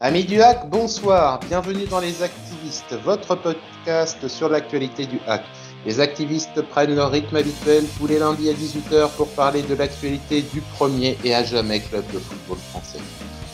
Amis 0.00 0.22
du 0.22 0.40
hack, 0.40 0.70
bonsoir, 0.70 1.40
bienvenue 1.48 1.84
dans 1.86 1.98
Les 1.98 2.22
Activistes, 2.22 2.94
votre 3.04 3.34
podcast 3.34 4.28
sur 4.28 4.48
l'actualité 4.48 5.06
du 5.06 5.18
hack. 5.26 5.42
Les 5.84 5.98
activistes 5.98 6.62
prennent 6.70 6.94
leur 6.94 7.10
rythme 7.10 7.34
habituel 7.34 7.82
tous 7.98 8.06
les 8.06 8.20
lundis 8.20 8.48
à 8.48 8.52
18h 8.52 9.10
pour 9.16 9.26
parler 9.30 9.62
de 9.62 9.74
l'actualité 9.74 10.42
du 10.42 10.60
premier 10.60 11.18
et 11.24 11.34
à 11.34 11.42
jamais 11.42 11.80
club 11.80 12.04
de 12.12 12.20
football 12.20 12.58
français. 12.70 13.00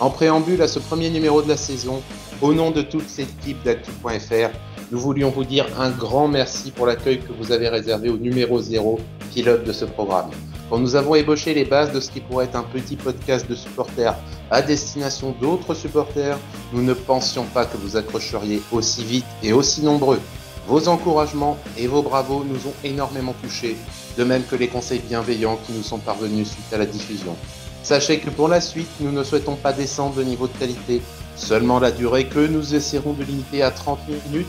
En 0.01 0.11
préambule 0.11 0.61
à 0.61 0.69
ce 0.69 0.81
premier 0.81 1.09
numéro 1.09 1.41
de 1.41 1.49
la 1.49 1.57
saison, 1.57 2.03
au 2.43 2.53
nom 2.53 2.71
de 2.71 2.83
toute 2.83 3.17
l'équipe 3.17 3.63
d'Actu.fr, 3.63 4.51
nous 4.93 4.99
voulions 4.99 5.31
vous 5.31 5.45
dire 5.45 5.67
un 5.81 5.89
grand 5.89 6.29
merci 6.29 6.73
pour 6.73 6.85
l'accueil 6.85 7.21
que 7.21 7.33
vous 7.33 7.53
avez 7.53 7.71
réservé 7.71 8.11
au 8.11 8.19
numéro 8.19 8.61
0, 8.61 9.01
pilote 9.33 9.65
de 9.65 9.73
ce 9.73 9.87
programme. 9.87 10.29
Quand 10.75 10.81
nous 10.81 10.97
avons 10.97 11.15
ébauché 11.15 11.55
les 11.55 11.65
bases 11.65 11.93
de 11.93 12.01
ce 12.01 12.11
qui 12.11 12.19
pourrait 12.19 12.47
être 12.47 12.57
un 12.57 12.65
petit 12.65 12.97
podcast 12.97 13.49
de 13.49 13.55
supporters 13.55 14.17
à 14.51 14.61
destination 14.61 15.33
d'autres 15.41 15.73
supporters, 15.73 16.37
nous 16.73 16.83
ne 16.83 16.95
pensions 16.95 17.45
pas 17.45 17.65
que 17.65 17.77
vous 17.77 17.97
accrocheriez 17.97 18.61
aussi 18.73 19.05
vite 19.05 19.25
et 19.45 19.53
aussi 19.53 19.83
nombreux. 19.83 20.19
Vos 20.67 20.89
encouragements 20.89 21.57
et 21.79 21.87
vos 21.87 22.03
bravos 22.03 22.43
nous 22.43 22.57
ont 22.69 22.75
énormément 22.83 23.37
touchés, 23.41 23.77
de 24.19 24.25
même 24.25 24.43
que 24.43 24.57
les 24.57 24.67
conseils 24.67 24.99
bienveillants 24.99 25.61
qui 25.65 25.71
nous 25.75 25.85
sont 25.85 25.99
parvenus 25.99 26.49
suite 26.49 26.73
à 26.73 26.79
la 26.79 26.87
diffusion. 26.87 27.37
Sachez 27.85 28.19
que 28.19 28.31
pour 28.31 28.49
la 28.49 28.61
suite, 28.61 28.91
nous 28.99 29.13
ne 29.13 29.23
souhaitons 29.23 29.55
pas 29.55 29.73
descendre 29.73 30.17
de 30.17 30.25
niveau 30.25 30.49
de 30.49 30.59
qualité, 30.59 31.03
seulement 31.37 31.79
la 31.79 31.93
durée 31.93 32.27
que 32.27 32.45
nous 32.45 32.75
essaierons 32.75 33.13
de 33.13 33.23
limiter 33.23 33.63
à 33.63 33.71
30 33.71 34.01
minutes, 34.09 34.49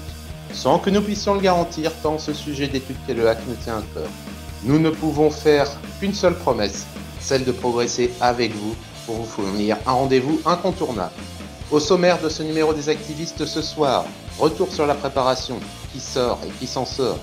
sans 0.51 0.79
que 0.79 0.89
nous 0.89 1.03
puissions 1.03 1.35
le 1.35 1.41
garantir 1.41 1.91
tant 2.01 2.17
ce 2.17 2.33
sujet 2.33 2.67
d'étude 2.67 2.97
qu'est 3.05 3.13
le 3.13 3.29
hack 3.29 3.37
nous 3.47 3.57
tient 3.63 3.77
à 3.77 3.83
cœur. 3.93 4.09
Nous 4.65 4.79
ne 4.79 4.89
pouvons 4.89 5.29
faire 5.29 5.69
qu'une 5.99 6.15
seule 6.15 6.35
promesse, 6.35 6.87
celle 7.19 7.45
de 7.45 7.51
progresser 7.51 8.11
avec 8.19 8.51
vous 8.55 8.75
pour 9.05 9.17
vous 9.17 9.25
fournir 9.25 9.77
un 9.85 9.91
rendez-vous 9.91 10.41
incontournable. 10.43 11.13
Au 11.69 11.79
sommaire 11.79 12.19
de 12.19 12.29
ce 12.29 12.41
numéro 12.41 12.73
des 12.73 12.89
activistes 12.89 13.45
ce 13.45 13.61
soir, 13.61 14.05
retour 14.39 14.71
sur 14.73 14.87
la 14.87 14.95
préparation, 14.95 15.59
qui 15.93 15.99
sort 15.99 16.39
et 16.47 16.49
qui 16.59 16.65
s'en 16.65 16.83
sort, 16.83 17.19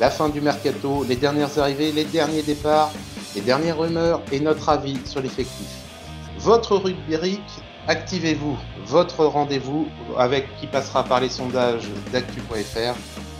la 0.00 0.08
fin 0.08 0.30
du 0.30 0.40
mercato, 0.40 1.04
les 1.06 1.16
dernières 1.16 1.58
arrivées, 1.58 1.92
les 1.92 2.04
derniers 2.04 2.42
départs, 2.42 2.90
les 3.34 3.42
dernières 3.42 3.78
rumeurs 3.78 4.22
et 4.32 4.40
notre 4.40 4.70
avis 4.70 4.98
sur 5.04 5.20
l'effectif. 5.20 5.68
Votre 6.38 6.76
rubrique 6.76 7.42
Activez-vous, 7.86 8.56
votre 8.84 9.24
rendez-vous 9.24 9.88
avec 10.18 10.46
qui 10.60 10.66
passera 10.66 11.04
par 11.04 11.20
les 11.20 11.30
sondages 11.30 11.88
d'actu.fr, 12.12 12.94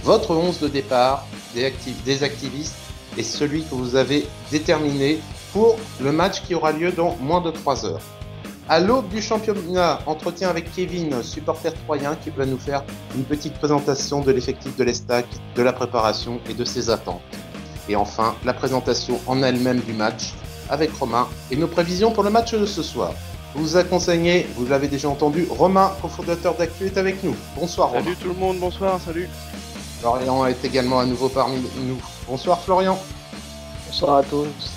votre 0.04 0.34
11 0.34 0.60
de 0.60 0.68
départ 0.68 1.26
des, 1.54 1.70
des 2.06 2.22
activistes 2.22 2.87
et 3.18 3.22
celui 3.24 3.64
que 3.64 3.74
vous 3.74 3.96
avez 3.96 4.26
déterminé 4.50 5.18
pour 5.52 5.76
le 6.00 6.12
match 6.12 6.42
qui 6.46 6.54
aura 6.54 6.72
lieu 6.72 6.92
dans 6.92 7.16
moins 7.20 7.40
de 7.40 7.50
3 7.50 7.84
heures. 7.84 8.00
À 8.68 8.80
l'aube 8.80 9.08
du 9.08 9.20
championnat, 9.20 10.00
entretien 10.06 10.48
avec 10.50 10.72
Kevin, 10.72 11.22
supporter 11.22 11.72
troyen, 11.84 12.14
qui 12.16 12.30
va 12.30 12.46
nous 12.46 12.58
faire 12.58 12.84
une 13.16 13.24
petite 13.24 13.54
présentation 13.54 14.20
de 14.20 14.30
l'effectif 14.30 14.76
de 14.76 14.84
l'Estac, 14.84 15.26
de 15.56 15.62
la 15.62 15.72
préparation 15.72 16.38
et 16.48 16.54
de 16.54 16.64
ses 16.64 16.90
attentes. 16.90 17.22
Et 17.88 17.96
enfin, 17.96 18.36
la 18.44 18.52
présentation 18.52 19.20
en 19.26 19.42
elle-même 19.42 19.80
du 19.80 19.94
match 19.94 20.34
avec 20.68 20.92
Romain 20.92 21.26
et 21.50 21.56
nos 21.56 21.66
prévisions 21.66 22.12
pour 22.12 22.22
le 22.22 22.30
match 22.30 22.52
de 22.52 22.66
ce 22.66 22.82
soir. 22.82 23.14
Vous 23.54 23.78
accompagnez, 23.78 24.46
vous 24.54 24.66
l'avez 24.66 24.88
déjà 24.88 25.08
entendu, 25.08 25.48
Romain, 25.50 25.92
cofondateur 26.02 26.54
d'Actu, 26.54 26.84
est 26.84 26.98
avec 26.98 27.24
nous. 27.24 27.34
Bonsoir 27.56 27.88
Romain. 27.88 28.04
Salut 28.04 28.16
tout 28.16 28.28
le 28.28 28.34
monde, 28.34 28.58
bonsoir, 28.58 29.00
salut. 29.00 29.30
Florian 30.00 30.46
est 30.46 30.62
également 30.62 31.00
à 31.00 31.06
nouveau 31.06 31.30
parmi 31.30 31.56
nous. 31.86 31.98
Bonsoir 32.28 32.60
Florian. 32.62 32.98
Bonsoir 33.86 34.16
à 34.16 34.22
tous. 34.22 34.70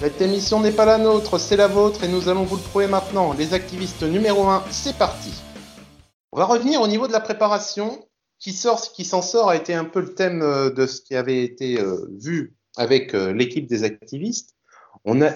Cette 0.00 0.20
émission 0.20 0.58
n'est 0.58 0.72
pas 0.72 0.84
la 0.84 0.98
nôtre, 0.98 1.38
c'est 1.38 1.56
la 1.56 1.68
vôtre 1.68 2.02
et 2.02 2.08
nous 2.08 2.28
allons 2.28 2.42
vous 2.42 2.56
le 2.56 2.62
prouver 2.62 2.88
maintenant. 2.88 3.32
Les 3.34 3.54
activistes 3.54 4.02
numéro 4.02 4.48
1, 4.48 4.64
c'est 4.68 4.98
parti. 4.98 5.30
On 6.32 6.38
va 6.38 6.46
revenir 6.46 6.80
au 6.80 6.88
niveau 6.88 7.06
de 7.06 7.12
la 7.12 7.20
préparation. 7.20 8.04
Qui 8.40 8.52
sort, 8.52 8.80
qui 8.80 9.04
s'en 9.04 9.22
sort 9.22 9.50
a 9.50 9.54
été 9.54 9.74
un 9.74 9.84
peu 9.84 10.00
le 10.00 10.12
thème 10.14 10.42
euh, 10.42 10.70
de 10.70 10.86
ce 10.86 11.02
qui 11.02 11.14
avait 11.14 11.44
été 11.44 11.78
euh, 11.78 12.08
vu 12.18 12.56
avec 12.76 13.14
euh, 13.14 13.32
l'équipe 13.32 13.68
des 13.68 13.84
activistes. 13.84 14.56
On 15.04 15.22
a, 15.22 15.30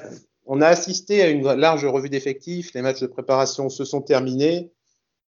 on 0.46 0.60
a 0.62 0.66
assisté 0.66 1.22
à 1.22 1.28
une 1.28 1.44
large 1.52 1.84
revue 1.84 2.08
d'effectifs. 2.08 2.74
Les 2.74 2.82
matchs 2.82 3.02
de 3.02 3.06
préparation 3.06 3.68
se 3.68 3.84
sont 3.84 4.00
terminés. 4.00 4.72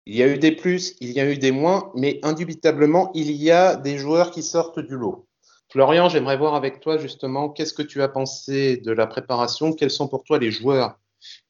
Il 0.07 0.17
y 0.17 0.23
a 0.23 0.29
eu 0.29 0.39
des 0.39 0.53
plus, 0.53 0.95
il 1.01 1.11
y 1.11 1.21
a 1.21 1.31
eu 1.31 1.37
des 1.37 1.51
moins, 1.51 1.93
mais 1.95 2.21
indubitablement, 2.23 3.11
il 3.13 3.33
y 3.33 3.51
a 3.51 3.77
des 3.77 3.99
joueurs 3.99 4.31
qui 4.31 4.43
sortent 4.43 4.81
du 4.81 4.97
lot. 4.97 5.27
Florian, 5.75 6.09
j'aimerais 6.09 6.37
voir 6.37 6.55
avec 6.55 6.79
toi 6.79 6.99
justement 6.99 7.49
qu'est-ce 7.49 7.75
que 7.75 7.83
tu 7.83 8.01
as 8.01 8.07
pensé 8.07 8.77
de 8.77 8.93
la 8.93 9.09
préparation, 9.09 9.73
quels 9.73 9.91
sont 9.91 10.07
pour 10.07 10.23
toi 10.23 10.39
les 10.39 10.53
joueurs 10.53 11.01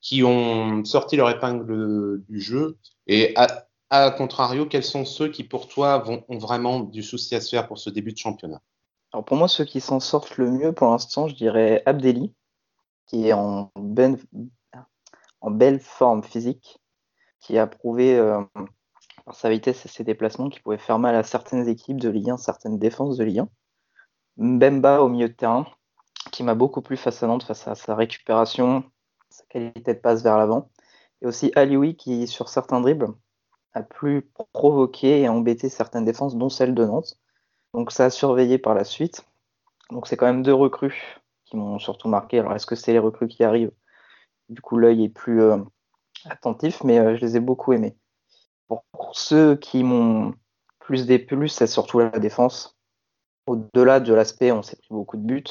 qui 0.00 0.24
ont 0.24 0.82
sorti 0.86 1.16
leur 1.16 1.28
épingle 1.28 2.22
du 2.26 2.40
jeu? 2.40 2.78
Et 3.06 3.34
à, 3.36 4.10
contrario, 4.12 4.64
quels 4.64 4.82
sont 4.82 5.04
ceux 5.04 5.28
qui 5.28 5.44
pour 5.44 5.68
toi 5.68 6.02
ont 6.08 6.38
vraiment 6.38 6.80
du 6.80 7.02
souci 7.02 7.34
à 7.34 7.42
se 7.42 7.50
faire 7.50 7.68
pour 7.68 7.76
ce 7.76 7.90
début 7.90 8.12
de 8.12 8.16
championnat? 8.16 8.62
Alors 9.12 9.26
pour 9.26 9.36
moi, 9.36 9.46
ceux 9.46 9.66
qui 9.66 9.82
s'en 9.82 10.00
sortent 10.00 10.38
le 10.38 10.50
mieux 10.50 10.72
pour 10.72 10.88
l'instant, 10.88 11.28
je 11.28 11.34
dirais 11.34 11.82
Abdelli, 11.84 12.32
qui 13.06 13.28
est 13.28 13.34
en, 13.34 13.70
belle 13.76 14.16
forme 15.80 16.24
physique, 16.24 16.80
qui 17.40 17.58
a 17.58 17.66
prouvé 17.66 18.16
euh, 18.16 18.40
par 19.26 19.34
sa 19.34 19.50
vitesse 19.50 19.84
et 19.84 19.90
ses 19.90 20.02
déplacements 20.02 20.48
qu'il 20.48 20.62
pouvait 20.62 20.78
faire 20.78 20.98
mal 20.98 21.14
à 21.14 21.24
certaines 21.24 21.68
équipes 21.68 22.00
de 22.00 22.08
Ligue 22.08 22.30
1, 22.30 22.38
certaines 22.38 22.78
défenses 22.78 23.18
de 23.18 23.24
Ligue 23.24 23.40
1. 23.40 23.48
Mbemba 24.36 25.02
au 25.02 25.08
milieu 25.08 25.28
de 25.28 25.34
terrain, 25.34 25.66
qui 26.32 26.42
m'a 26.42 26.54
beaucoup 26.54 26.82
plu 26.82 26.96
face 26.96 27.22
à 27.22 27.26
Nantes, 27.26 27.44
face 27.44 27.68
à 27.68 27.74
sa 27.74 27.94
récupération, 27.94 28.84
sa 29.30 29.44
qualité 29.46 29.94
de 29.94 29.98
passe 30.00 30.22
vers 30.22 30.38
l'avant. 30.38 30.70
Et 31.22 31.26
aussi 31.26 31.52
Alioui 31.54 31.96
qui, 31.96 32.26
sur 32.26 32.48
certains 32.48 32.80
dribbles, 32.80 33.14
a 33.72 33.82
pu 33.82 34.30
provoquer 34.52 35.22
et 35.22 35.28
embêter 35.28 35.68
certaines 35.68 36.04
défenses, 36.04 36.36
dont 36.36 36.48
celle 36.48 36.74
de 36.74 36.84
Nantes. 36.84 37.18
Donc 37.72 37.90
ça 37.90 38.06
a 38.06 38.10
surveillé 38.10 38.58
par 38.58 38.74
la 38.74 38.84
suite. 38.84 39.24
Donc 39.90 40.06
c'est 40.06 40.16
quand 40.16 40.26
même 40.26 40.42
deux 40.42 40.54
recrues 40.54 41.20
qui 41.44 41.56
m'ont 41.56 41.78
surtout 41.78 42.08
marqué. 42.08 42.38
Alors 42.38 42.54
est-ce 42.54 42.66
que 42.66 42.76
c'est 42.76 42.92
les 42.92 42.98
recrues 42.98 43.28
qui 43.28 43.44
arrivent? 43.44 43.72
Du 44.48 44.60
coup 44.60 44.76
l'œil 44.76 45.04
est 45.04 45.08
plus 45.08 45.42
euh, 45.42 45.58
attentif, 46.24 46.84
mais 46.84 46.98
euh, 46.98 47.16
je 47.16 47.20
les 47.20 47.36
ai 47.36 47.40
beaucoup 47.40 47.72
aimés. 47.72 47.96
Pour, 48.68 48.84
ceux 49.12 49.56
qui 49.56 49.84
m'ont 49.84 50.34
plus 50.80 51.06
déplu, 51.06 51.48
c'est 51.48 51.66
surtout 51.66 52.00
la 52.00 52.10
défense 52.10 52.73
au-delà 53.46 54.00
de 54.00 54.14
l'aspect, 54.14 54.52
on 54.52 54.62
s'est 54.62 54.76
pris 54.76 54.88
beaucoup 54.90 55.16
de 55.16 55.22
buts, 55.22 55.44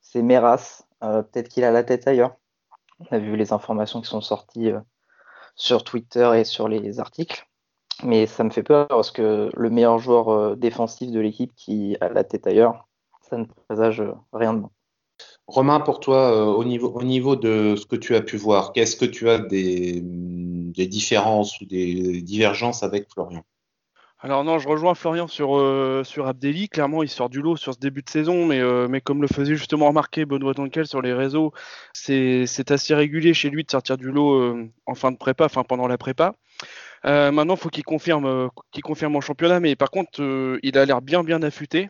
c'est 0.00 0.22
Meras. 0.22 0.82
Euh, 1.02 1.22
peut-être 1.22 1.48
qu'il 1.48 1.64
a 1.64 1.70
la 1.70 1.82
tête 1.82 2.06
ailleurs. 2.06 2.36
On 2.98 3.06
a 3.14 3.18
vu 3.18 3.36
les 3.36 3.52
informations 3.52 4.00
qui 4.02 4.10
sont 4.10 4.20
sorties 4.20 4.70
euh, 4.70 4.80
sur 5.54 5.84
Twitter 5.84 6.30
et 6.36 6.44
sur 6.44 6.68
les 6.68 7.00
articles. 7.00 7.46
Mais 8.02 8.26
ça 8.26 8.44
me 8.44 8.50
fait 8.50 8.62
peur 8.62 8.88
parce 8.88 9.10
que 9.10 9.50
le 9.54 9.70
meilleur 9.70 9.98
joueur 9.98 10.28
euh, 10.28 10.56
défensif 10.56 11.10
de 11.10 11.20
l'équipe 11.20 11.54
qui 11.54 11.96
a 12.00 12.08
la 12.08 12.24
tête 12.24 12.46
ailleurs, 12.46 12.88
ça 13.22 13.36
ne 13.36 13.44
présage 13.44 14.02
rien 14.32 14.54
de 14.54 14.60
bon. 14.60 14.70
Romain, 15.46 15.80
pour 15.80 16.00
toi, 16.00 16.56
au, 16.56 16.64
niveau, 16.64 16.88
au 16.88 17.02
niveau 17.02 17.36
de 17.36 17.74
ce 17.76 17.84
que 17.84 17.96
tu 17.96 18.14
as 18.14 18.22
pu 18.22 18.36
voir, 18.36 18.72
qu'est-ce 18.72 18.96
que 18.96 19.04
tu 19.04 19.28
as 19.28 19.38
des 19.38 20.00
différences 20.86 21.60
ou 21.60 21.66
des 21.66 22.22
divergences 22.22 22.82
avec 22.82 23.10
Florian? 23.10 23.42
Alors 24.22 24.44
non, 24.44 24.58
je 24.58 24.68
rejoins 24.68 24.94
Florian 24.94 25.28
sur, 25.28 25.56
euh. 25.56 26.02
Clairement, 26.70 27.02
il 27.02 27.08
sort 27.08 27.30
du 27.30 27.40
lot 27.40 27.56
sur 27.56 27.72
ce 27.72 27.78
début 27.78 28.02
de 28.02 28.10
saison, 28.10 28.44
mais, 28.44 28.60
euh, 28.60 28.86
comme 29.02 29.22
le 29.22 29.28
faisait 29.28 29.56
justement 29.56 29.88
remarquer 29.88 30.26
Benoît 30.26 30.52
Tonkel 30.52 30.86
sur 30.86 31.00
les 31.00 31.14
réseaux, 31.14 31.52
c'est 31.94 32.70
assez 32.70 32.94
régulier 32.94 33.32
chez 33.32 33.48
lui 33.48 33.64
de 33.64 33.70
sortir 33.70 33.96
du 33.96 34.10
lot 34.10 34.34
euh, 34.34 34.68
en 34.84 34.94
fin 34.94 35.10
de 35.10 35.16
prépa, 35.16 35.46
enfin 35.46 35.64
pendant 35.64 35.88
la 35.88 35.96
prépa. 35.96 36.34
maintenant, 37.04 37.54
il 37.54 37.60
faut 37.60 37.70
qu'il 37.70 37.84
confirme, 37.84 38.50
qu'il 38.72 38.82
confirme 38.82 39.16
en 39.16 39.22
championnat, 39.22 39.58
mais 39.58 39.74
par 39.74 39.90
contre, 39.90 40.20
il 40.62 40.76
a 40.76 40.84
l'air 40.84 41.00
bien 41.00 41.24
bien 41.24 41.42
affûté. 41.42 41.88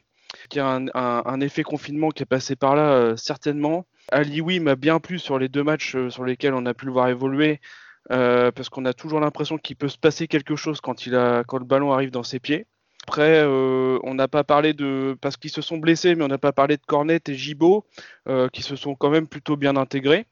Il 0.52 0.58
y 0.58 0.60
a 0.60 0.68
un, 0.68 0.86
un, 0.94 1.40
effet 1.40 1.64
confinement 1.64 2.10
qui 2.10 2.22
est 2.22 2.26
passé 2.26 2.54
par 2.54 2.76
là, 2.76 3.16
certainement. 3.16 3.86
Ali, 4.12 4.40
oui, 4.40 4.60
m'a 4.60 4.76
bien 4.76 5.00
plu 5.00 5.18
sur 5.18 5.38
les 5.40 5.48
deux 5.48 5.64
matchs 5.64 5.96
sur 6.08 6.24
lesquels 6.24 6.54
on 6.54 6.64
a 6.66 6.74
pu 6.74 6.86
le 6.86 6.92
voir 6.92 7.08
évoluer. 7.08 7.60
Euh, 8.10 8.50
parce 8.50 8.68
qu'on 8.68 8.84
a 8.86 8.92
toujours 8.92 9.20
l'impression 9.20 9.56
qu'il 9.58 9.76
peut 9.76 9.88
se 9.88 9.98
passer 9.98 10.26
quelque 10.26 10.56
chose 10.56 10.80
quand, 10.80 11.06
il 11.06 11.14
a, 11.14 11.44
quand 11.44 11.58
le 11.58 11.64
ballon 11.64 11.92
arrive 11.92 12.10
dans 12.10 12.24
ses 12.24 12.40
pieds. 12.40 12.66
Après, 13.06 13.40
euh, 13.42 13.98
on 14.02 14.14
n'a 14.14 14.28
pas 14.28 14.44
parlé 14.44 14.72
de. 14.74 15.16
Parce 15.20 15.36
qu'ils 15.36 15.50
se 15.50 15.62
sont 15.62 15.78
blessés, 15.78 16.14
mais 16.14 16.24
on 16.24 16.28
n'a 16.28 16.38
pas 16.38 16.52
parlé 16.52 16.76
de 16.76 16.82
Cornet 16.86 17.20
et 17.28 17.34
Gibaud, 17.34 17.84
euh, 18.28 18.48
qui 18.48 18.62
se 18.62 18.76
sont 18.76 18.94
quand 18.94 19.10
même 19.10 19.26
plutôt 19.26 19.56
bien 19.56 19.76
intégrés, 19.76 20.26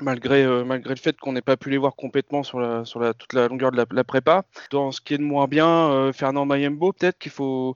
malgré, 0.00 0.46
malgré 0.64 0.94
le 0.94 1.00
fait 1.00 1.18
qu'on 1.18 1.32
n'ait 1.32 1.42
pas 1.42 1.56
pu 1.56 1.70
les 1.70 1.76
voir 1.76 1.94
complètement 1.94 2.42
sur, 2.42 2.60
la, 2.60 2.84
sur 2.84 2.98
la, 3.00 3.14
toute 3.14 3.32
la 3.34 3.48
longueur 3.48 3.72
de 3.72 3.76
la, 3.76 3.84
la, 3.90 4.04
prépa. 4.04 4.44
Dans 4.70 4.90
ce 4.90 5.00
qui 5.00 5.14
est 5.14 5.18
de 5.18 5.22
moins 5.22 5.48
bien, 5.48 6.12
Fernand 6.12 6.46
Mayembo, 6.46 6.92
peut-être 6.92 7.18
qu'il 7.18 7.32
faut 7.32 7.74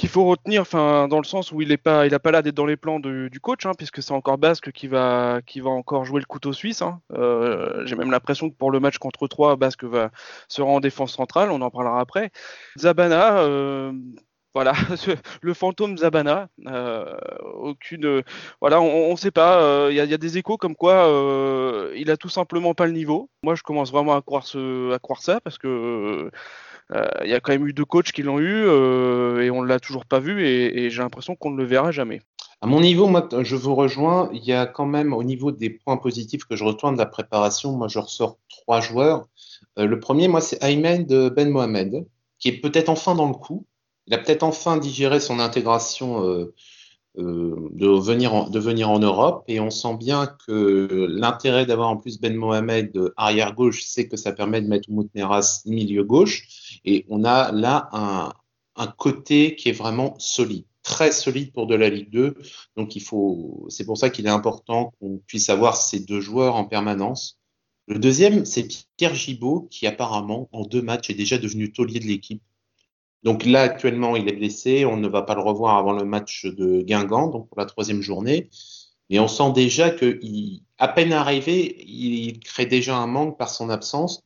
qu'il 0.00 0.08
faut 0.08 0.24
retenir, 0.24 0.62
enfin, 0.62 1.08
dans 1.08 1.18
le 1.18 1.24
sens 1.24 1.52
où 1.52 1.60
il 1.60 1.68
n'a 1.68 1.76
pas, 1.76 2.06
il 2.06 2.14
a 2.14 2.18
pas 2.18 2.30
l'air 2.30 2.42
d'être 2.42 2.54
dans 2.54 2.64
les 2.64 2.78
plans 2.78 3.00
du 3.00 3.38
coach, 3.42 3.66
hein, 3.66 3.72
puisque 3.76 4.02
c'est 4.02 4.12
encore 4.12 4.38
Basque 4.38 4.72
qui 4.72 4.88
va, 4.88 5.40
qui 5.44 5.60
va 5.60 5.68
encore 5.68 6.06
jouer 6.06 6.20
le 6.20 6.26
couteau 6.26 6.54
suisse. 6.54 6.80
Hein. 6.80 7.02
Euh, 7.12 7.84
j'ai 7.84 7.96
même 7.96 8.10
l'impression 8.10 8.48
que 8.48 8.54
pour 8.54 8.70
le 8.70 8.80
match 8.80 8.96
contre 8.96 9.28
3, 9.28 9.56
Basque 9.56 9.84
va 9.84 10.10
sera 10.48 10.70
en 10.70 10.80
défense 10.80 11.14
centrale, 11.14 11.50
on 11.50 11.60
en 11.60 11.68
parlera 11.70 12.00
après. 12.00 12.30
Zabana, 12.78 13.40
euh, 13.40 13.92
Voilà, 14.54 14.72
le 15.42 15.52
fantôme 15.52 15.98
Zabana. 15.98 16.48
Euh, 16.66 17.14
aucune, 17.56 18.22
voilà, 18.62 18.80
on 18.80 19.10
ne 19.10 19.16
sait 19.16 19.30
pas. 19.30 19.90
Il 19.90 19.96
y, 19.96 20.00
a 20.00 20.18
des 20.18 20.38
échos 20.38 20.56
comme 20.56 20.76
quoi 20.76 21.90
il 21.94 22.10
a 22.10 22.16
tout 22.16 22.30
simplement 22.30 22.72
pas 22.72 22.86
le 22.86 22.92
niveau. 22.92 23.28
Moi, 23.42 23.54
je 23.54 23.62
commence 23.62 23.92
vraiment 23.92 24.16
à 24.16 24.22
croire, 24.22 24.46
ce, 24.46 24.94
à 24.94 24.98
croire 24.98 25.20
ça 25.20 25.42
parce 25.42 25.58
que 25.58 26.30
il 27.22 27.30
y 27.30 27.34
a 27.34 27.40
quand 27.40 27.52
même 27.52 27.66
eu 27.66 27.72
deux 27.72 27.84
coachs 27.84 28.12
qui 28.12 28.22
l'ont 28.22 28.40
eu 28.40 28.64
et 29.42 29.50
on 29.50 29.62
l'a 29.62 29.78
toujours 29.80 30.06
pas 30.06 30.18
vu 30.18 30.44
et 30.44 30.90
j'ai 30.90 31.02
l'impression 31.02 31.36
qu'on 31.36 31.50
ne 31.50 31.56
le 31.56 31.64
verra 31.64 31.92
jamais. 31.92 32.20
À 32.62 32.66
mon 32.66 32.80
niveau, 32.80 33.06
moi, 33.06 33.26
je 33.40 33.56
vous 33.56 33.74
rejoins. 33.74 34.28
Il 34.34 34.44
y 34.44 34.52
a 34.52 34.66
quand 34.66 34.84
même, 34.84 35.14
au 35.14 35.22
niveau 35.22 35.50
des 35.50 35.70
points 35.70 35.96
positifs 35.96 36.44
que 36.44 36.56
je 36.56 36.64
retourne 36.64 36.94
de 36.94 36.98
la 36.98 37.06
préparation, 37.06 37.72
moi, 37.72 37.88
je 37.88 37.98
ressors 37.98 38.38
trois 38.50 38.82
joueurs. 38.82 39.28
Euh, 39.78 39.86
le 39.86 39.98
premier, 39.98 40.28
moi, 40.28 40.42
c'est 40.42 40.58
de 40.60 41.30
Ben 41.30 41.48
Mohamed, 41.48 42.06
qui 42.38 42.48
est 42.48 42.60
peut-être 42.60 42.90
enfin 42.90 43.14
dans 43.14 43.28
le 43.28 43.34
coup. 43.34 43.66
Il 44.06 44.14
a 44.14 44.18
peut-être 44.18 44.42
enfin 44.42 44.76
digéré 44.76 45.20
son 45.20 45.38
intégration 45.38 46.22
euh, 46.22 46.52
euh, 47.18 47.70
de, 47.72 47.86
venir 47.86 48.34
en, 48.34 48.50
de 48.50 48.58
venir 48.58 48.90
en 48.90 48.98
Europe. 48.98 49.44
Et 49.48 49.58
on 49.58 49.70
sent 49.70 49.96
bien 49.96 50.26
que 50.46 51.06
l'intérêt 51.08 51.64
d'avoir 51.64 51.88
en 51.88 51.96
plus 51.96 52.20
Ben 52.20 52.36
Mohamed 52.36 52.92
arrière 53.16 53.54
gauche, 53.54 53.84
c'est 53.84 54.06
que 54.06 54.18
ça 54.18 54.32
permet 54.32 54.60
de 54.60 54.68
mettre 54.68 54.90
Moutneras 54.90 55.62
milieu 55.64 56.04
gauche. 56.04 56.46
Et 56.84 57.04
on 57.08 57.24
a 57.24 57.52
là 57.52 57.88
un, 57.92 58.32
côté 58.96 59.56
qui 59.56 59.68
est 59.68 59.72
vraiment 59.72 60.14
solide 60.18 60.64
très 60.82 61.12
solide 61.12 61.52
pour 61.52 61.66
de 61.66 61.74
la 61.74 61.90
Ligue 61.90 62.10
2. 62.10 62.36
Donc 62.76 62.96
il 62.96 63.02
faut, 63.02 63.66
c'est 63.68 63.84
pour 63.84 63.98
ça 63.98 64.10
qu'il 64.10 64.26
est 64.26 64.30
important 64.30 64.92
qu'on 64.98 65.18
puisse 65.26 65.50
avoir 65.50 65.76
ces 65.76 66.00
deux 66.00 66.20
joueurs 66.20 66.56
en 66.56 66.64
permanence. 66.64 67.38
Le 67.86 67.98
deuxième, 67.98 68.44
c'est 68.44 68.68
Pierre 68.96 69.14
Gibaud, 69.14 69.68
qui 69.70 69.86
apparemment, 69.86 70.48
en 70.52 70.62
deux 70.62 70.82
matchs, 70.82 71.10
est 71.10 71.14
déjà 71.14 71.38
devenu 71.38 71.72
taulier 71.72 71.98
de 71.98 72.06
l'équipe. 72.06 72.42
Donc 73.22 73.44
là, 73.44 73.62
actuellement, 73.62 74.16
il 74.16 74.28
est 74.28 74.32
blessé. 74.32 74.84
On 74.84 74.96
ne 74.96 75.08
va 75.08 75.22
pas 75.22 75.34
le 75.34 75.42
revoir 75.42 75.76
avant 75.76 75.92
le 75.92 76.04
match 76.04 76.46
de 76.46 76.82
Guingamp, 76.82 77.28
donc 77.28 77.48
pour 77.48 77.58
la 77.58 77.66
troisième 77.66 78.00
journée. 78.00 78.48
Mais 79.10 79.18
on 79.18 79.28
sent 79.28 79.52
déjà 79.52 79.90
qu'à 79.90 80.88
peine 80.88 81.12
arrivé, 81.12 81.84
il 81.86 82.38
crée 82.40 82.66
déjà 82.66 82.96
un 82.96 83.08
manque 83.08 83.36
par 83.36 83.48
son 83.48 83.68
absence. 83.68 84.22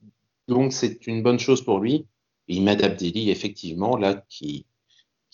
Donc 0.46 0.72
c'est 0.72 1.06
une 1.06 1.22
bonne 1.22 1.38
chose 1.38 1.64
pour 1.64 1.80
lui. 1.80 2.06
Imad 2.48 2.82
Abdelli, 2.82 3.30
effectivement, 3.30 3.96
là, 3.96 4.24
qui, 4.28 4.66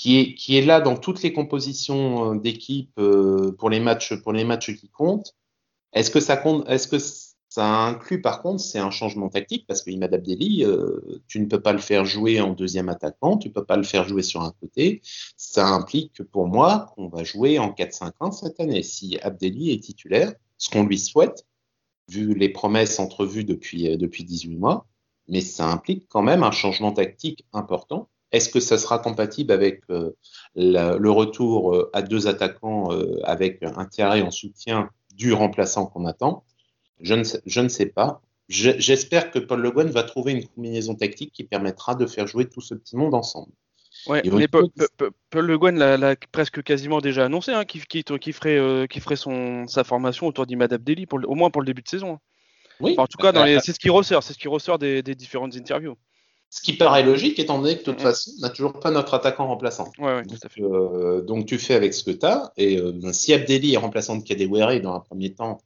qui 0.01 0.19
est, 0.19 0.35
qui 0.35 0.57
est 0.57 0.63
là 0.63 0.81
dans 0.81 0.97
toutes 0.97 1.23
les 1.23 1.35
compositions 1.35 2.33
euh, 2.33 2.39
d'équipe 2.39 2.99
euh, 2.99 3.53
pour 3.59 3.69
les 3.69 3.81
matchs 3.81 4.15
pour 4.23 4.33
les 4.33 4.45
matchs 4.45 4.75
qui 4.75 4.89
comptent. 4.89 5.37
Est-ce 5.93 6.11
que 6.11 6.21
ça 6.21 6.39
compte 6.39 6.67
Est-ce 6.71 6.89
que 6.89 6.97
ça 7.51 7.67
inclut 7.67 8.23
par 8.23 8.41
contre 8.41 8.63
c'est 8.63 8.79
un 8.79 8.91
changement 8.91 9.29
tactique 9.29 9.67
parce 9.67 9.83
que 9.83 9.91
Imad 9.91 10.15
Abdelli, 10.15 10.65
euh, 10.65 11.21
tu 11.29 11.39
ne 11.39 11.45
peux 11.45 11.61
pas 11.61 11.75
le 11.75 11.81
faire 11.81 12.07
jouer 12.07 12.41
en 12.41 12.55
deuxième 12.55 12.89
attaquant, 12.89 13.37
tu 13.37 13.51
peux 13.51 13.65
pas 13.65 13.77
le 13.77 13.83
faire 13.83 14.09
jouer 14.09 14.23
sur 14.23 14.41
un 14.41 14.53
côté. 14.59 15.03
Ça 15.37 15.67
implique 15.69 16.23
pour 16.23 16.47
moi 16.47 16.95
qu'on 16.95 17.09
va 17.09 17.23
jouer 17.23 17.59
en 17.59 17.71
4-5-1 17.71 18.33
cette 18.33 18.59
année. 18.59 18.83
Si 18.83 19.19
Abdelli 19.21 19.71
est 19.71 19.83
titulaire, 19.83 20.33
ce 20.57 20.71
qu'on 20.71 20.87
lui 20.87 20.99
souhaite, 20.99 21.45
vu 22.09 22.33
les 22.33 22.49
promesses 22.49 22.99
entrevues 22.99 23.45
depuis 23.45 23.99
depuis 23.99 24.25
18 24.25 24.57
mois, 24.57 24.87
mais 25.31 25.41
ça 25.41 25.67
implique 25.67 26.07
quand 26.09 26.23
même 26.23 26.43
un 26.43 26.51
changement 26.51 26.93
tactique 26.93 27.47
important 27.53 28.09
est-ce 28.33 28.49
que 28.49 28.61
ça 28.61 28.79
sera 28.79 28.99
compatible 28.99 29.53
avec 29.53 29.83
euh, 29.91 30.13
le 30.55 31.11
retour 31.11 31.75
euh, 31.75 31.91
à 31.93 32.03
deux 32.03 32.29
attaquants 32.29 32.93
euh, 32.93 33.19
avec 33.25 33.63
un 33.63 33.85
Thierry 33.87 34.23
en 34.23 34.31
soutien 34.31 34.89
du 35.15 35.33
remplaçant 35.33 35.87
qu'on 35.87 36.07
attend? 36.07 36.45
Je 37.01 37.15
ne, 37.15 37.25
sais, 37.25 37.41
je 37.47 37.61
ne, 37.61 37.69
sais, 37.69 37.87
pas. 37.87 38.23
J'espère 38.49 39.31
que 39.31 39.39
Paul 39.39 39.61
Le 39.61 39.71
Guen 39.71 39.91
va 39.91 40.03
trouver 40.03 40.33
une 40.33 40.47
combinaison 40.47 40.95
tactique 40.95 41.33
qui 41.33 41.45
permettra 41.45 41.95
de 41.95 42.07
faire 42.07 42.27
jouer 42.27 42.49
tout 42.49 42.61
ce 42.61 42.75
petit 42.75 42.97
monde 42.97 43.15
ensemble. 43.15 43.53
Ouais, 44.07 44.23
Paul, 44.49 45.47
Le 45.47 45.59
Guen 45.59 45.79
l'a 45.79 46.17
presque 46.31 46.63
quasiment 46.63 47.01
déjà 47.01 47.25
annoncé, 47.25 47.53
hein, 47.53 47.65
qui, 47.65 47.81
qui, 47.81 48.33
ferait, 48.33 48.87
qui 48.89 49.01
ferait 49.01 49.17
son, 49.17 49.67
sa 49.67 49.83
formation 49.85 50.27
autour 50.27 50.47
d'Imad 50.47 50.73
Abdelli, 50.73 51.07
pour, 51.07 51.21
au 51.27 51.35
moins 51.35 51.51
pour 51.51 51.63
le 51.63 51.67
début 51.67 51.83
de 51.83 51.89
saison. 51.89 52.19
Oui. 52.81 52.95
en 52.99 53.07
tout 53.07 53.19
cas, 53.19 53.33
c'est 53.61 53.73
ce 53.73 53.79
qui 53.79 53.91
ressort, 53.91 54.23
c'est 54.23 54.33
ce 54.33 54.39
qui 54.39 54.49
ressort 54.49 54.79
des, 54.79 55.03
des 55.03 55.15
différentes 55.15 55.55
interviews. 55.57 55.97
Ce 56.53 56.61
qui 56.63 56.73
paraît 56.73 57.05
logique, 57.05 57.39
étant 57.39 57.61
donné 57.61 57.75
que 57.75 57.81
de 57.81 57.85
toute 57.85 58.01
façon, 58.01 58.33
on 58.39 58.41
n'a 58.43 58.51
toujours 58.51 58.73
pas 58.73 58.91
notre 58.91 59.15
attaquant 59.15 59.47
remplaçant. 59.47 59.93
Ouais, 59.99 60.25
donc, 60.25 60.39
euh, 60.59 61.23
donc, 61.23 61.47
tu 61.47 61.59
fais 61.59 61.75
avec 61.75 61.95
ce 61.95 62.03
que 62.03 62.11
tu 62.11 62.27
as. 62.27 62.53
Et 62.57 62.77
euh, 62.77 63.13
si 63.13 63.33
Abdelli 63.33 63.75
est 63.75 63.77
remplaçant 63.77 64.17
de 64.17 64.25
Kadewere 64.25 64.81
dans 64.81 64.95
un 64.95 65.01
premier 65.01 65.33
temps, 65.33 65.59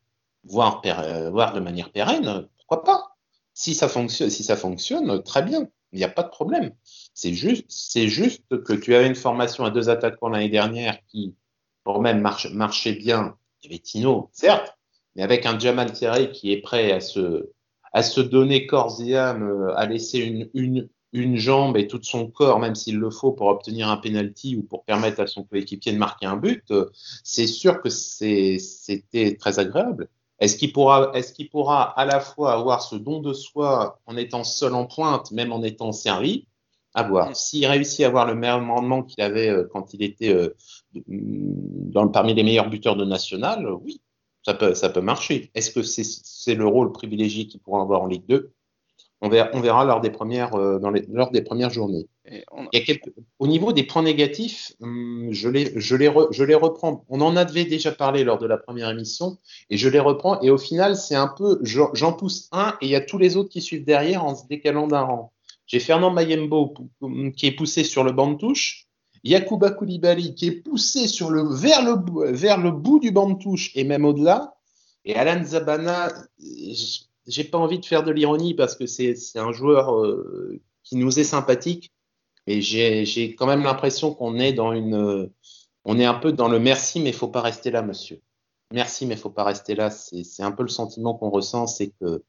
voire, 0.45 0.83
euh, 0.85 1.31
voire 1.31 1.55
de 1.55 1.61
manière 1.61 1.91
pérenne, 1.91 2.47
pourquoi 2.59 2.85
pas? 2.85 3.17
Si 3.55 3.75
ça, 3.75 3.89
fonctionne, 3.89 4.29
si 4.29 4.45
ça 4.45 4.57
fonctionne, 4.57 5.23
très 5.23 5.43
bien. 5.43 5.69
Il 5.93 5.99
n'y 5.99 6.05
a 6.05 6.09
pas 6.09 6.23
de 6.23 6.29
problème. 6.29 6.75
C'est 7.15 7.33
juste, 7.33 7.65
c'est 7.69 8.09
juste 8.09 8.43
que 8.65 8.75
tu 8.75 8.95
avais 8.95 9.07
une 9.07 9.15
formation 9.15 9.65
à 9.65 9.71
deux 9.71 9.89
attaquants 9.89 10.29
l'année 10.29 10.51
dernière 10.51 10.99
qui, 11.07 11.35
pour 11.83 12.03
même, 12.03 12.21
marchait 12.21 12.93
bien. 12.93 13.39
Il 13.63 13.71
y 13.71 13.75
avait 13.75 13.79
Tino, 13.79 14.29
certes, 14.33 14.77
mais 15.17 15.23
avec 15.23 15.47
un 15.47 15.59
Jamal 15.59 15.93
Thierry 15.93 16.31
qui 16.33 16.53
est 16.53 16.61
prêt 16.61 16.93
à 16.93 17.01
se, 17.01 17.51
à 17.93 18.03
se 18.03 18.21
donner 18.21 18.67
corps 18.67 19.01
et 19.01 19.17
âme, 19.17 19.43
euh, 19.45 19.77
à 19.77 19.87
laisser 19.87 20.19
une, 20.19 20.51
une, 20.55 20.89
une 21.13 21.37
jambe 21.37 21.77
et 21.77 21.87
tout 21.87 22.01
son 22.03 22.27
corps, 22.29 22.59
même 22.59 22.75
s'il 22.75 22.99
le 22.99 23.09
faut, 23.09 23.33
pour 23.33 23.47
obtenir 23.47 23.89
un 23.89 23.97
penalty 23.97 24.57
ou 24.57 24.65
pour 24.65 24.85
permettre 24.85 25.21
à 25.21 25.27
son 25.29 25.45
coéquipier 25.45 25.93
de 25.93 25.99
marquer 25.99 26.27
un 26.27 26.37
but, 26.37 26.65
euh, 26.73 26.91
c'est 27.23 27.47
sûr 27.47 27.81
que 27.81 27.89
c'était 27.89 29.37
très 29.39 29.61
agréable. 29.61 30.09
Est-ce 30.41 30.57
qu'il 30.57 30.73
pourra, 30.73 31.13
est-ce 31.15 31.33
qu'il 31.33 31.49
pourra 31.49 31.85
à 31.85 32.05
la 32.05 32.19
fois 32.19 32.53
avoir 32.53 32.83
ce 32.83 32.97
don 32.97 33.21
de 33.21 33.33
soi 33.33 34.01
en 34.07 34.17
étant 34.17 34.43
seul 34.43 34.75
en 34.75 34.87
pointe, 34.87 35.31
même 35.31 35.53
en 35.53 35.63
étant 35.63 35.93
servi 35.93 36.49
À 36.95 37.05
voir. 37.05 37.31
Mm. 37.31 37.35
S'il 37.35 37.67
réussit 37.67 38.05
à 38.05 38.09
avoir 38.09 38.27
le 38.27 38.35
même 38.35 38.69
rendement 38.69 39.05
qu'il 39.05 39.23
avait 39.23 39.49
euh, 39.49 39.69
quand 39.73 39.95
il 39.95 40.03
était 40.03 40.37
dans, 41.07 42.09
parmi 42.09 42.35
les 42.35 42.43
meilleurs 42.43 42.69
buteurs 42.69 42.97
de 42.97 43.05
national, 43.05 43.69
oui, 43.85 44.01
ça 44.45 44.55
peut, 44.55 44.75
ça 44.75 44.89
peut 44.89 45.01
marcher. 45.01 45.51
Est-ce 45.55 45.71
que 45.71 45.83
c'est 45.83 46.55
le 46.55 46.67
rôle 46.67 46.93
privilégié 46.93 47.47
qu'ils 47.47 47.61
pourront 47.61 47.83
avoir 47.83 48.03
en 48.03 48.07
Ligue 48.07 48.27
2 48.29 48.53
on 49.21 49.31
verra, 49.31 49.49
on 49.55 49.61
verra 49.61 49.87
lors, 49.87 50.03
des 50.03 50.11
premières, 50.11 50.55
euh, 50.55 50.79
dans 50.79 50.91
les, 50.91 51.03
lors 51.11 51.31
des 51.31 51.41
premières 51.41 51.71
journées. 51.71 52.09
Il 52.27 52.43
y 52.75 52.77
a 52.77 52.81
quelques, 52.81 53.11
au 53.39 53.47
niveau 53.47 53.73
des 53.73 53.83
points 53.83 54.03
négatifs, 54.03 54.73
hum, 54.81 55.29
je, 55.31 55.49
les, 55.49 55.73
je, 55.77 55.97
les 55.97 56.13
je 56.31 56.45
les 56.45 56.55
reprends. 56.55 57.07
On 57.09 57.23
en 57.23 57.35
avait 57.35 57.65
déjà 57.65 57.91
parlé 57.91 58.23
lors 58.23 58.39
de 58.39 58.47
la 58.47 58.59
première 58.59 58.91
émission 58.91 59.39
et 59.71 59.79
je 59.79 59.89
les 59.89 60.01
reprends. 60.01 60.41
Et 60.43 60.51
au 60.51 60.59
final, 60.59 60.97
c'est 60.97 61.15
un 61.15 61.29
peu, 61.29 61.59
j'en 61.63 62.13
pousse 62.13 62.49
un 62.53 62.77
et 62.83 62.87
il 62.87 62.91
y 62.91 62.97
a 62.97 63.01
tous 63.01 63.17
les 63.17 63.37
autres 63.37 63.49
qui 63.49 63.63
suivent 63.63 63.85
derrière 63.85 64.25
en 64.25 64.35
se 64.35 64.47
décalant 64.47 64.87
d'un 64.87 65.03
rang. 65.03 65.33
J'ai 65.67 65.81
Fernand 65.81 66.11
Mayembo 66.11 66.75
qui 67.35 67.47
est 67.47 67.57
poussé 67.57 67.85
sur 67.85 68.05
le 68.05 68.13
banc 68.13 68.33
de 68.33 68.37
touche. 68.37 68.84
Yakuba 69.25 69.71
Koulibaly 69.71 70.35
qui 70.35 70.47
est 70.49 70.53
poussé 70.53 71.07
vers, 71.21 71.83
le, 71.83 72.71
bout 72.71 73.01
du 73.01 73.11
banc 73.11 73.31
de 73.31 73.43
touche 73.43 73.73
et 73.75 73.85
même 73.85 74.05
au-delà. 74.05 74.55
Et 75.07 75.17
Alan 75.17 75.43
Zabana, 75.45 76.13
j'ai 77.27 77.45
pas 77.45 77.59
envie 77.59 77.79
de 77.79 77.87
faire 77.87 78.05
de 78.05 78.13
l'ironie 78.13 78.55
parce 78.55 78.77
que 78.77 78.87
c'est 78.87 79.17
un 79.37 79.53
joueur 79.53 79.95
euh, 79.95 80.61
qui 80.83 80.97
nous 80.97 81.19
est 81.19 81.25
sympathique, 81.25 81.91
mais 82.47 82.61
j'ai 82.61 83.35
quand 83.35 83.47
même 83.47 83.63
l'impression 83.63 84.15
qu'on 84.15 84.39
est 84.39 84.53
dans 84.53 84.73
une, 84.73 85.31
on 85.85 85.99
est 85.99 86.05
un 86.05 86.15
peu 86.15 86.33
dans 86.33 86.49
le 86.49 86.59
merci, 86.59 87.01
mais 87.01 87.11
il 87.11 87.17
faut 87.17 87.29
pas 87.29 87.41
rester 87.43 87.71
là, 87.71 87.83
monsieur. 87.83 88.21
Merci, 88.73 89.07
mais 89.07 89.15
il 89.15 89.21
faut 89.21 89.31
pas 89.31 89.45
rester 89.45 89.75
là. 89.75 89.91
C'est 89.91 90.43
un 90.43 90.53
peu 90.53 90.63
le 90.63 90.69
sentiment 90.69 91.15
qu'on 91.15 91.31
ressent, 91.31 91.67
c'est 91.67 91.93
que 92.01 92.23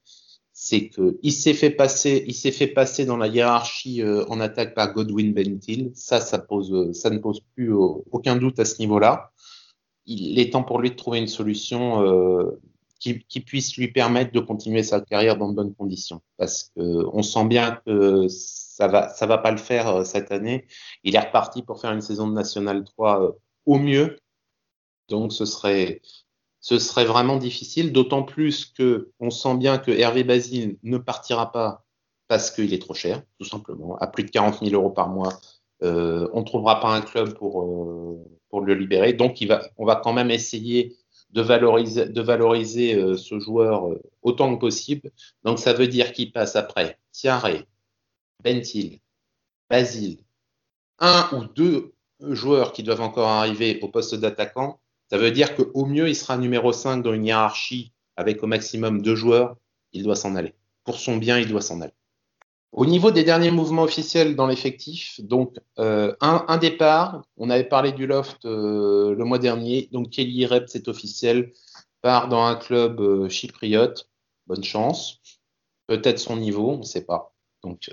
c'est 0.57 0.87
que 0.87 1.19
il 1.21 1.33
s'est 1.33 1.53
fait 1.53 1.69
passer, 1.69 2.23
il 2.27 2.33
s'est 2.33 2.53
fait 2.53 2.67
passer 2.67 3.05
dans 3.05 3.17
la 3.17 3.27
hiérarchie 3.27 4.01
euh, 4.01 4.25
en 4.29 4.39
attaque 4.39 4.73
par 4.73 4.93
Godwin 4.93 5.33
Bentil. 5.33 5.91
Ça, 5.95 6.21
ça 6.21 6.39
pose, 6.39 6.73
euh, 6.73 6.93
ça 6.93 7.09
ne 7.09 7.19
pose 7.19 7.41
plus 7.55 7.73
euh, 7.73 8.01
aucun 8.11 8.37
doute 8.37 8.57
à 8.59 8.65
ce 8.65 8.79
niveau-là. 8.79 9.33
Il 10.05 10.39
est 10.39 10.53
temps 10.53 10.63
pour 10.63 10.79
lui 10.79 10.91
de 10.91 10.95
trouver 10.95 11.19
une 11.19 11.27
solution 11.27 12.03
qui, 12.99 13.25
qui, 13.25 13.39
puisse 13.41 13.75
lui 13.75 13.91
permettre 13.91 14.31
de 14.31 14.39
continuer 14.39 14.83
sa 14.83 15.01
carrière 15.01 15.35
dans 15.37 15.49
de 15.49 15.55
bonnes 15.55 15.73
conditions, 15.73 16.21
parce 16.37 16.71
que 16.75 16.81
on 17.11 17.23
sent 17.23 17.45
bien 17.45 17.81
que 17.85 18.27
ça 18.29 18.87
va, 18.87 19.09
ça 19.09 19.25
va 19.25 19.39
pas 19.39 19.51
le 19.51 19.57
faire 19.57 20.05
cette 20.05 20.31
année. 20.31 20.67
Il 21.03 21.15
est 21.15 21.19
reparti 21.19 21.63
pour 21.63 21.81
faire 21.81 21.91
une 21.91 22.01
saison 22.01 22.27
de 22.27 22.33
National 22.33 22.83
3 22.83 23.35
au 23.65 23.79
mieux. 23.79 24.17
Donc 25.09 25.33
ce 25.33 25.45
serait, 25.45 26.01
ce 26.65 26.79
serait 26.79 27.05
vraiment 27.05 27.37
difficile, 27.37 27.93
d'autant 27.93 28.23
plus 28.23 28.65
que 28.65 29.11
on 29.19 29.29
sent 29.29 29.55
bien 29.57 29.77
que 29.77 29.91
Hervé 29.91 30.23
Basile 30.23 30.79
ne 30.81 30.97
partira 30.97 31.51
pas 31.51 31.85
parce 32.27 32.49
qu'il 32.49 32.73
est 32.73 32.81
trop 32.81 32.95
cher, 32.95 33.21
tout 33.39 33.45
simplement. 33.45 33.97
À 33.97 34.07
plus 34.07 34.23
de 34.23 34.31
40 34.31 34.65
000 34.65 34.73
euros 34.73 34.89
par 34.89 35.09
mois, 35.09 35.29
euh, 35.83 36.27
on 36.33 36.39
ne 36.39 36.43
trouvera 36.43 36.79
pas 36.79 36.87
un 36.87 37.01
club 37.01 37.35
pour, 37.35 37.61
euh, 37.61 38.65
le 38.65 38.73
libérer. 38.73 39.13
Donc, 39.13 39.37
on 39.77 39.85
va 39.85 39.97
quand 39.97 40.13
même 40.13 40.31
essayer 40.31 40.95
de 41.29 41.41
valoriser, 41.43 42.95
euh, 42.95 43.15
ce 43.15 43.37
joueur 43.37 43.87
autant 44.23 44.55
que 44.55 44.59
possible. 44.59 45.11
Donc, 45.43 45.59
ça 45.59 45.73
veut 45.73 45.87
dire 45.87 46.13
qu'il 46.13 46.31
passe 46.31 46.55
après 46.55 46.97
Thierry, 47.11 47.65
Bentil, 48.43 49.01
Basile, 49.69 50.17
un 50.97 51.29
ou 51.31 51.45
deux 51.45 51.93
joueurs 52.21 52.73
qui 52.73 52.81
doivent 52.81 53.01
encore 53.01 53.27
arriver 53.27 53.79
au 53.83 53.87
poste 53.87 54.15
d'attaquant 54.15 54.79
ça 55.09 55.17
veut 55.17 55.31
dire 55.31 55.55
qu'au 55.55 55.85
mieux, 55.85 56.09
il 56.09 56.15
sera 56.15 56.37
numéro 56.37 56.73
5 56.73 57.01
dans 57.03 57.13
une 57.13 57.25
hiérarchie 57.25 57.93
avec 58.15 58.43
au 58.43 58.47
maximum 58.47 59.01
deux 59.01 59.15
joueurs. 59.15 59.55
Il 59.93 60.03
doit 60.03 60.15
s'en 60.15 60.35
aller. 60.35 60.53
Pour 60.83 60.99
son 60.99 61.17
bien, 61.17 61.39
il 61.39 61.47
doit 61.47 61.61
s'en 61.61 61.81
aller. 61.81 61.93
Au 62.71 62.85
niveau 62.85 63.11
des 63.11 63.23
derniers 63.23 63.51
mouvements 63.51 63.83
officiels 63.83 64.35
dans 64.35 64.47
l'effectif, 64.47 65.21
donc 65.21 65.57
euh, 65.79 66.13
un, 66.19 66.57
départ, 66.57 67.23
on 67.37 67.49
avait 67.49 67.63
parlé 67.63 67.93
du 67.93 68.05
loft 68.05 68.43
euh, 68.43 69.15
le 69.15 69.23
mois 69.23 69.39
dernier, 69.39 69.87
donc 69.93 70.09
Kelly 70.09 70.45
Rep, 70.45 70.65
c'est 70.67 70.89
officiel, 70.89 71.53
part 72.01 72.27
dans 72.27 72.43
un 72.43 72.55
club 72.55 72.99
euh, 72.99 73.29
chypriote, 73.29 74.09
bonne 74.47 74.63
chance, 74.63 75.21
peut-être 75.87 76.19
son 76.19 76.35
niveau, 76.35 76.71
on 76.71 76.79
ne 76.79 76.83
sait 76.83 77.05
pas. 77.05 77.34
Donc 77.65 77.89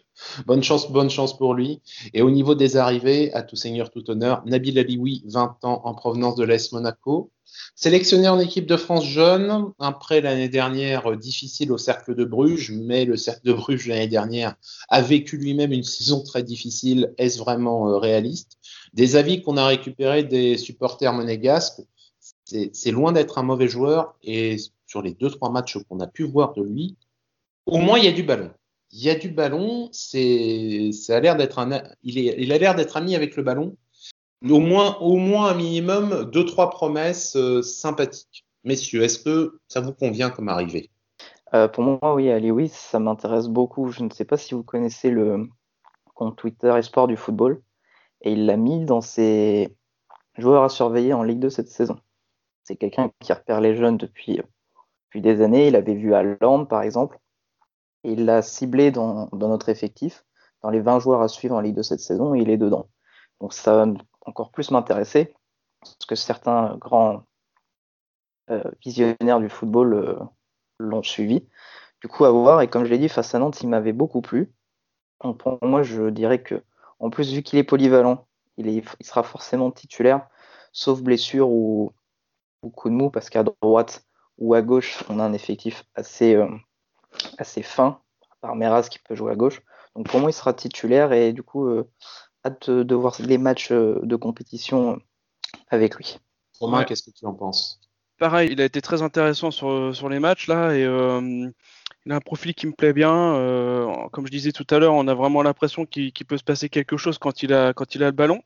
bonne 0.47 0.62
chance, 0.62 0.91
bonne 0.91 1.11
chance 1.11 1.37
pour 1.37 1.55
lui. 1.55 1.81
Et 2.14 2.23
au 2.23 2.31
niveau 2.31 2.55
des 2.55 2.76
arrivées, 2.76 3.33
à 3.33 3.43
tout 3.43 3.57
seigneur, 3.57 3.91
tout 3.91 4.09
honneur, 4.11 4.43
Nabil 4.47 4.79
Alioui, 4.79 5.25
20 5.26 5.64
ans 5.64 5.81
en 5.85 5.95
provenance 5.95 6.37
de 6.37 6.45
l'AS 6.45 6.71
Monaco, 6.73 7.33
Sélectionné 7.75 8.29
en 8.29 8.38
équipe 8.38 8.67
de 8.67 8.76
France 8.76 9.05
jeune, 9.05 9.73
après 9.79 10.21
l'année 10.21 10.49
dernière 10.49 11.11
euh, 11.11 11.17
difficile 11.17 11.73
au 11.73 11.79
Cercle 11.79 12.14
de 12.14 12.25
Bruges, 12.25 12.73
mais 12.73 13.05
le 13.05 13.17
Cercle 13.17 13.47
de 13.47 13.52
Bruges 13.52 13.87
l'année 13.87 14.09
dernière 14.09 14.55
a 14.88 15.02
vécu 15.02 15.37
lui-même 15.37 15.73
une 15.73 15.83
saison 15.83 16.23
très 16.23 16.43
difficile. 16.43 17.12
Est-ce 17.19 17.38
vraiment 17.38 17.88
euh, 17.88 17.99
réaliste? 17.99 18.59
Des 18.95 19.17
avis 19.17 19.43
qu'on 19.43 19.57
a 19.57 19.67
récupérés 19.67 20.25
des 20.25 20.57
supporters 20.57 21.12
monégasques, 21.12 21.83
c'est 22.45 22.91
loin 22.91 23.12
d'être 23.12 23.38
un 23.38 23.43
mauvais 23.43 23.69
joueur 23.69 24.14
et 24.23 24.57
sur 24.87 25.00
les 25.02 25.14
deux 25.14 25.31
trois 25.31 25.50
matchs 25.50 25.79
qu'on 25.88 26.00
a 26.00 26.07
pu 26.07 26.25
voir 26.25 26.52
de 26.55 26.62
lui, 26.62 26.97
au 27.67 27.79
moins 27.79 27.99
il 27.99 28.05
y 28.05 28.09
a 28.09 28.12
du 28.12 28.23
ballon. 28.23 28.50
Il 28.93 29.03
y 29.03 29.11
a 29.11 29.15
du 29.15 29.31
ballon, 29.31 29.91
il, 30.13 30.93
a 31.11 31.21
l'air 31.21 31.37
d'être 31.37 32.97
ami 32.97 33.17
avec 33.17 33.37
le 33.37 33.43
ballon 33.43 33.77
au 34.51 34.59
moins, 34.59 34.97
au 34.99 35.17
moins 35.17 35.49
un 35.49 35.55
minimum 35.55 36.31
deux, 36.31 36.45
trois 36.45 36.71
promesses 36.71 37.37
euh, 37.37 37.63
sympathiques. 37.63 38.45
Messieurs, 38.65 39.03
est-ce 39.03 39.19
que 39.19 39.59
ça 39.69 39.81
vous 39.81 39.93
convient 39.93 40.31
comme 40.31 40.49
arrivée? 40.49 40.91
Euh, 41.55 41.69
Pour 41.69 41.85
moi, 41.85 42.15
oui, 42.15 42.51
oui, 42.51 42.69
ça 42.69 42.99
m'intéresse 42.99 43.49
beaucoup. 43.49 43.91
Je 43.91 44.03
ne 44.03 44.11
sais 44.11 44.25
pas 44.25 44.37
si 44.37 44.55
vous 44.55 44.63
connaissez 44.63 45.11
le 45.11 45.49
compte 46.15 46.37
Twitter 46.37 46.73
Espoir 46.77 47.07
du 47.07 47.17
football. 47.17 47.63
Et 48.23 48.33
il 48.33 48.47
l'a 48.47 48.57
mis 48.57 48.85
dans 48.85 49.01
ses 49.01 49.77
joueurs 50.39 50.63
à 50.63 50.69
surveiller 50.69 51.13
en 51.13 51.23
Ligue 51.23 51.41
2 51.41 51.51
cette 51.51 51.69
saison. 51.69 51.99
C'est 52.65 52.77
quelqu'un 52.77 53.11
qui 53.21 53.33
repère 53.33 53.61
les 53.61 53.75
jeunes 53.75 53.97
depuis, 53.97 54.41
depuis 55.07 55.21
des 55.21 55.41
années. 55.41 55.69
Il 55.69 55.77
avait 55.77 55.95
vu 55.95 56.15
à 56.15 56.23
Land, 56.23 56.67
par 56.67 56.83
exemple. 56.83 57.19
Il 58.05 58.25
l'a 58.25 58.43
ciblé 58.43 58.91
dans, 58.91 59.29
notre 59.33 59.69
effectif, 59.69 60.25
dans 60.63 60.71
les 60.71 60.81
20 60.81 60.99
joueurs 60.99 61.23
à 61.23 61.29
suivre 61.29 61.55
en 61.55 61.61
Ligue 61.61 61.77
2 61.77 61.83
cette 61.83 62.01
saison, 62.01 62.35
et 62.35 62.41
il 62.41 62.51
est 62.51 62.57
dedans. 62.57 62.89
Donc 63.41 63.53
ça 63.53 63.87
encore 64.27 64.51
plus 64.51 64.71
m'intéresser, 64.71 65.35
parce 65.81 66.07
que 66.07 66.15
certains 66.15 66.77
grands 66.77 67.25
euh, 68.51 68.63
visionnaires 68.85 69.41
du 69.41 69.49
football 69.49 69.95
euh, 69.95 70.19
l'ont 70.79 71.03
suivi. 71.03 71.47
Du 72.01 72.09
coup, 72.09 72.25
à 72.25 72.31
voir, 72.31 72.61
et 72.61 72.69
comme 72.69 72.85
je 72.85 72.91
l'ai 72.91 72.99
dit, 72.99 73.09
face 73.09 73.35
à 73.35 73.39
Nantes, 73.39 73.61
il 73.63 73.69
m'avait 73.69 73.93
beaucoup 73.93 74.21
plu. 74.21 74.53
Pour 75.39 75.59
moi, 75.63 75.85
je 75.85 76.11
dirais 76.11 76.43
que, 76.43 76.63
en 76.99 77.11
plus, 77.11 77.33
vu 77.33 77.43
qu'il 77.43 77.59
est 77.59 77.65
polyvalent, 77.65 78.27
il, 78.57 78.83
sera 79.01 79.23
forcément 79.23 79.71
titulaire, 79.71 80.29
sauf 80.73 81.01
blessure 81.01 81.49
ou, 81.49 81.93
ou 82.63 82.71
coup 82.71 82.89
de 82.91 82.95
mou, 82.95 83.11
parce 83.11 83.31
qu'à 83.31 83.45
droite 83.45 84.05
ou 84.39 84.55
à 84.55 84.63
gauche, 84.63 85.05
on 85.09 85.21
a 85.21 85.25
un 85.25 85.33
effectif 85.33 85.85
assez, 85.95 86.35
euh, 86.35 86.49
assez 87.38 87.62
fin, 87.62 88.00
à 88.31 88.35
part 88.40 88.57
Meras 88.57 88.88
qui 88.90 88.99
peut 88.99 89.14
jouer 89.14 89.33
à 89.33 89.37
gauche. 89.37 89.62
Donc 89.95 90.09
pour 90.09 90.21
moi, 90.21 90.31
il 90.31 90.35
sera 90.35 90.52
titulaire 90.54 91.12
et 91.12 91.33
du 91.33 91.42
coup, 91.42 91.69
hâte 92.45 92.71
de 92.71 92.95
voir 92.95 93.16
les 93.21 93.38
matchs 93.38 93.73
euh, 93.73 93.99
de 94.02 94.16
compétition 94.16 95.00
avec 95.69 95.97
lui. 95.97 96.19
Romain, 96.61 96.85
qu'est-ce 96.85 97.02
que 97.02 97.11
tu 97.11 97.26
en 97.26 97.35
penses? 97.35 97.81
Pareil, 98.19 98.50
il 98.52 98.61
a 98.61 98.64
été 98.64 98.81
très 98.81 99.02
intéressant 99.02 99.50
sur, 99.50 99.95
sur 99.95 100.09
les 100.09 100.21
matchs 100.21 100.47
là 100.47 100.75
et 100.75 100.85
euh, 100.85 101.50
il 102.05 102.13
a 102.13 102.17
un 102.17 102.21
profil 102.21 102.55
qui 102.55 102.67
me 102.67 102.73
plaît 102.73 102.93
bien. 102.93 103.35
Euh, 103.35 103.87
comme 104.11 104.27
je 104.27 104.33
disais 104.33 104.53
tout 104.53 104.67
à 104.71 104.79
l'heure, 104.79 104.95
on 104.95 105.07
a 105.07 105.15
vraiment 105.15 105.43
l'impression 105.43 105.87
qu'il 105.87 106.13
peut 106.27 106.37
se 106.37 106.43
passer 106.43 106.69
quelque 106.69 106.97
chose 106.97 107.19
quand 107.19 107.43
il 107.43 107.53
a, 107.53 107.73
le 107.73 108.11
ballon. 108.11 108.43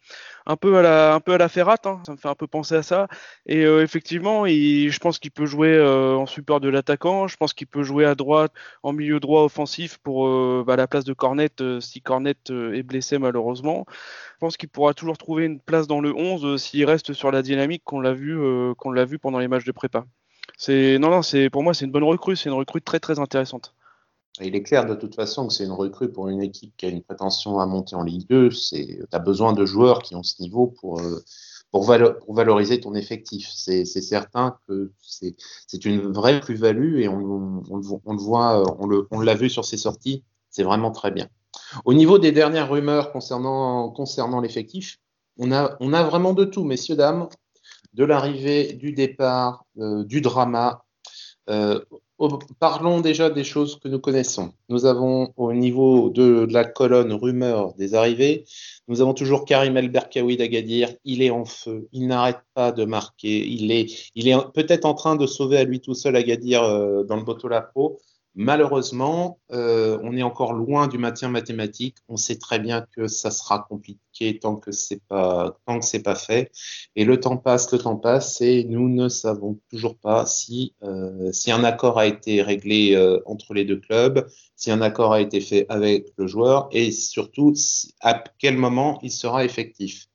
Un 0.46 0.56
peu 0.56 0.76
à 0.76 0.82
la, 0.82 1.14
un 1.14 1.48
Ferrat, 1.48 1.78
hein, 1.84 2.02
ça 2.06 2.12
me 2.12 2.18
fait 2.18 2.28
un 2.28 2.34
peu 2.34 2.46
penser 2.46 2.74
à 2.74 2.82
ça. 2.82 3.08
Et 3.46 3.64
euh, 3.64 3.82
effectivement, 3.82 4.46
je 4.46 4.98
pense 4.98 5.18
qu'il 5.18 5.30
peut 5.30 5.46
jouer 5.46 5.74
euh, 5.74 6.16
en 6.16 6.26
support 6.26 6.60
de 6.60 6.68
l'attaquant. 6.68 7.28
Je 7.28 7.36
pense 7.36 7.54
qu'il 7.54 7.66
peut 7.66 7.82
jouer 7.82 8.04
à 8.04 8.14
droite, 8.14 8.52
en 8.82 8.92
milieu 8.92 9.20
droit 9.20 9.42
offensif 9.42 9.98
pour 9.98 10.28
bah, 10.64 10.76
la 10.76 10.86
place 10.86 11.04
de 11.04 11.14
Cornet 11.14 11.50
si 11.80 12.02
Cornet 12.02 12.36
est 12.50 12.82
blessé 12.82 13.18
malheureusement. 13.18 13.86
Je 13.88 14.38
pense 14.40 14.56
qu'il 14.58 14.68
pourra 14.68 14.92
toujours 14.94 15.16
trouver 15.16 15.46
une 15.46 15.60
place 15.60 15.86
dans 15.86 16.00
le 16.00 16.14
11 16.14 16.60
s'il 16.62 16.84
reste 16.84 17.14
sur 17.14 17.30
la 17.30 17.42
dynamique 17.42 17.82
qu'on 17.84 18.00
l'a 18.00 18.12
vu, 18.12 18.38
qu'on 18.76 18.90
l'a 18.90 19.04
vu 19.06 19.18
pendant 19.18 19.38
les 19.38 19.48
matchs 19.48 19.64
de 19.64 19.72
prépa. 19.72 20.04
Non, 20.68 21.10
non, 21.10 21.20
pour 21.52 21.62
moi 21.62 21.74
c'est 21.74 21.84
une 21.84 21.90
bonne 21.92 22.04
recrue, 22.04 22.36
c'est 22.36 22.48
une 22.48 22.54
recrue 22.54 22.82
très 22.82 23.00
très 23.00 23.18
intéressante. 23.18 23.74
Il 24.40 24.54
est 24.54 24.62
clair 24.62 24.84
de 24.84 24.94
toute 24.94 25.14
façon 25.14 25.46
que 25.46 25.52
c'est 25.52 25.64
une 25.64 25.72
recrue 25.72 26.12
pour 26.12 26.28
une 26.28 26.42
équipe 26.42 26.74
qui 26.76 26.86
a 26.86 26.88
une 26.90 27.02
prétention 27.02 27.58
à 27.58 27.66
monter 27.66 27.96
en 27.96 28.02
Ligue 28.02 28.28
2. 28.28 28.50
Tu 28.50 29.04
as 29.10 29.18
besoin 29.18 29.52
de 29.52 29.64
joueurs 29.64 30.02
qui 30.02 30.14
ont 30.14 30.22
ce 30.22 30.42
niveau 30.42 30.66
pour, 30.66 31.00
euh, 31.00 31.24
pour, 31.70 31.84
valoriser 31.84 32.80
ton 32.80 32.94
effectif. 32.94 33.48
C'est 33.50 33.84
certain 33.84 34.58
que 34.68 34.92
c'est 35.00 35.84
une 35.84 36.12
vraie 36.12 36.40
plus-value 36.40 37.00
et 37.00 37.08
on, 37.08 37.16
le 37.16 38.16
voit, 38.16 38.62
on 39.10 39.20
l'a 39.20 39.34
vu 39.34 39.48
sur 39.48 39.64
ses 39.64 39.78
sorties. 39.78 40.22
C'est 40.50 40.64
vraiment 40.64 40.90
très 40.90 41.10
bien. 41.10 41.28
Au 41.84 41.94
niveau 41.94 42.18
des 42.18 42.32
dernières 42.32 42.70
rumeurs 42.70 43.12
concernant, 43.12 44.40
l'effectif, 44.42 44.98
on 45.38 45.50
a 45.50 46.02
vraiment 46.04 46.34
de 46.34 46.44
tout, 46.44 46.64
messieurs, 46.64 46.96
dames 46.96 47.28
de 47.96 48.04
l'arrivée, 48.04 48.74
du 48.74 48.92
départ, 48.92 49.64
euh, 49.78 50.04
du 50.04 50.20
drama. 50.20 50.84
Euh, 51.48 51.80
parlons 52.58 53.00
déjà 53.00 53.30
des 53.30 53.44
choses 53.44 53.78
que 53.80 53.88
nous 53.88 53.98
connaissons. 53.98 54.52
Nous 54.68 54.84
avons 54.84 55.32
au 55.36 55.52
niveau 55.52 56.10
de, 56.10 56.46
la 56.50 56.64
colonne 56.64 57.12
rumeur 57.12 57.74
des 57.74 57.94
arrivées, 57.94 58.44
nous 58.88 59.00
avons 59.00 59.14
toujours 59.14 59.44
Karim 59.44 59.76
El 59.76 59.90
Berkaoui 59.90 60.36
d'Agadir. 60.36 60.90
Il 61.04 61.22
est 61.22 61.30
en 61.30 61.44
feu, 61.44 61.88
il 61.92 62.06
n'arrête 62.06 62.40
pas 62.54 62.70
de 62.70 62.84
marquer. 62.84 63.46
Il 63.46 63.72
est, 63.72 64.10
il 64.14 64.28
est 64.28 64.36
peut-être 64.54 64.84
en 64.84 64.94
train 64.94 65.16
de 65.16 65.26
sauver 65.26 65.56
à 65.58 65.64
lui 65.64 65.80
tout 65.80 65.94
seul 65.94 66.16
Agadir 66.16 66.62
euh, 66.62 67.02
dans 67.04 67.16
le 67.16 67.22
Boto 67.22 67.48
Lapo. 67.48 67.98
Malheureusement, 68.38 69.40
euh, 69.50 69.98
on 70.02 70.14
est 70.14 70.22
encore 70.22 70.52
loin 70.52 70.88
du 70.88 70.98
maintien 70.98 71.30
mathématique. 71.30 71.96
On 72.06 72.18
sait 72.18 72.36
très 72.36 72.58
bien 72.58 72.86
que 72.94 73.08
ça 73.08 73.30
sera 73.30 73.60
compliqué 73.66 74.38
tant 74.38 74.56
que 74.56 74.72
c'est 74.72 75.00
pas 75.08 75.56
tant 75.66 75.78
que 75.78 75.86
c'est 75.86 76.02
pas 76.02 76.14
fait. 76.14 76.52
Et 76.96 77.06
le 77.06 77.18
temps 77.18 77.38
passe, 77.38 77.72
le 77.72 77.78
temps 77.78 77.96
passe, 77.96 78.42
et 78.42 78.64
nous 78.64 78.90
ne 78.90 79.08
savons 79.08 79.58
toujours 79.70 79.96
pas 79.96 80.26
si 80.26 80.74
euh, 80.82 81.32
si 81.32 81.50
un 81.50 81.64
accord 81.64 81.98
a 81.98 82.06
été 82.06 82.42
réglé 82.42 82.94
euh, 82.94 83.20
entre 83.24 83.54
les 83.54 83.64
deux 83.64 83.80
clubs, 83.80 84.28
si 84.54 84.70
un 84.70 84.82
accord 84.82 85.14
a 85.14 85.22
été 85.22 85.40
fait 85.40 85.64
avec 85.70 86.12
le 86.18 86.26
joueur, 86.26 86.68
et 86.72 86.92
surtout 86.92 87.54
à 88.02 88.22
quel 88.38 88.58
moment 88.58 88.98
il 89.02 89.10
sera 89.10 89.46
effectif. 89.46 90.08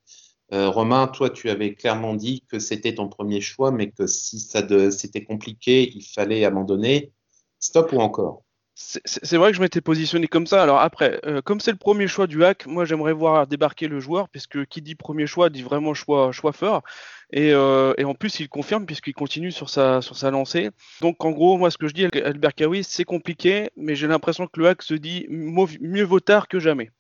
Romain, 0.53 1.07
toi, 1.07 1.29
tu 1.29 1.49
avais 1.49 1.75
clairement 1.75 2.13
dit 2.13 2.43
que 2.49 2.59
c'était 2.59 2.93
ton 2.95 3.07
premier 3.07 3.39
choix, 3.39 3.71
mais 3.71 3.89
que 3.89 4.05
si 4.05 4.37
ça 4.39 4.61
c'était 4.91 5.23
compliqué, 5.23 5.89
il 5.95 6.03
fallait 6.03 6.43
abandonner. 6.43 7.13
Stop 7.61 7.93
ou 7.93 8.01
encore 8.01 8.43
c'est 8.75 9.37
vrai 9.37 9.51
que 9.51 9.57
je 9.57 9.61
m'étais 9.61 9.81
positionné 9.81 10.27
comme 10.27 10.47
ça. 10.47 10.63
Alors 10.63 10.79
après, 10.79 11.19
euh, 11.25 11.41
comme 11.41 11.59
c'est 11.59 11.71
le 11.71 11.77
premier 11.77 12.07
choix 12.07 12.27
du 12.27 12.43
hack, 12.43 12.65
moi 12.65 12.85
j'aimerais 12.85 13.13
voir 13.13 13.45
débarquer 13.47 13.87
le 13.87 13.99
joueur, 13.99 14.29
puisque 14.29 14.65
qui 14.65 14.81
dit 14.81 14.95
premier 14.95 15.27
choix 15.27 15.49
dit 15.49 15.61
vraiment 15.61 15.93
choix, 15.93 16.31
choix 16.31 16.51
fort. 16.51 16.83
Et, 17.31 17.53
euh, 17.53 17.93
et 17.97 18.03
en 18.03 18.13
plus, 18.13 18.39
il 18.39 18.49
confirme 18.49 18.85
puisqu'il 18.85 19.13
continue 19.13 19.51
sur 19.51 19.69
sa, 19.69 20.01
sur 20.01 20.15
sa 20.17 20.31
lancée. 20.31 20.69
Donc 21.01 21.23
en 21.23 21.31
gros, 21.31 21.57
moi 21.57 21.69
ce 21.69 21.77
que 21.77 21.87
je 21.87 21.93
dis, 21.93 22.05
Albert 22.05 22.55
Kawi, 22.55 22.83
c'est 22.83 23.03
compliqué, 23.03 23.69
mais 23.75 23.95
j'ai 23.95 24.07
l'impression 24.07 24.47
que 24.47 24.59
le 24.59 24.67
hack 24.67 24.81
se 24.81 24.93
dit 24.93 25.27
mieux 25.29 26.03
vaut 26.03 26.19
tard 26.19 26.47
que 26.47 26.59
jamais. 26.59 26.91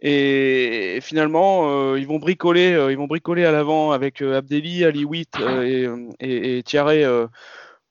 Et 0.00 0.98
finalement, 1.02 1.70
euh, 1.70 1.98
ils 1.98 2.06
vont 2.06 2.18
bricoler, 2.18 2.88
ils 2.90 2.96
vont 2.96 3.06
bricoler 3.06 3.44
à 3.44 3.52
l'avant 3.52 3.92
avec 3.92 4.20
Abdelli, 4.20 4.84
Ali 4.84 5.04
Witt 5.04 5.34
et, 5.40 5.86
et, 6.20 6.58
et 6.58 6.62
Thierry 6.62 7.04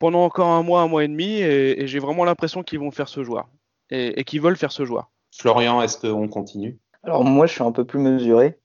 pendant 0.01 0.25
encore 0.25 0.47
un 0.47 0.63
mois, 0.63 0.81
un 0.81 0.87
mois 0.87 1.03
et 1.03 1.07
demi, 1.07 1.41
et, 1.41 1.85
j'ai 1.85 1.99
vraiment 1.99 2.25
l'impression 2.25 2.63
qu'ils 2.63 2.79
vont 2.79 2.89
faire 2.89 3.07
ce 3.07 3.23
joueur 3.23 3.47
et, 3.91 4.23
qu'ils 4.23 4.41
veulent 4.41 4.57
faire 4.57 4.71
ce 4.71 4.83
joueur. 4.83 5.11
Florian, 5.31 5.79
est-ce 5.81 5.99
qu'on 5.99 6.27
continue? 6.27 6.79
Alors 7.03 7.23
moi, 7.23 7.45
je 7.45 7.53
suis 7.53 7.63
un 7.63 7.71
peu 7.71 7.85
plus 7.85 7.99
mesuré. 7.99 8.59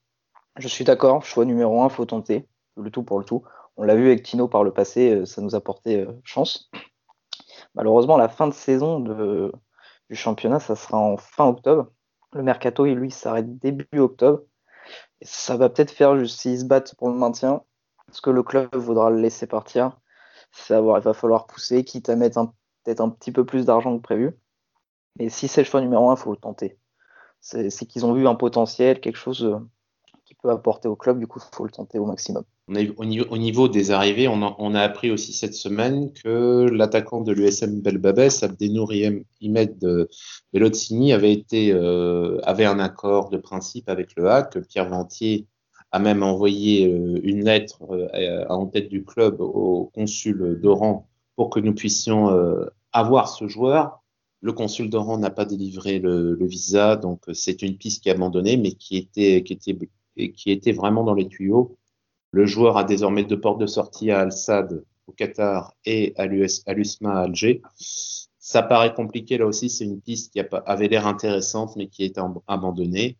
Je 0.57 0.67
suis 0.67 0.83
d'accord, 0.83 1.23
choix 1.23 1.45
numéro 1.45 1.83
un, 1.83 1.89
faut 1.89 2.05
tenter 2.05 2.47
le 2.75 2.89
tout 2.89 3.03
pour 3.03 3.19
le 3.19 3.25
tout. 3.25 3.43
On 3.77 3.83
l'a 3.83 3.95
vu 3.95 4.07
avec 4.07 4.23
Tino 4.23 4.47
par 4.47 4.63
le 4.63 4.73
passé, 4.73 5.11
euh, 5.11 5.25
ça 5.25 5.43
nous 5.43 5.53
a 5.53 5.61
porté 5.61 6.01
euh, 6.01 6.11
chance. 6.23 6.71
Malheureusement, 7.75 8.17
la 8.17 8.29
fin 8.29 8.47
de 8.47 8.53
saison 8.53 8.99
du 8.99 10.15
championnat, 10.15 10.59
ça 10.59 10.75
sera 10.75 10.97
en 10.97 11.17
fin 11.17 11.45
octobre. 11.45 11.91
Le 12.33 12.41
mercato, 12.41 12.85
lui, 12.85 13.11
s'arrête 13.11 13.59
début 13.59 13.99
octobre. 13.99 14.41
ça 15.21 15.55
va 15.55 15.69
peut-être 15.69 15.91
faire 15.91 16.17
juste 16.17 16.39
s'ils 16.39 16.61
se 16.61 16.65
battent 16.65 16.95
pour 16.95 17.09
le 17.09 17.15
maintien, 17.15 17.61
parce 18.07 18.21
que 18.21 18.31
le 18.31 18.41
club 18.41 18.75
voudra 18.75 19.11
le 19.11 19.21
laisser 19.21 19.45
partir 19.45 19.91
il 20.69 20.75
va 20.75 21.13
falloir 21.13 21.47
pousser, 21.47 21.83
quitte 21.83 22.09
à 22.09 22.15
mettre 22.15 22.43
peut-être 22.83 23.01
un 23.01 23.09
petit 23.09 23.31
peu 23.31 23.45
plus 23.45 23.65
d'argent 23.65 23.97
que 23.97 24.01
prévu. 24.01 24.31
Mais 25.17 25.29
si 25.29 25.47
c'est 25.47 25.61
le 25.61 25.65
choix 25.65 25.81
numéro 25.81 26.09
un, 26.09 26.15
il 26.15 26.19
faut 26.19 26.31
le 26.31 26.37
tenter. 26.37 26.77
C'est 27.39 27.85
qu'ils 27.85 28.05
ont 28.05 28.13
vu 28.13 28.27
un 28.27 28.35
potentiel, 28.35 28.99
quelque 28.99 29.17
chose 29.17 29.43
euh, 29.43 29.57
qui 30.25 30.35
peut 30.35 30.49
apporter 30.49 30.87
au 30.87 30.95
club, 30.95 31.19
du 31.19 31.27
coup, 31.27 31.39
il 31.39 31.55
faut 31.55 31.65
le 31.65 31.71
tenter 31.71 31.99
au 31.99 32.05
maximum. 32.05 32.43
au, 32.67 33.05
niveau, 33.05 33.67
des 33.67 33.91
arrivées, 33.91 34.27
on 34.27 34.73
a, 34.75 34.81
appris 34.81 35.11
aussi 35.11 35.33
cette 35.33 35.53
semaine 35.53 36.11
que 36.13 36.67
l'attaquant 36.69 37.21
de 37.21 37.31
l'USM 37.31 37.81
Belbabès, 37.81 38.43
Abdenour 38.43 38.91
Imed 38.93 40.07
Belotzini, 40.53 41.13
avait, 41.13 41.31
été, 41.31 41.71
euh, 41.71 42.39
avait 42.43 42.65
un 42.65 42.79
accord 42.79 43.29
de 43.29 43.37
principe 43.37 43.89
avec 43.89 44.15
le 44.15 44.27
HAC. 44.27 44.59
Pierre 44.67 44.89
Ventier 44.89 45.47
a 45.91 45.99
même 45.99 46.23
envoyé 46.23 46.87
euh, 46.87 47.19
une 47.23 47.43
lettre 47.43 47.81
euh, 47.91 48.45
en 48.49 48.67
tête 48.67 48.89
du 48.89 49.03
club 49.03 49.41
au 49.41 49.91
consul 49.93 50.59
d'Oran 50.61 51.07
pour 51.35 51.49
que 51.49 51.59
nous 51.59 51.73
puissions 51.73 52.35
avoir 52.91 53.29
ce 53.29 53.47
joueur. 53.47 54.01
Le 54.41 54.53
consul 54.53 54.89
d'Oran 54.89 55.19
n'a 55.19 55.29
pas 55.29 55.45
délivré 55.45 55.99
le, 55.99 56.35
visa, 56.41 56.95
donc 56.95 57.21
c'est 57.33 57.61
une 57.61 57.77
piste 57.77 58.01
qui 58.01 58.09
est 58.09 58.13
abandonnée, 58.13 58.57
mais 58.57 58.71
qui 58.71 58.97
était 58.97 60.71
vraiment 60.71 61.03
dans 61.03 61.13
les 61.13 61.27
tuyaux. 61.27 61.77
Le 62.31 62.45
joueur 62.45 62.77
a 62.77 62.83
désormais 62.83 63.23
deux 63.23 63.39
portes 63.39 63.59
de 63.59 63.67
sortie 63.67 64.11
à 64.11 64.21
Al-Sad 64.21 64.83
au 65.07 65.11
Qatar 65.13 65.73
et 65.85 66.13
à 66.17 66.25
l'USMA 66.25 67.11
à 67.11 67.21
Alger. 67.21 67.61
Ça 68.39 68.63
paraît 68.63 68.93
compliqué 68.93 69.37
là 69.37 69.45
aussi, 69.45 69.69
c'est 69.69 69.85
une 69.85 70.01
piste 70.01 70.33
qui 70.33 70.39
avait 70.39 70.87
l'air 70.87 71.07
intéressante 71.07 71.75
mais 71.75 71.87
qui 71.87 72.03
est 72.03 72.19
abandonnée. 72.47 73.17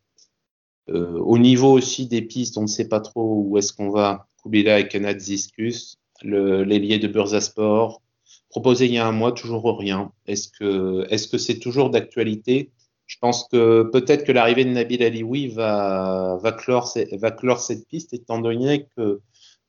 Euh, 0.89 1.19
au 1.19 1.37
niveau 1.37 1.71
aussi 1.71 2.07
des 2.07 2.21
pistes, 2.21 2.57
on 2.57 2.63
ne 2.63 2.67
sait 2.67 2.87
pas 2.87 2.99
trop 2.99 3.43
où 3.45 3.57
est-ce 3.57 3.73
qu'on 3.73 3.89
va. 3.89 4.27
Kubila 4.41 4.79
et 4.79 4.87
Kanadziskus, 4.87 5.97
l'ailier 6.23 6.99
de 6.99 7.07
Bursasport, 7.07 8.01
proposé 8.49 8.85
il 8.85 8.93
y 8.93 8.97
a 8.97 9.07
un 9.07 9.11
mois, 9.11 9.31
toujours 9.31 9.77
rien. 9.77 10.11
Est-ce 10.25 10.47
que 10.49 11.05
est-ce 11.09 11.27
que 11.27 11.37
c'est 11.37 11.59
toujours 11.59 11.89
d'actualité? 11.89 12.71
Je 13.05 13.17
pense 13.19 13.47
que 13.51 13.83
peut-être 13.83 14.25
que 14.25 14.31
l'arrivée 14.31 14.65
de 14.65 14.69
Nabil 14.69 15.01
Alioui 15.03 15.47
va, 15.47 16.37
va, 16.41 16.51
clore, 16.51 16.93
va 17.13 17.31
clore 17.31 17.59
cette 17.61 17.87
piste, 17.87 18.13
étant 18.13 18.39
donné 18.39 18.85
que 18.95 19.21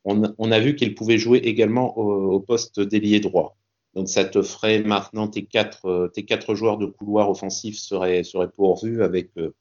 on, 0.04 0.52
a 0.52 0.60
vu 0.60 0.74
qu'il 0.74 0.94
pouvait 0.94 1.18
jouer 1.18 1.38
également 1.38 1.96
au, 1.98 2.40
poste 2.40 2.80
d'ailier 2.80 3.20
droit. 3.20 3.56
Donc 3.94 4.08
ça 4.08 4.24
te 4.24 4.42
ferait 4.42 4.82
maintenant 4.82 5.28
tes 5.28 5.44
quatre, 5.44 6.10
tes 6.14 6.24
quatre 6.24 6.54
joueurs 6.54 6.78
de 6.78 6.86
couloir 6.86 7.30
offensif 7.30 7.78
seraient, 7.78 8.22
seraient 8.24 8.50
pourvus 8.50 9.02
avec 9.02 9.30
euh, 9.38 9.54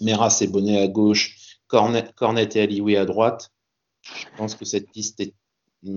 Meras 0.00 0.38
et 0.40 0.46
Bonnet 0.46 0.80
à 0.80 0.88
gauche, 0.88 1.58
Cornet, 1.66 2.10
Cornet 2.16 2.48
et 2.54 2.60
Alioui 2.60 2.96
à 2.96 3.04
droite. 3.04 3.50
Je 4.02 4.26
pense 4.36 4.54
que 4.54 4.64
cette 4.64 4.90
piste 4.90 5.20
est 5.20 5.34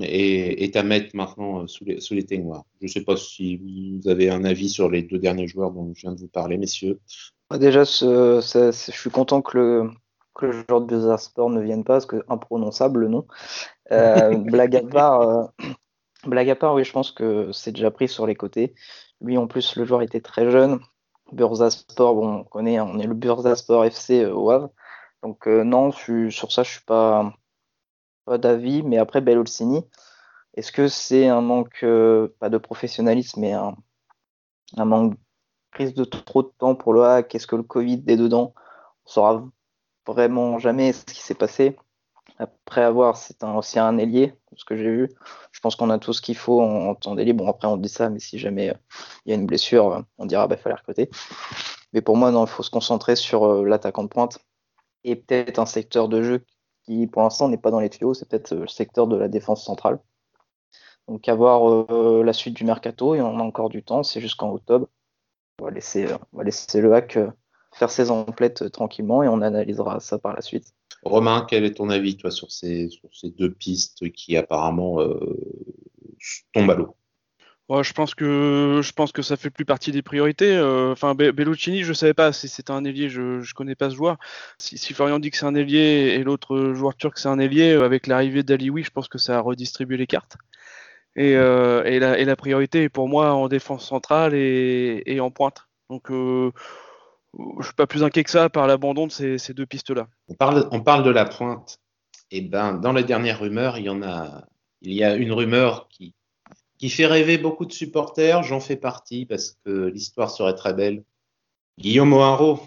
est, 0.02 0.76
à 0.76 0.84
mettre 0.84 1.16
maintenant 1.16 1.62
euh, 1.62 1.68
sous 1.68 1.86
les, 1.86 2.00
sous 2.00 2.14
les 2.14 2.26
Je 2.30 2.36
ne 2.82 2.88
sais 2.88 3.04
pas 3.04 3.18
si 3.18 3.58
vous 3.58 4.08
avez 4.10 4.30
un 4.30 4.44
avis 4.44 4.70
sur 4.70 4.90
les 4.90 5.04
deux 5.04 5.20
derniers 5.20 5.48
joueurs 5.48 5.72
dont 5.72 5.92
je 5.94 6.02
viens 6.02 6.14
de 6.14 6.20
vous 6.20 6.28
parler, 6.28 6.58
messieurs. 6.58 7.00
Déjà, 7.52 7.84
je 7.84 8.72
suis 8.72 9.10
content 9.10 9.42
que 9.42 9.58
le, 9.58 9.90
que 10.34 10.48
le 10.48 10.64
joueur 10.68 10.82
de 10.82 11.18
Sport 11.18 11.50
ne 11.50 11.62
vienne 11.62 11.84
pas, 11.84 11.94
parce 11.94 12.06
que 12.06 12.24
imprononçable 12.30 13.02
le 13.02 13.08
nom. 13.10 13.28
Euh, 13.92 14.36
blague, 14.38 14.76
à 14.76 14.82
part, 14.82 15.22
euh, 15.22 15.44
blague 16.26 16.50
à 16.50 16.56
part, 16.56 16.74
oui, 16.74 16.84
je 16.84 16.92
pense 16.92 17.12
que 17.12 17.52
c'est 17.52 17.74
déjà 17.74 17.92
pris 17.92 18.08
sur 18.08 18.26
les 18.26 18.36
côtés. 18.36 18.74
Lui, 19.22 19.38
en 19.38 19.48
plus, 19.48 19.76
le 19.76 19.86
joueur 19.86 20.02
était 20.02 20.22
très 20.22 20.50
jeune. 20.50 20.80
Bursasport, 21.32 22.16
bon, 22.16 22.36
on 22.40 22.44
connaît, 22.44 22.80
on 22.80 23.00
est 23.00 23.08
le 23.08 23.14
Bursasport 23.14 23.86
FC 23.86 24.26
au 24.26 24.52
Havre. 24.52 24.70
Donc, 25.24 25.48
non, 25.48 25.92
sur 25.92 26.52
ça, 26.52 26.64
je 26.64 26.72
suis 26.72 26.86
pas 26.86 27.34
d'avis, 28.28 28.84
mais 28.84 28.98
après 28.98 29.22
Bellolsini, 29.22 29.84
est-ce 30.56 30.72
que 30.72 30.88
c'est 30.88 31.28
un 31.28 31.42
manque, 31.42 31.84
euh, 31.84 32.36
pas 32.40 32.50
de 32.50 32.58
professionnalisme, 32.58 33.42
mais 33.42 33.54
un, 33.54 33.76
manque 34.78 35.16
prise 35.72 35.94
de 35.96 36.04
trop 36.04 36.44
de 36.44 36.52
temps 36.60 36.76
pour 36.76 36.94
le 36.94 37.04
hack 37.04 37.34
Est-ce 37.34 37.48
que 37.48 37.56
le 37.56 37.64
Covid 37.64 38.04
est 38.08 38.18
dedans? 38.18 38.54
On 39.06 39.10
saura 39.10 39.46
vraiment 40.06 40.60
jamais 40.60 40.94
ce 40.94 41.06
qui 41.06 41.22
s'est 41.22 41.34
passé. 41.36 41.78
Après 42.40 42.82
avoir, 42.82 43.18
c'est 43.18 43.44
un, 43.44 43.56
aussi 43.56 43.80
un 43.80 43.98
ailier, 43.98 44.34
ce 44.56 44.66
que 44.66 44.76
j'ai 44.76 44.90
vu. 44.90 45.10
Je 45.52 45.60
pense 45.60 45.76
qu'on 45.76 45.90
a 45.90 46.00
tout 46.00 46.14
ce 46.14 46.22
qu'il 46.22 46.36
faut 46.36 46.62
en, 46.62 46.96
temps 46.96 47.16
d'ailier. 47.16 47.34
Bon, 47.34 47.48
après, 47.48 47.68
on 47.68 47.78
dit 47.78 47.90
ça, 47.90 48.10
mais 48.10 48.20
si 48.20 48.40
jamais 48.40 48.70
euh, 48.72 48.76
il 49.26 49.30
y 49.30 49.32
a 49.34 49.36
une 49.36 49.46
blessure, 49.46 50.04
on 50.18 50.26
dira, 50.26 50.48
bah, 50.48 50.58
fallait 50.58 50.76
recruter. 50.76 51.10
Mais 51.94 52.02
pour 52.02 52.18
moi, 52.18 52.32
il 52.32 52.48
faut 52.48 52.64
se 52.64 52.72
concentrer 52.72 53.16
sur 53.16 53.46
euh, 53.46 53.66
l'attaquant 53.66 54.08
pointe 54.08 54.40
et 55.04 55.16
peut-être 55.16 55.60
un 55.60 55.66
secteur 55.66 56.10
de 56.10 56.22
jeu 56.22 56.46
qui 56.84 57.08
pour 57.08 57.22
l'instant 57.22 57.50
n'est 57.50 57.58
pas 57.58 57.72
dans 57.72 57.80
les 57.80 57.90
tuyaux, 57.90 58.14
c'est 58.14 58.28
peut-être 58.28 58.54
euh, 58.54 58.62
le 58.62 58.68
secteur 58.68 59.08
de 59.08 59.16
la 59.16 59.28
défense 59.28 59.64
centrale. 59.64 60.00
Donc 61.08 61.28
à 61.28 61.36
voir 61.36 61.70
euh, 61.70 62.24
la 62.24 62.34
suite 62.34 62.56
du 62.56 62.64
mercato, 62.64 63.16
et 63.16 63.22
on 63.22 63.40
a 63.40 63.44
encore 63.44 63.70
du 63.70 63.84
temps, 63.84 64.04
c'est 64.04 64.22
jusqu'en 64.22 64.52
octobre. 64.52 64.88
On 65.62 65.66
va 65.66 65.72
laisser, 65.72 66.06
euh, 66.06 66.18
on 66.32 66.38
va 66.38 66.44
laisser 66.44 66.82
le 66.82 66.94
hack 66.94 67.18
faire 67.74 67.90
ses 67.90 68.12
emplettes 68.12 68.72
tranquillement 68.72 69.24
et 69.24 69.28
on 69.28 69.42
analysera 69.42 70.00
ça 70.00 70.20
par 70.20 70.34
la 70.34 70.42
suite. 70.42 70.74
Romain, 71.06 71.46
quel 71.50 71.64
est 71.66 71.76
ton 71.76 71.90
avis 71.90 72.18
toi 72.18 72.32
sur 72.32 72.52
ces, 72.52 72.90
deux 73.38 73.52
pistes 73.52 74.12
qui 74.12 74.38
apparemment 74.38 75.00
tombent 76.54 76.72
à 76.72 76.76
l'eau? 76.76 76.96
Je 77.82 77.94
pense 77.94 78.14
que 78.14 78.82
je 78.84 78.92
pense 78.92 79.12
ça 79.22 79.38
fait 79.38 79.50
plus 79.50 79.66
partie 79.66 79.92
des 79.92 80.04
priorités. 80.04 80.56
Euh, 80.56 80.92
enfin, 80.92 81.16
Belluccini, 81.16 81.84
je 81.84 81.94
savais 81.94 82.14
pas 82.14 82.32
si 82.32 82.48
c'était 82.48 82.72
un 82.72 82.84
ailier, 82.86 83.10
je 83.10 83.42
je 83.42 83.54
connais 83.56 83.76
pas 83.76 83.90
ce 83.90 83.96
joueur. 83.96 84.18
Si, 84.60 84.94
Florian 84.94 85.18
dit 85.18 85.32
que 85.32 85.38
c'est 85.38 85.46
un 85.46 85.56
ailier 85.56 86.14
et 86.16 86.24
l'autre 86.24 86.74
joueur 86.74 86.96
turc 86.96 87.18
c'est 87.18 87.30
un 87.30 87.40
ailier, 87.40 87.74
euh, 87.74 87.86
avec 87.86 88.06
l'arrivée 88.06 88.44
d'Alioui, 88.44 88.84
je 88.84 88.92
pense 88.92 89.08
que 89.08 89.18
ça 89.18 89.38
a 89.38 89.40
redistribué 89.40 89.98
les 89.98 90.08
cartes. 90.08 90.38
Et, 91.16 91.36
euh, 91.36 91.84
la, 92.00 92.36
priorité 92.36 92.84
est 92.84 92.90
pour 92.90 93.08
moi 93.08 93.34
en 93.34 93.48
défense 93.48 93.88
centrale 93.88 94.34
et, 94.36 95.04
et 95.06 95.20
en 95.20 95.32
pointe. 95.32 95.68
Donc 95.90 96.12
euh, 96.12 96.52
je 97.60 97.66
suis 97.66 97.74
pas 97.74 97.88
plus 97.88 98.04
inquiet 98.04 98.24
que 98.24 98.30
ça 98.30 98.50
par 98.50 98.68
l'abandon 98.68 99.08
de 99.08 99.12
ces, 99.12 99.54
deux 99.54 99.66
pistes-là. 99.66 100.08
On 100.28 100.36
parle, 100.36 100.68
on 100.72 100.82
parle 100.82 101.04
de 101.04 101.10
la 101.10 101.26
pointe. 101.26 101.80
Et 102.32 102.38
eh 102.38 102.42
ben, 102.42 102.74
dans 102.74 102.94
les 102.94 103.04
dernières 103.04 103.40
rumeurs, 103.40 103.78
il 103.78 103.86
y 103.86 103.90
en 103.90 104.02
a, 104.02 104.46
il 104.82 104.94
y 104.94 105.04
a 105.04 105.16
une 105.16 105.32
rumeur 105.32 105.88
qui, 105.88 106.16
qui 106.80 106.90
fait 106.90 107.06
rêver 107.06 107.38
beaucoup 107.38 107.66
de 107.66 107.72
supporters. 107.72 108.44
J'en 108.44 108.60
fais 108.60 108.76
partie 108.76 109.26
parce 109.26 109.58
que 109.64 109.88
l'histoire 109.88 110.32
serait 110.32 110.56
très 110.56 110.74
belle. 110.74 111.04
Guillaume 111.80 112.10
Moirot. 112.10 112.60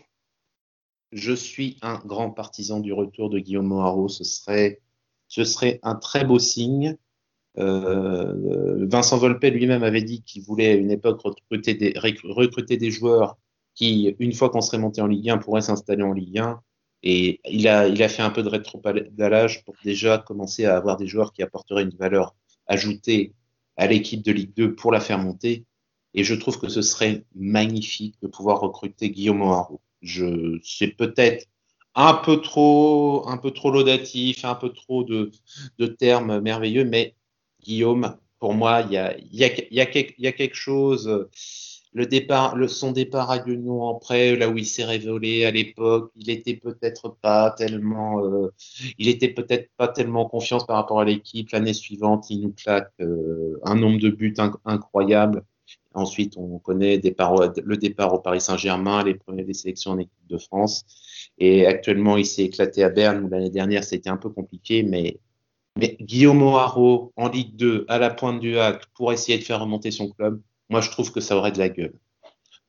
Je 1.13 1.33
suis 1.33 1.79
un 1.83 1.99
grand 1.99 2.31
partisan 2.31 2.81
du 2.81 2.93
retour 2.93 3.31
de 3.31 3.39
Guillaume 3.39 3.67
Moirot. 3.67 4.09
Ce 4.09 4.25
serait, 4.25 4.81
ce 5.29 5.45
serait 5.45 5.81
un 5.83 5.95
très 5.95 6.25
beau 6.25 6.39
signe. 6.39 6.97
Euh, 7.59 8.87
Vincent 8.87 9.19
Volpe 9.19 9.45
lui-même 9.45 9.83
avait 9.83 10.03
dit 10.03 10.23
qu'il 10.23 10.43
voulait 10.43 10.69
à 10.69 10.75
une 10.75 10.91
époque 10.91 11.23
recruter 11.23 11.75
des, 11.75 11.95
recruter 11.97 12.77
des 12.77 12.91
joueurs 12.91 13.37
qui, 13.77 14.17
une 14.19 14.33
fois 14.33 14.51
qu'on 14.51 14.63
serait 14.63 14.79
monté 14.79 15.01
en 15.01 15.07
Ligue 15.07 15.31
1, 15.31 15.39
pourraient 15.39 15.61
s'installer 15.61 16.03
en 16.03 16.13
Ligue 16.13 16.39
1. 16.39 16.61
Et 17.05 17.41
il 17.49 17.69
a, 17.69 17.87
il 17.87 18.03
a 18.03 18.09
fait 18.09 18.23
un 18.23 18.31
peu 18.31 18.43
de 18.43 18.49
rétropédalage 18.49 19.65
pour 19.65 19.77
déjà 19.85 20.19
commencer 20.19 20.65
à 20.65 20.77
avoir 20.77 20.97
des 20.97 21.07
joueurs 21.07 21.33
qui 21.33 21.43
apporteraient 21.43 21.85
une 21.85 21.97
valeur 21.97 22.35
ajoutée 22.67 23.35
à 23.77 23.87
l'équipe 23.87 24.23
de 24.23 24.33
Ligue 24.33 24.55
2 24.57 24.75
pour 24.75 24.91
la 24.91 24.99
faire 24.99 25.19
monter. 25.19 25.67
Et 26.15 26.25
je 26.25 26.35
trouve 26.35 26.59
que 26.59 26.69
ce 26.69 26.83
serait 26.83 27.25
magnifique 27.35 28.17
de 28.23 28.27
pouvoir 28.27 28.61
recruter 28.61 29.11
Guillaume 29.11 29.43
Haro. 29.43 29.81
Je, 30.01 30.59
c'est 30.65 30.89
peut-être 30.89 31.47
un 31.95 32.15
peu 32.15 32.41
trop, 32.41 33.29
un 33.29 33.37
peu 33.37 33.51
trop 33.51 33.71
laudatif, 33.71 34.45
un 34.47 34.55
peu 34.55 34.71
trop 34.71 35.05
de, 35.05 35.31
de 35.79 35.87
termes 35.87 36.41
merveilleux, 36.41 36.85
mais 36.85 37.15
Guillaume, 37.63 38.17
pour 38.39 38.55
moi, 38.55 38.83
il 38.87 38.93
y 38.93 38.97
a, 38.97 39.17
y, 39.19 39.45
a, 39.45 39.49
y, 39.71 40.15
y 40.19 40.27
a 40.27 40.33
quelque 40.33 40.55
chose 40.55 41.29
le 41.97 42.05
départ, 42.05 42.57
le, 42.57 42.69
son 42.69 42.93
départ 42.93 43.31
à 43.31 43.39
Lyon 43.39 43.83
en 43.83 43.95
prêt, 43.95 44.37
là 44.37 44.51
où 44.51 44.59
il 44.59 44.67
s'est 44.67 44.85
révélé 44.85 45.47
à 45.47 45.51
l'époque, 45.51 46.13
il 46.15 46.29
était 46.29 46.55
peut-être 46.55 47.17
pas 47.23 47.53
tellement, 47.53 48.23
euh, 48.23 48.53
il 48.99 49.09
était 49.09 49.31
peut-être 49.31 49.71
pas 49.79 49.89
tellement 49.89 50.29
confiance 50.29 50.67
par 50.67 50.77
rapport 50.77 51.01
à 51.01 51.07
l'équipe. 51.07 51.51
L'année 51.53 51.73
suivante, 51.73 52.29
il 52.29 52.43
nous 52.43 52.53
claque 52.53 52.93
euh, 53.01 53.59
un 53.65 53.77
nombre 53.77 53.99
de 53.99 54.11
buts 54.11 54.35
incroyable. 54.67 55.43
Ensuite, 55.95 56.37
on 56.37 56.59
connaît 56.59 56.99
départ, 56.99 57.35
le 57.65 57.77
départ 57.79 58.13
au 58.13 58.19
Paris 58.19 58.43
Saint-Germain, 58.43 59.03
les 59.03 59.15
premiers 59.15 59.45
des 59.45 59.55
sélections 59.55 59.93
en 59.93 59.99
équipe 59.99 60.29
de 60.29 60.37
France. 60.37 60.85
Et 61.39 61.65
actuellement, 61.65 62.19
il 62.19 62.27
s'est 62.27 62.45
éclaté 62.45 62.85
à 62.85 62.91
Berne. 62.91 63.31
L'année 63.31 63.49
dernière, 63.49 63.85
c'était 63.85 64.11
un 64.11 64.19
peu 64.19 64.29
compliqué, 64.29 64.83
mais 64.83 65.19
mais 65.79 65.97
Guillaume 66.01 66.43
O'Haraud 66.43 67.13
en 67.17 67.29
Ligue 67.29 67.57
2 67.57 67.87
à 67.89 67.99
la 67.99 68.11
pointe 68.11 68.41
du 68.41 68.59
hack 68.59 68.85
pour 68.95 69.13
essayer 69.13 69.39
de 69.39 69.45
faire 69.45 69.61
remonter 69.61 69.91
son 69.91 70.09
club, 70.11 70.41
moi, 70.69 70.81
je 70.81 70.91
trouve 70.91 71.13
que 71.13 71.21
ça 71.21 71.37
aurait 71.37 71.53
de 71.53 71.59
la 71.59 71.69
gueule. 71.69 71.99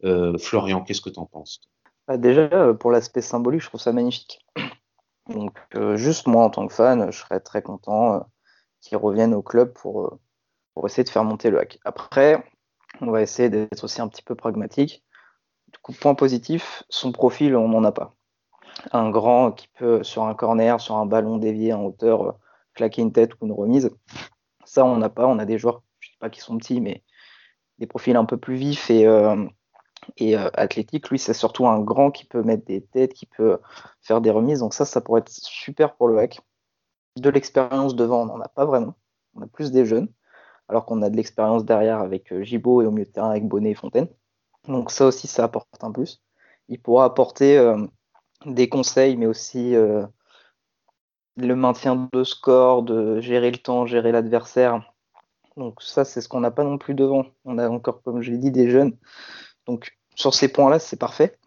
Euh, 0.04 0.38
Florian, 0.38 0.84
qu'est-ce 0.84 1.02
que 1.02 1.10
tu 1.10 1.20
en 1.20 1.26
penses 1.26 1.62
bah, 2.08 2.18
Déjà, 2.18 2.50
euh, 2.54 2.74
pour 2.74 2.92
l'aspect 2.92 3.22
symbolique, 3.22 3.62
je 3.62 3.68
trouve 3.68 3.82
ça 3.82 3.94
magnifique. 3.94 4.46
Donc, 5.30 5.58
euh, 5.76 5.98
juste 5.98 6.28
moi, 6.28 6.44
en 6.44 6.50
tant 6.50 6.68
que 6.68 6.74
fan, 6.74 7.12
je 7.12 7.20
serais 7.20 7.40
très 7.40 7.62
content 7.62 8.26
qu'il 8.82 8.98
revienne 8.98 9.34
au 9.34 9.42
club 9.42 9.74
pour, 9.74 10.20
pour 10.74 10.86
essayer 10.86 11.04
de 11.04 11.10
faire 11.10 11.24
monter 11.24 11.50
le 11.50 11.60
hack. 11.60 11.80
Après, 11.84 12.44
on 13.02 13.12
va 13.12 13.22
essayer 13.22 13.50
d'être 13.50 13.84
aussi 13.84 14.02
un 14.02 14.08
petit 14.08 14.22
peu 14.22 14.36
pragmatique. 14.36 15.04
Du 15.74 15.80
coup, 15.80 15.92
point 15.92 16.16
positif, 16.16 16.84
son 16.90 17.12
profil, 17.12 17.56
on 17.56 17.68
n'en 17.68 17.84
a 17.84 17.92
pas. 17.92 18.14
Un 18.92 19.10
grand 19.10 19.52
qui 19.52 19.68
peut, 19.70 20.04
sur 20.04 20.24
un 20.24 20.36
corner, 20.36 20.80
sur 20.80 20.96
un 20.96 21.06
ballon 21.06 21.38
dévié 21.38 21.74
en 21.74 21.84
hauteur, 21.84 22.38
claquer 22.74 23.02
une 23.02 23.12
tête 23.12 23.34
ou 23.42 23.48
une 23.48 23.52
remise. 23.52 23.90
Ça, 24.64 24.86
on 24.86 24.98
n'a 24.98 25.10
pas. 25.10 25.28
On 25.28 25.40
a 25.40 25.46
des 25.46 25.58
joueurs, 25.58 25.82
je 26.00 26.10
ne 26.10 26.14
dis 26.14 26.18
pas 26.20 26.30
qu'ils 26.30 26.44
sont 26.44 26.58
petits, 26.58 26.80
mais 26.80 27.04
des 27.80 27.88
profils 27.88 28.16
un 28.16 28.26
peu 28.26 28.38
plus 28.38 28.56
vifs 28.56 28.90
et, 28.90 29.08
euh, 29.08 29.36
euh, 30.22 30.50
athlétiques. 30.54 31.10
Lui, 31.10 31.20
c'est 31.20 31.34
surtout 31.34 31.68
un 31.68 31.80
grand 31.80 32.12
qui 32.12 32.26
peut 32.26 32.44
mettre 32.44 32.66
des 32.66 32.82
têtes, 32.82 33.14
qui 33.14 33.26
peut 33.26 33.60
faire 34.02 34.22
des 34.22 34.32
remises. 34.32 34.60
Donc 34.60 34.74
ça, 34.74 34.86
ça 34.86 35.02
pourrait 35.02 35.22
être 35.22 35.30
super 35.30 35.96
pour 35.96 36.08
le 36.08 36.18
hack. 36.20 36.42
de 37.18 37.30
l'expérience 37.30 37.96
devant, 37.96 38.24
on 38.24 38.26
n'en 38.26 38.42
a 38.42 38.48
pas 38.48 38.66
vraiment. 38.66 38.94
On 39.36 39.42
a 39.42 39.48
plus 39.48 39.72
des 39.72 39.86
jeunes, 39.86 40.08
alors 40.68 40.86
qu'on 40.86 41.02
a 41.02 41.10
de 41.10 41.16
l'expérience 41.16 41.66
derrière 41.66 42.00
avec 42.00 42.34
Gibaud 42.44 42.82
et 42.82 42.86
au 42.86 42.92
milieu 42.92 43.06
de 43.06 43.12
terrain 43.12 43.32
avec 43.32 43.48
Bonnet 43.48 43.72
et 43.72 43.76
Fontaine. 43.76 44.08
Donc 44.68 44.92
ça 44.92 45.06
aussi, 45.08 45.28
ça 45.28 45.46
apporte 45.46 45.84
un 45.84 45.92
plus. 45.92 46.22
Il 46.70 46.80
pourra 46.80 47.06
apporter 47.06 47.60
des 48.46 48.70
conseils, 48.70 49.18
mais 49.18 49.26
aussi 49.26 49.76
le 51.38 51.56
maintien 51.56 52.10
de 52.12 52.24
score, 52.24 52.84
de 52.84 53.20
gérer 53.20 53.52
le 53.52 53.58
temps, 53.58 53.86
gérer 53.86 54.12
l'adversaire. 54.12 54.94
Donc 55.58 55.82
ça, 55.82 56.06
c'est 56.06 56.22
ce 56.22 56.30
qu'on 56.30 56.40
n'a 56.40 56.52
pas 56.52 56.64
non 56.64 56.78
plus 56.78 56.94
devant. 56.94 57.26
On 57.44 57.58
a 57.58 57.68
encore, 57.68 58.02
comme 58.04 58.22
je 58.22 58.32
l'ai 58.32 58.38
dit, 58.38 58.52
des 58.52 58.70
jeunes. 58.70 58.96
Donc 59.66 59.98
sur 60.16 60.34
ces 60.34 60.48
points-là, 60.48 60.80
c'est 60.80 60.98
parfait. 60.98 61.38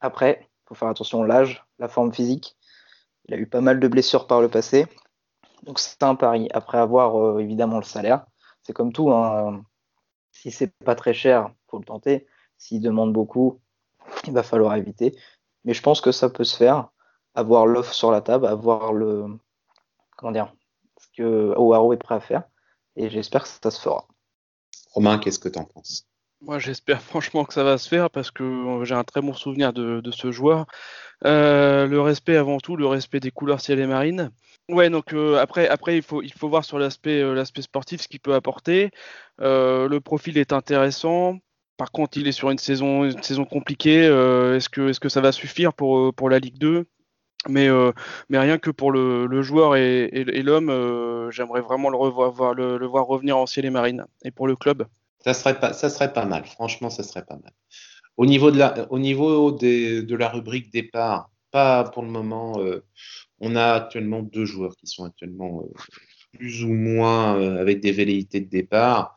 Après, 0.00 0.40
il 0.42 0.68
faut 0.68 0.74
faire 0.74 0.88
attention 0.88 1.22
l'âge, 1.22 1.64
la 1.78 1.88
forme 1.88 2.12
physique. 2.12 2.56
Il 3.26 3.34
a 3.34 3.38
eu 3.38 3.46
pas 3.46 3.60
mal 3.60 3.80
de 3.80 3.88
blessures 3.88 4.26
par 4.26 4.40
le 4.40 4.48
passé. 4.48 4.86
Donc 5.62 5.78
c'est 5.78 6.02
un 6.02 6.16
pari. 6.16 6.48
Après 6.52 6.78
avoir 6.78 7.16
euh, 7.16 7.38
évidemment 7.38 7.78
le 7.78 7.84
salaire, 7.84 8.26
c'est 8.62 8.72
comme 8.72 8.92
tout. 8.92 9.10
Hein. 9.12 9.64
Si 10.32 10.50
c'est 10.50 10.72
pas 10.84 10.96
très 10.96 11.14
cher, 11.14 11.50
faut 11.68 11.78
le 11.78 11.84
tenter. 11.84 12.26
S'il 12.58 12.80
demande 12.80 13.12
beaucoup, 13.12 13.60
il 14.26 14.32
va 14.32 14.42
falloir 14.42 14.74
éviter. 14.76 15.16
Mais 15.64 15.72
je 15.72 15.82
pense 15.82 16.00
que 16.00 16.12
ça 16.12 16.28
peut 16.28 16.44
se 16.44 16.56
faire 16.56 16.88
avoir 17.34 17.66
l'offre 17.66 17.94
sur 17.94 18.10
la 18.10 18.22
table, 18.22 18.46
avoir 18.46 18.92
le 18.92 19.26
comment 20.16 20.32
dire 20.32 20.52
ce 20.98 21.06
que 21.16 21.54
Oaro 21.56 21.92
est 21.92 21.96
prêt 21.98 22.16
à 22.16 22.20
faire. 22.20 22.42
Et 22.96 23.10
j'espère 23.10 23.42
que 23.42 23.48
ça 23.48 23.70
se 23.70 23.80
fera. 23.80 24.06
Romain, 24.92 25.18
qu'est-ce 25.18 25.38
que 25.38 25.48
tu 25.48 25.58
en 25.58 25.64
penses? 25.64 26.06
Moi, 26.40 26.58
j'espère 26.58 27.02
franchement 27.02 27.44
que 27.44 27.52
ça 27.52 27.64
va 27.64 27.78
se 27.78 27.88
faire 27.88 28.10
parce 28.10 28.30
que 28.30 28.42
euh, 28.42 28.84
j'ai 28.84 28.94
un 28.94 29.04
très 29.04 29.20
bon 29.20 29.34
souvenir 29.34 29.72
de, 29.72 30.02
ce 30.10 30.30
joueur. 30.32 30.66
Euh, 31.24 31.86
le 31.86 32.00
respect 32.00 32.36
avant 32.36 32.58
tout, 32.58 32.76
le 32.76 32.86
respect 32.86 33.20
des 33.20 33.30
couleurs 33.30 33.60
ciel 33.60 33.78
et 33.78 33.86
marine. 33.86 34.30
Ouais, 34.68 34.90
donc 34.90 35.12
euh, 35.12 35.38
après, 35.38 35.68
après 35.68 35.96
il 35.96 36.02
faut, 36.02 36.22
il 36.22 36.32
faut 36.32 36.48
voir 36.48 36.64
sur 36.64 36.78
l'aspect, 36.78 37.22
l'aspect 37.34 37.62
sportif 37.62 38.00
ce 38.00 38.08
qu'il 38.08 38.20
peut 38.20 38.34
apporter. 38.34 38.90
le 39.38 39.98
profil 39.98 40.38
est 40.38 40.52
intéressant. 40.52 41.38
Par 41.76 41.92
contre, 41.92 42.16
il 42.16 42.26
est 42.26 42.32
sur 42.32 42.50
une 42.50 42.58
saison, 42.58 43.04
une 43.04 43.22
saison 43.22 43.44
compliquée. 43.44 44.04
est-ce 44.04 44.68
que, 44.68 44.88
est-ce 44.88 45.00
que 45.00 45.10
ça 45.10 45.20
va 45.20 45.30
suffire 45.30 45.74
pour, 45.74 46.14
pour 46.14 46.30
la 46.30 46.38
Ligue 46.38 46.58
2 46.58 46.86
mais, 47.48 47.68
euh, 47.68 47.92
mais 48.28 48.38
rien 48.38 48.58
que 48.58 48.70
pour 48.70 48.92
le, 48.92 49.42
joueur 49.42 49.76
et, 49.76 50.24
l'homme, 50.42 50.70
euh, 50.70 51.30
j'aimerais 51.30 51.60
vraiment 51.60 51.90
le, 51.90 52.86
voir 52.86 53.06
revenir 53.06 53.36
en 53.36 53.46
ciel 53.46 53.64
et 53.64 53.70
marine. 53.70 54.04
Et 54.24 54.30
pour 54.30 54.46
le 54.46 54.56
club 54.56 54.86
ça 55.20 55.34
serait, 55.34 55.58
pas, 55.58 55.72
ça 55.72 55.90
serait 55.90 56.12
pas 56.12 56.24
mal, 56.24 56.44
franchement, 56.44 56.88
ça 56.88 57.02
serait 57.02 57.24
pas 57.24 57.34
mal. 57.34 57.52
Au 58.16 58.26
niveau 58.26 58.52
de 58.52 58.58
la, 58.58 58.90
au 58.92 58.98
niveau 59.00 59.50
de 59.50 60.14
la 60.14 60.28
rubrique 60.28 60.72
départ, 60.72 61.30
pas 61.50 61.84
pour 61.84 62.02
le 62.02 62.08
moment. 62.08 62.60
Euh, 62.60 62.84
on 63.40 63.56
a 63.56 63.72
actuellement 63.72 64.22
deux 64.22 64.44
joueurs 64.44 64.76
qui 64.76 64.86
sont 64.86 65.04
actuellement 65.04 65.64
plus 66.32 66.64
ou 66.64 66.72
moins 66.72 67.34
avec 67.58 67.80
des 67.80 67.92
velléités 67.92 68.40
de 68.40 68.48
départ. 68.48 69.16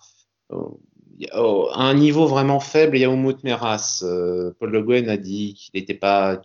Oh, 1.34 1.68
à 1.74 1.82
un 1.84 1.96
niveau 1.96 2.28
vraiment 2.28 2.62
faible, 2.62 2.96
il 2.96 3.02
y 3.02 3.04
a 3.04 3.10
Meras. 3.44 4.04
Euh, 4.04 4.54
Paul 4.58 4.72
Le 4.72 4.82
Guen 4.82 5.10
a 5.10 5.18
dit 5.18 5.54
qu'il 5.54 5.78
n'était 5.80 5.94
pas, 5.94 6.42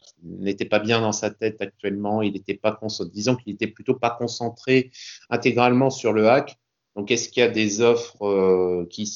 pas 0.68 0.78
bien 0.80 1.00
dans 1.00 1.12
sa 1.12 1.30
tête 1.30 1.62
actuellement. 1.62 2.22
Il 2.22 2.32
n'était 2.32 2.54
pas 2.54 2.76
disons 3.12 3.36
qu'il 3.36 3.54
était 3.54 3.68
plutôt 3.68 3.94
pas 3.94 4.10
concentré 4.10 4.90
intégralement 5.30 5.90
sur 5.90 6.12
le 6.12 6.28
hack. 6.28 6.56
Donc, 6.96 7.12
est-ce 7.12 7.28
qu'il 7.28 7.40
y 7.40 7.44
a 7.46 7.48
des 7.50 7.82
offres 7.82 8.24
euh, 8.24 8.86
qui 8.90 9.06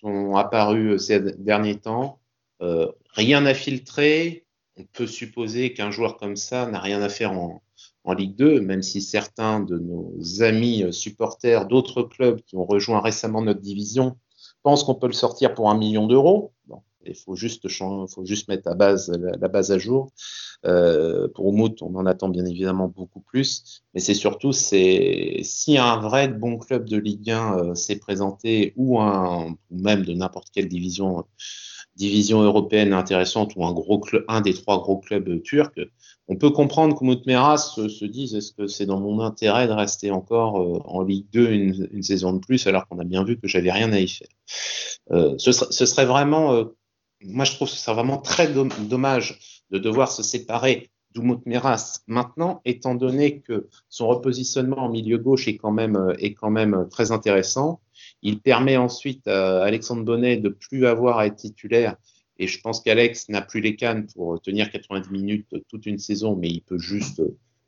sont 0.00 0.34
apparues 0.34 0.98
ces 0.98 1.20
derniers 1.20 1.78
temps? 1.78 2.20
Euh, 2.62 2.90
Rien 3.14 3.44
à 3.44 3.52
filtrer. 3.52 4.46
On 4.78 4.84
peut 4.84 5.06
supposer 5.06 5.74
qu'un 5.74 5.90
joueur 5.90 6.16
comme 6.16 6.36
ça 6.36 6.64
n'a 6.66 6.80
rien 6.80 7.02
à 7.02 7.10
faire 7.10 7.32
en 7.32 7.62
Ligue 8.14 8.36
2, 8.36 8.62
même 8.62 8.82
si 8.82 9.02
certains 9.02 9.60
de 9.60 9.78
nos 9.78 10.42
amis 10.42 10.90
supporters 10.90 11.66
d'autres 11.66 12.02
clubs 12.02 12.40
qui 12.40 12.56
ont 12.56 12.64
rejoint 12.64 13.00
récemment 13.00 13.42
notre 13.42 13.60
division 13.60 14.16
pense 14.62 14.84
qu'on 14.84 14.94
peut 14.94 15.06
le 15.06 15.12
sortir 15.12 15.54
pour 15.54 15.70
un 15.70 15.76
million 15.76 16.06
d'euros. 16.06 16.52
il 17.04 17.14
faut 17.14 17.34
juste, 17.34 17.68
faut 17.68 18.24
juste 18.24 18.48
mettre 18.48 18.68
la 18.68 18.74
base, 18.74 19.10
la, 19.10 19.48
base 19.48 19.72
à 19.72 19.78
jour. 19.78 20.10
Euh, 20.64 21.26
pour 21.34 21.46
Oumout, 21.46 21.82
on 21.82 21.94
en 21.96 22.06
attend 22.06 22.28
bien 22.28 22.44
évidemment 22.44 22.88
beaucoup 22.88 23.20
plus. 23.20 23.82
Mais 23.94 24.00
c'est 24.00 24.14
surtout, 24.14 24.52
c'est 24.52 25.40
si 25.42 25.78
un 25.78 25.98
vrai 25.98 26.28
bon 26.28 26.58
club 26.58 26.88
de 26.88 26.96
Ligue 26.96 27.30
1 27.30 27.58
euh, 27.58 27.74
s'est 27.74 27.96
présenté 27.96 28.72
ou, 28.76 29.00
un, 29.00 29.56
ou 29.70 29.82
même 29.82 30.04
de 30.04 30.12
n'importe 30.12 30.50
quelle 30.52 30.68
division 30.68 31.24
division 31.96 32.42
européenne 32.42 32.92
intéressante 32.92 33.54
ou 33.56 33.64
un 33.64 33.72
gros 33.72 34.00
un 34.28 34.40
des 34.40 34.54
trois 34.54 34.78
gros 34.80 34.98
clubs 34.98 35.42
turcs, 35.42 35.78
on 36.28 36.36
peut 36.36 36.50
comprendre 36.50 36.96
qu'Umut 36.96 37.26
Meras 37.26 37.58
se, 37.58 37.88
se 37.88 38.04
dise 38.04 38.34
est-ce 38.34 38.52
que 38.52 38.66
c'est 38.66 38.86
dans 38.86 39.00
mon 39.00 39.20
intérêt 39.20 39.66
de 39.66 39.72
rester 39.72 40.10
encore 40.10 40.60
euh, 40.60 40.80
en 40.84 41.02
Ligue 41.02 41.26
2 41.32 41.50
une, 41.50 42.02
saison 42.02 42.32
de 42.32 42.38
plus 42.38 42.66
alors 42.66 42.86
qu'on 42.88 42.98
a 42.98 43.04
bien 43.04 43.24
vu 43.24 43.38
que 43.38 43.48
j'avais 43.48 43.72
rien 43.72 43.92
à 43.92 43.98
y 43.98 44.08
faire. 44.08 44.28
Euh, 45.10 45.34
ce, 45.38 45.52
serait, 45.52 46.06
vraiment, 46.06 46.54
euh, 46.54 46.64
moi 47.22 47.44
je 47.44 47.52
trouve 47.52 47.68
que 47.68 47.74
ce 47.74 47.80
serait 47.80 47.94
vraiment 47.94 48.18
très 48.18 48.48
dommage 48.48 49.38
de 49.70 49.78
devoir 49.78 50.10
se 50.10 50.22
séparer 50.22 50.90
d'Umut 51.14 51.44
Meras 51.44 52.00
maintenant, 52.06 52.62
étant 52.64 52.94
donné 52.94 53.40
que 53.40 53.68
son 53.90 54.08
repositionnement 54.08 54.78
en 54.78 54.88
milieu 54.88 55.18
gauche 55.18 55.48
est 55.48 55.56
quand 55.56 55.72
même 55.72 56.88
très 56.90 57.12
intéressant. 57.12 57.80
Il 58.22 58.40
permet 58.40 58.76
ensuite 58.76 59.26
à 59.28 59.62
Alexandre 59.62 60.04
Bonnet 60.04 60.36
de 60.36 60.48
plus 60.48 60.86
avoir 60.86 61.18
à 61.18 61.26
être 61.26 61.36
titulaire 61.36 61.96
et 62.38 62.46
je 62.46 62.60
pense 62.60 62.80
qu'Alex 62.80 63.28
n'a 63.28 63.42
plus 63.42 63.60
les 63.60 63.76
cannes 63.76 64.06
pour 64.06 64.40
tenir 64.40 64.70
90 64.70 65.10
minutes 65.10 65.54
toute 65.68 65.86
une 65.86 65.98
saison, 65.98 66.34
mais 66.36 66.48
il 66.48 66.60
peut 66.60 66.78
juste 66.78 67.22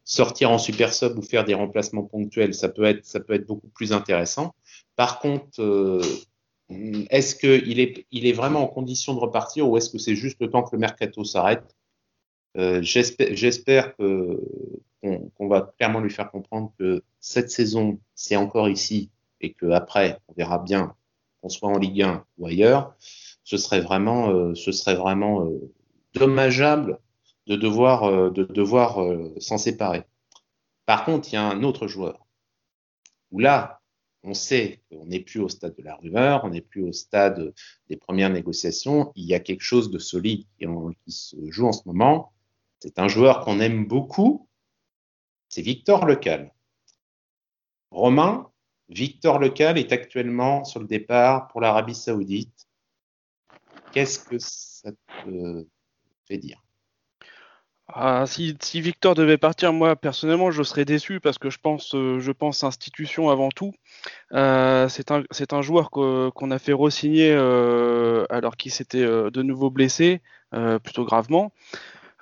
sortir 0.05 0.51
en 0.51 0.59
super 0.59 0.93
sub 0.93 1.19
ou 1.19 1.23
faire 1.23 1.45
des 1.45 1.55
remplacements 1.55 2.03
ponctuels. 2.03 2.55
Ça 2.55 2.69
peut 2.69 2.85
être, 2.85 3.05
ça 3.05 3.21
peut 3.21 3.35
être 3.35 3.47
beaucoup 3.47 3.69
plus 3.69 3.93
intéressant. 3.93 4.55
Par 4.97 5.21
contre, 5.21 5.61
euh, 5.61 6.03
est-ce 7.11 7.37
qu'il 7.37 7.79
est, 7.79 8.07
il 8.11 8.27
est 8.27 8.33
vraiment 8.33 8.62
en 8.62 8.67
condition 8.67 9.14
de 9.14 9.21
repartir 9.21 9.69
ou 9.69 9.77
est-ce 9.77 9.90
que 9.90 9.99
c'est 9.99 10.17
juste 10.17 10.40
le 10.40 10.51
temps 10.51 10.62
que 10.62 10.75
le 10.75 10.81
mercato 10.81 11.25
s'arrête? 11.25 11.77
Euh, 12.57 12.81
J'espère 12.83 13.97
qu'on 13.97 15.49
va 15.49 15.73
clairement 15.79 16.01
lui 16.01 16.11
faire 16.11 16.31
comprendre 16.31 16.73
que 16.79 17.03
cette 17.21 17.51
saison, 17.51 17.99
c'est 18.14 18.37
encore 18.37 18.69
ici 18.69 19.11
et 19.45 19.53
qu'après, 19.53 20.19
on 20.29 20.35
verra 20.35 20.59
bien 20.59 20.95
qu'on 21.41 21.49
soit 21.49 21.69
en 21.69 21.79
Ligue 21.79 22.03
1 22.03 22.25
ou 22.39 22.47
ailleurs 22.47 22.95
ce 23.45 23.59
serait 23.59 23.83
vraiment, 23.83 24.31
euh, 24.31 24.55
ce 24.55 24.73
serait 24.73 24.97
vraiment 24.97 25.45
euh, 25.45 25.71
dommageable 26.15 26.99
de 27.47 27.57
devoir, 27.57 28.05
euh, 28.05 28.31
de 28.31 28.45
devoir 28.45 28.99
s'en 29.39 29.59
séparer. 29.59 30.05
Par 30.87 31.05
contre, 31.05 31.29
il 31.31 31.35
y 31.35 31.39
a 31.39 31.47
un 31.47 31.63
autre 31.63 31.87
joueur 31.87 32.27
où 33.31 33.39
là, 33.39 33.81
on 34.23 34.33
sait 34.33 34.83
qu'on 34.91 35.05
n'est 35.05 35.21
plus 35.21 35.41
au 35.41 35.51
stade 35.51 35.77
de 35.77 35.83
la 35.83 35.97
rumeur, 35.97 36.45
on 36.45 36.51
n'est 36.51 36.63
plus 36.63 36.83
au 36.83 36.93
stade 36.93 37.53
des 37.91 37.97
premières 37.97 38.31
négociations. 38.31 39.13
Il 39.17 39.27
y 39.27 39.35
a 39.35 39.41
quelque 39.41 39.63
chose 39.63 39.91
de 39.91 39.99
solide 39.99 40.47
qui, 40.59 40.67
qui 41.05 41.13
se 41.13 41.37
joue 41.51 41.67
en 41.67 41.73
ce 41.73 41.83
moment. 41.85 42.33
C'est 42.81 42.99
un 42.99 43.09
joueur 43.09 43.41
qu'on 43.45 43.61
aime 43.61 43.87
beaucoup. 43.87 44.49
C'est 45.51 45.61
Victor 45.61 46.07
Lecal. 46.07 46.55
Romain, 47.91 48.51
Victor 48.88 49.38
Lecal 49.38 49.79
est 49.79 49.92
actuellement 49.92 50.64
sur 50.64 50.81
le 50.81 50.87
départ 50.87 51.49
pour 51.49 51.61
l'Arabie 51.61 51.94
Saoudite. 51.94 52.68
Qu'est-ce 53.92 54.18
que 54.18 54.38
ça 54.38 54.90
te 55.25 55.66
fait 56.27 56.38
dire? 56.38 56.64
Ah, 57.88 58.25
si, 58.27 58.57
Victor 58.81 59.14
devait 59.14 59.37
partir, 59.37 59.73
moi 59.73 59.94
personnellement, 59.94 60.51
je 60.51 60.62
serais 60.62 60.87
déçu 60.87 61.20
parce 61.20 61.38
que 61.38 61.51
je 61.51 61.59
pense, 61.59 61.94
euh, 61.94 62.18
institution 62.62 63.29
avant 63.29 63.51
tout. 63.51 63.73
Euh, 64.33 64.88
c'est 64.88 65.11
un, 65.11 65.23
un, 65.51 65.62
joueur 65.62 65.90
qu'on 65.90 66.51
a 66.51 66.59
fait 66.59 66.73
re-signer 66.73 67.31
euh, 67.31 68.25
alors 68.31 68.57
qu'il 68.57 68.73
s'était 68.73 69.05
de 69.05 69.42
nouveau 69.42 69.70
blessé, 69.70 70.23
plutôt 70.83 71.05
gravement. 71.05 71.53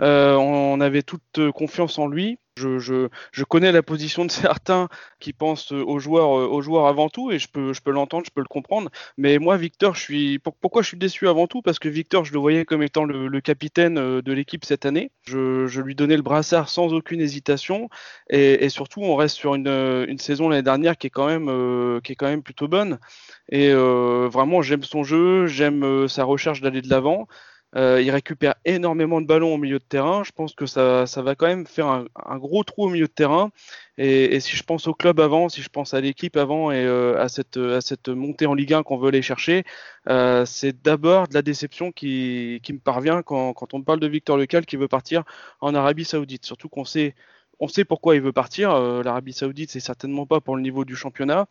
on 0.01 0.81
avait 0.81 1.03
toute 1.03 1.51
confiance 1.55 1.99
en 1.99 2.09
lui. 2.09 2.39
Je, 2.57 3.45
connais 3.45 3.73
la 3.73 3.83
position 3.83 4.25
de 4.25 4.31
certains 4.31 4.89
qui 5.21 5.33
pensent 5.33 5.73
aux 5.73 5.99
joueurs, 5.99 6.39
euh, 6.39 6.47
aux 6.47 6.61
joueurs 6.61 6.87
avant 6.87 7.09
tout, 7.09 7.31
et 7.31 7.39
je 7.39 7.49
peux, 7.49 7.73
l'entendre, 7.91 8.25
je 8.27 8.31
peux 8.31 8.41
le 8.41 8.47
comprendre. 8.47 8.91
Mais 9.17 9.39
moi, 9.39 9.57
Victor, 9.57 9.95
je 9.95 10.01
suis. 10.01 10.39
Pourquoi 10.39 10.83
je 10.83 10.89
suis 10.89 10.97
déçu 10.99 11.29
avant 11.29 11.47
tout? 11.47 11.63
Parce 11.63 11.79
que 11.79 11.89
Victor, 11.89 12.25
je 12.25 12.33
le 12.33 12.39
voyais 12.39 12.65
comme 12.65 12.83
étant 12.83 13.05
le, 13.05 13.41
capitaine 13.41 13.99
euh, 13.99 14.23
de 14.23 14.33
l'équipe 14.33 14.65
cette 14.65 14.87
année. 14.87 15.11
Je, 15.25 15.81
lui 15.81 15.95
donnais 15.95 16.17
le 16.17 16.23
brassard 16.23 16.69
sans 16.69 16.93
aucune 16.93 17.21
hésitation, 17.21 17.89
et, 18.29 18.69
surtout, 18.69 19.01
on 19.03 19.17
reste 19.17 19.37
sur 19.37 19.55
une, 19.55 20.19
saison 20.19 20.49
l'année 20.49 20.63
dernière 20.63 20.97
qui 20.97 21.09
est 21.09 21.11
quand 21.11 21.27
même, 21.27 21.49
euh, 21.49 22.01
plutôt 22.45 22.69
bonne. 22.69 22.99
Et 23.51 23.71
euh, 23.71 24.29
vraiment, 24.31 24.63
j'aime 24.63 24.85
son 24.85 25.03
jeu, 25.03 25.47
j'aime 25.47 26.07
sa 26.09 26.25
recherche 26.25 26.61
d'aller 26.61 26.83
de 26.83 26.89
l'avant. 26.89 27.27
Euh, 27.75 28.03
il 28.03 28.11
récupère 28.11 28.55
énormément 28.65 29.21
de 29.21 29.27
ballons 29.27 29.55
au 29.55 29.57
milieu 29.57 29.79
de 29.79 29.85
terrain. 29.85 30.25
Je 30.25 30.33
pense 30.33 30.55
que 30.55 30.67
ça, 30.67 31.07
ça 31.07 31.23
va 31.23 31.35
quand 31.35 31.47
même 31.47 31.67
faire 31.67 31.87
un, 31.87 32.39
gros 32.39 32.65
trou 32.65 32.85
au 32.87 32.89
milieu 32.91 33.07
de 33.07 33.13
terrain. 33.13 33.51
Et, 33.99 34.41
si 34.41 34.57
je 34.57 34.63
pense 34.63 34.87
au 34.87 34.95
club 34.95 35.21
avant, 35.21 35.49
si 35.49 35.63
je 35.63 35.69
pense 35.69 35.95
à 35.95 36.01
l'équipe 36.01 36.37
avant 36.37 36.71
et 36.71 36.85
euh, 36.85 37.19
à, 37.21 37.29
cette, 37.29 37.57
à 37.57 37.81
cette 37.81 38.09
montée 38.09 38.47
en 38.47 38.55
Ligue 38.55 38.75
1 38.75 38.83
qu'on 38.83 38.99
veut 38.99 39.09
aller 39.09 39.23
chercher, 39.23 39.65
euh, 40.09 40.45
c'est 40.45 40.83
d'abord 40.83 41.29
de 41.29 41.35
la 41.35 41.43
déception 41.43 41.93
qui, 41.93 42.61
qui 42.63 42.73
me 42.73 42.79
parvient 42.79 43.23
quand, 43.23 43.53
quand, 43.55 43.75
on 43.75 43.83
parle 43.83 44.01
de 44.01 44.09
Victor 44.09 44.37
Lecal 44.37 44.67
qui 44.67 44.77
veut 44.77 44.89
partir 44.89 45.25
en 45.61 45.75
Arabie 45.75 46.05
Saoudite. 46.05 46.45
Surtout 46.45 46.69
qu'on 46.69 46.85
sait 46.85 47.15
on 47.63 47.69
sait 47.69 47.85
pourquoi 47.85 48.17
il 48.17 48.21
veut 48.21 48.33
partir. 48.33 48.79
L'Arabie 49.03 49.33
Saoudite, 49.33 49.71
c'est 49.71 49.81
certainement 49.81 50.27
pas 50.27 50.41
pour 50.41 50.57
le 50.57 50.63
niveau 50.63 50.85
du 50.85 50.97
championnat. 50.97 51.47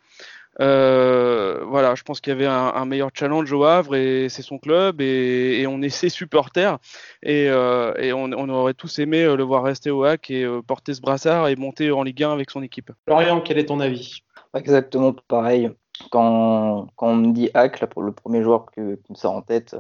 voilà, 0.60 1.95
je 1.95 2.04
pense 2.04 2.19
qu'il 2.19 2.32
y 2.32 2.36
avait 2.36 2.45
un, 2.45 2.86
meilleur 2.86 3.10
challenge 3.13 3.52
au 3.54 3.63
Havre 3.63 3.95
et 3.95 4.28
c'est 4.30 4.41
son 4.41 4.58
club 4.58 5.00
et, 5.00 5.65
on 5.67 5.82
est 5.82 5.89
ses 5.89 6.10
supporters 6.10 6.78
et, 7.24 7.50
on, 7.52 8.50
aurait 8.50 8.74
tous 8.74 9.00
aimé 9.00 9.24
le 9.24 9.43
voir 9.43 9.63
rester 9.63 9.89
au 9.89 10.04
HAC 10.04 10.32
et 10.32 10.45
porter 10.67 10.93
ce 10.93 11.02
brassard 11.02 11.47
et 11.47 11.56
monter 11.56 11.91
en 11.91 12.04
Ligue 12.04 12.24
1 12.24 12.34
avec 12.34 12.52
son 12.52 12.62
équipe. 12.62 12.91
Florian, 13.08 13.39
quel 13.39 13.58
est 13.58 13.65
ton 13.65 13.80
avis? 13.80 14.21
Exactement 14.54 15.13
pareil. 15.28 15.71
Quand, 16.10 16.88
on 16.97 17.15
me 17.15 17.32
dit 17.32 17.50
HAC, 17.54 17.80
là, 17.80 17.88
pour 17.88 18.02
le 18.02 18.12
premier 18.12 18.41
joueur 18.43 18.65
qui 18.74 18.82
me 18.82 18.97
sort 19.13 19.34
en 19.34 19.41
tête, 19.41 19.76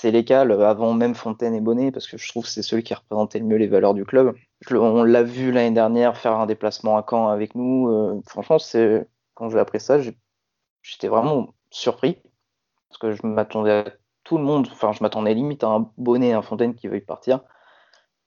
c'est 0.00 0.12
Lécal, 0.12 0.52
avant 0.62 0.94
même 0.94 1.16
Fontaine 1.16 1.54
et 1.54 1.60
Bonnet, 1.60 1.90
parce 1.90 2.06
que 2.06 2.16
je 2.16 2.28
trouve 2.28 2.44
que 2.44 2.50
c'est 2.50 2.62
celui 2.62 2.84
qui 2.84 2.94
représentait 2.94 3.40
le 3.40 3.46
mieux 3.46 3.56
les 3.56 3.66
valeurs 3.66 3.94
du 3.94 4.04
club. 4.04 4.32
on 4.70 5.02
l'a 5.02 5.24
vu 5.24 5.50
l'année 5.50 5.74
dernière 5.74 6.16
faire 6.16 6.34
un 6.34 6.46
déplacement 6.46 6.96
à 6.96 7.04
Caen 7.08 7.26
avec 7.26 7.56
nous. 7.56 7.88
Euh, 7.88 8.22
franchement, 8.28 8.60
c'est 8.60 9.08
quand 9.34 9.50
j'ai 9.50 9.58
appris 9.58 9.80
ça, 9.80 9.98
j'étais 10.82 11.08
vraiment 11.08 11.48
surpris, 11.70 12.16
parce 12.88 12.98
que 13.00 13.12
je 13.12 13.26
m'attendais 13.26 13.72
à 13.72 13.84
tout 14.22 14.38
le 14.38 14.44
monde, 14.44 14.68
enfin 14.70 14.92
je 14.92 15.02
m'attendais 15.02 15.34
limite 15.34 15.64
à 15.64 15.68
un 15.68 15.90
Bonnet, 15.96 16.32
un 16.32 16.42
Fontaine 16.42 16.76
qui 16.76 16.86
veuille 16.86 17.00
partir, 17.00 17.40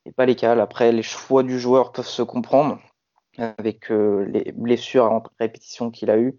et 0.06 0.12
pas 0.12 0.26
Lécal. 0.26 0.60
Après, 0.60 0.92
les 0.92 1.04
choix 1.04 1.42
du 1.42 1.58
joueur 1.58 1.94
peuvent 1.94 2.06
se 2.06 2.22
comprendre, 2.22 2.80
avec 3.38 3.92
euh, 3.92 4.26
les 4.26 4.52
blessures 4.52 5.06
en 5.06 5.24
répétition 5.40 5.90
qu'il 5.90 6.10
a 6.10 6.18
eues. 6.18 6.38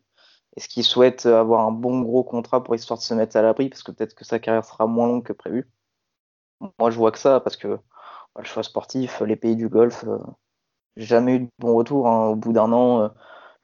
Est-ce 0.57 0.69
qu'il 0.69 0.85
souhaite 0.85 1.27
avoir 1.27 1.67
un 1.67 1.73
bon 1.73 2.01
gros 2.03 2.25
contrat 2.25 2.63
pour 2.63 2.75
histoire 2.75 2.99
de 2.99 3.05
se 3.05 3.15
mettre 3.15 3.37
à 3.37 3.43
l'abri? 3.43 3.69
Parce 3.69 3.83
que 3.83 3.93
peut-être 3.93 4.15
que 4.15 4.25
sa 4.25 4.39
carrière 4.39 4.65
sera 4.65 4.87
moins 4.87 5.07
longue 5.07 5.25
que 5.25 5.33
prévu 5.33 5.69
Moi, 6.79 6.91
je 6.91 6.97
vois 6.99 7.13
que 7.13 7.19
ça 7.19 7.41
parce 7.41 7.57
que 7.57 7.79
le 8.39 8.45
choix 8.45 8.63
sportif, 8.63 9.21
les 9.23 9.37
pays 9.37 9.57
du 9.57 9.69
Golfe, 9.69 10.05
euh, 10.05 10.19
jamais 10.97 11.37
eu 11.37 11.41
de 11.41 11.49
bon 11.59 11.75
retour. 11.75 12.09
Hein. 12.09 12.29
Au 12.29 12.37
bout 12.37 12.53
d'un 12.53 12.73
an, 12.73 13.03
euh, 13.03 13.09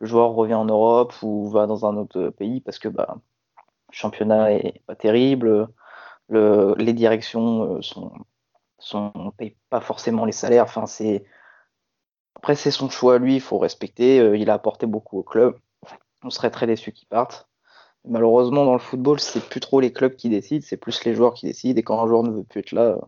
le 0.01 0.07
joueur 0.07 0.33
revient 0.33 0.55
en 0.55 0.65
Europe 0.67 1.15
ou 1.23 1.49
va 1.51 1.67
dans 1.67 1.87
un 1.87 1.97
autre 1.97 2.31
pays 2.31 2.61
parce 2.61 2.79
que 2.79 2.89
bah, 2.89 3.17
le 3.17 3.95
championnat 3.95 4.53
est 4.53 4.83
pas 4.87 4.97
terrible, 4.97 5.69
les 6.31 6.93
directions 6.95 7.77
euh, 7.77 7.83
sont, 7.83 8.13
sont 8.79 9.13
payent 9.37 9.57
pas 9.71 9.81
forcément 9.81 10.25
les 10.25 10.33
salaires. 10.33 10.69
C'est 10.89 11.25
après 12.37 12.55
c'est 12.55 12.71
son 12.71 12.89
choix, 12.91 13.19
lui, 13.19 13.37
il 13.37 13.41
faut 13.41 13.59
respecter. 13.59 14.17
il 14.39 14.51
a 14.51 14.55
apporté 14.55 14.87
beaucoup 14.87 15.19
au 15.19 15.23
club 15.23 15.59
on 16.23 16.31
serait 16.31 16.51
très 16.51 16.67
déçu 16.67 16.93
qu'ils 16.93 17.09
partent. 17.09 17.49
Malheureusement, 18.07 18.65
dans 18.65 18.73
le 18.73 18.79
football, 18.79 19.21
c'est 19.21 19.41
plus 19.41 19.61
trop 19.61 19.81
les 19.81 19.93
clubs 19.93 20.15
qui 20.15 20.29
décident, 20.29 20.65
c'est 20.67 20.77
plus 20.77 21.05
les 21.05 21.15
joueurs 21.15 21.35
qui 21.35 21.47
décident. 21.47 21.79
Et 21.79 21.83
quand 21.83 22.03
un 22.03 22.07
joueur 22.07 22.23
ne 22.23 22.31
veut 22.31 22.45
plus 22.45 22.61
être 22.61 22.73
là, 22.73 22.99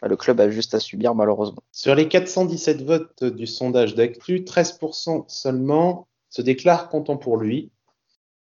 bah, 0.00 0.08
le 0.08 0.16
club 0.16 0.40
a 0.40 0.50
juste 0.50 0.74
à 0.74 0.80
subir, 0.80 1.14
malheureusement. 1.14 1.62
Sur 1.70 1.94
les 1.94 2.08
417 2.08 2.82
votes 2.82 3.24
du 3.24 3.46
sondage 3.46 3.94
d'Actu, 3.94 4.40
13% 4.40 5.24
seulement 5.28 6.08
se 6.30 6.42
déclarent 6.42 6.88
contents 6.88 7.18
pour 7.18 7.36
lui. 7.36 7.70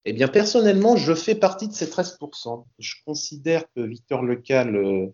Eh 0.04 0.12
bien, 0.12 0.28
personnellement, 0.28 0.96
je 0.96 1.12
fais 1.12 1.34
partie 1.34 1.68
de 1.68 1.72
ces 1.72 1.86
13%. 1.86 2.64
Je 2.78 2.94
considère 3.04 3.64
que 3.74 3.80
Victor 3.80 4.22
Lecal 4.22 4.76
euh, 4.76 5.12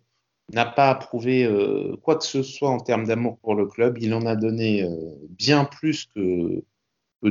n'a 0.53 0.65
pas 0.65 0.89
approuvé 0.89 1.43
euh, 1.43 1.95
quoi 2.03 2.15
que 2.15 2.23
ce 2.23 2.43
soit 2.43 2.69
en 2.69 2.79
termes 2.79 3.05
d'amour 3.05 3.39
pour 3.39 3.55
le 3.55 3.65
club. 3.65 3.97
Il 3.99 4.13
en 4.13 4.25
a 4.25 4.35
donné 4.35 4.83
euh, 4.83 4.95
bien 5.29 5.65
plus 5.65 6.05
que 6.05 6.63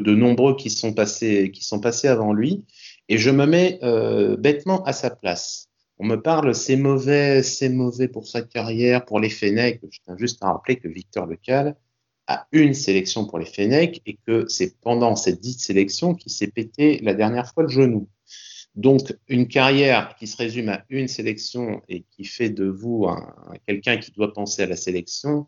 de 0.01 0.15
nombreux 0.15 0.57
qui 0.57 0.71
sont 0.71 0.93
passés, 0.93 1.51
qui 1.53 1.65
sont 1.65 1.81
passés 1.81 2.09
avant 2.09 2.33
lui, 2.33 2.65
et 3.09 3.19
je 3.19 3.31
me 3.31 3.47
mets 3.47 3.79
euh, 3.83 4.37
bêtement 4.37 4.83
à 4.85 4.93
sa 4.93 5.11
place. 5.11 5.69
On 5.99 6.07
me 6.07 6.17
parle, 6.17 6.55
c'est 6.55 6.77
mauvais, 6.77 7.43
c'est 7.43 7.69
mauvais 7.69 8.09
pour 8.09 8.27
sa 8.27 8.43
carrière, 8.43 9.05
pour 9.05 9.21
les 9.21 9.31
Fennecs. 9.31 9.81
Je 9.89 9.99
tiens 10.05 10.17
juste 10.17 10.43
à 10.43 10.53
rappeler 10.53 10.77
que 10.77 10.89
Victor 10.89 11.27
Lecal 11.27 11.77
a 12.27 12.47
une 12.53 12.75
sélection 12.75 13.27
pour 13.27 13.39
les 13.39 13.45
Fennecs 13.45 14.03
et 14.07 14.19
que 14.27 14.47
c'est 14.49 14.81
pendant 14.81 15.15
cette 15.15 15.41
dite 15.41 15.61
sélection 15.61 16.15
qu'il 16.15 16.33
s'est 16.33 16.49
pété 16.49 16.99
la 17.03 17.15
dernière 17.15 17.53
fois 17.53 17.63
le 17.65 17.69
genou. 17.69 18.09
Donc, 18.75 19.15
une 19.29 19.47
carrière 19.47 20.17
qui 20.17 20.27
se 20.27 20.37
résume 20.37 20.69
à 20.69 20.85
une 20.89 21.07
sélection 21.07 21.81
et 21.89 22.05
qui 22.11 22.25
fait 22.25 22.51
de 22.51 22.65
vous 22.65 23.07
un 23.07 23.33
quelqu'un 23.69 23.99
qui 23.99 24.11
doit 24.11 24.33
penser 24.33 24.63
à 24.63 24.67
la 24.67 24.75
sélection, 24.75 25.47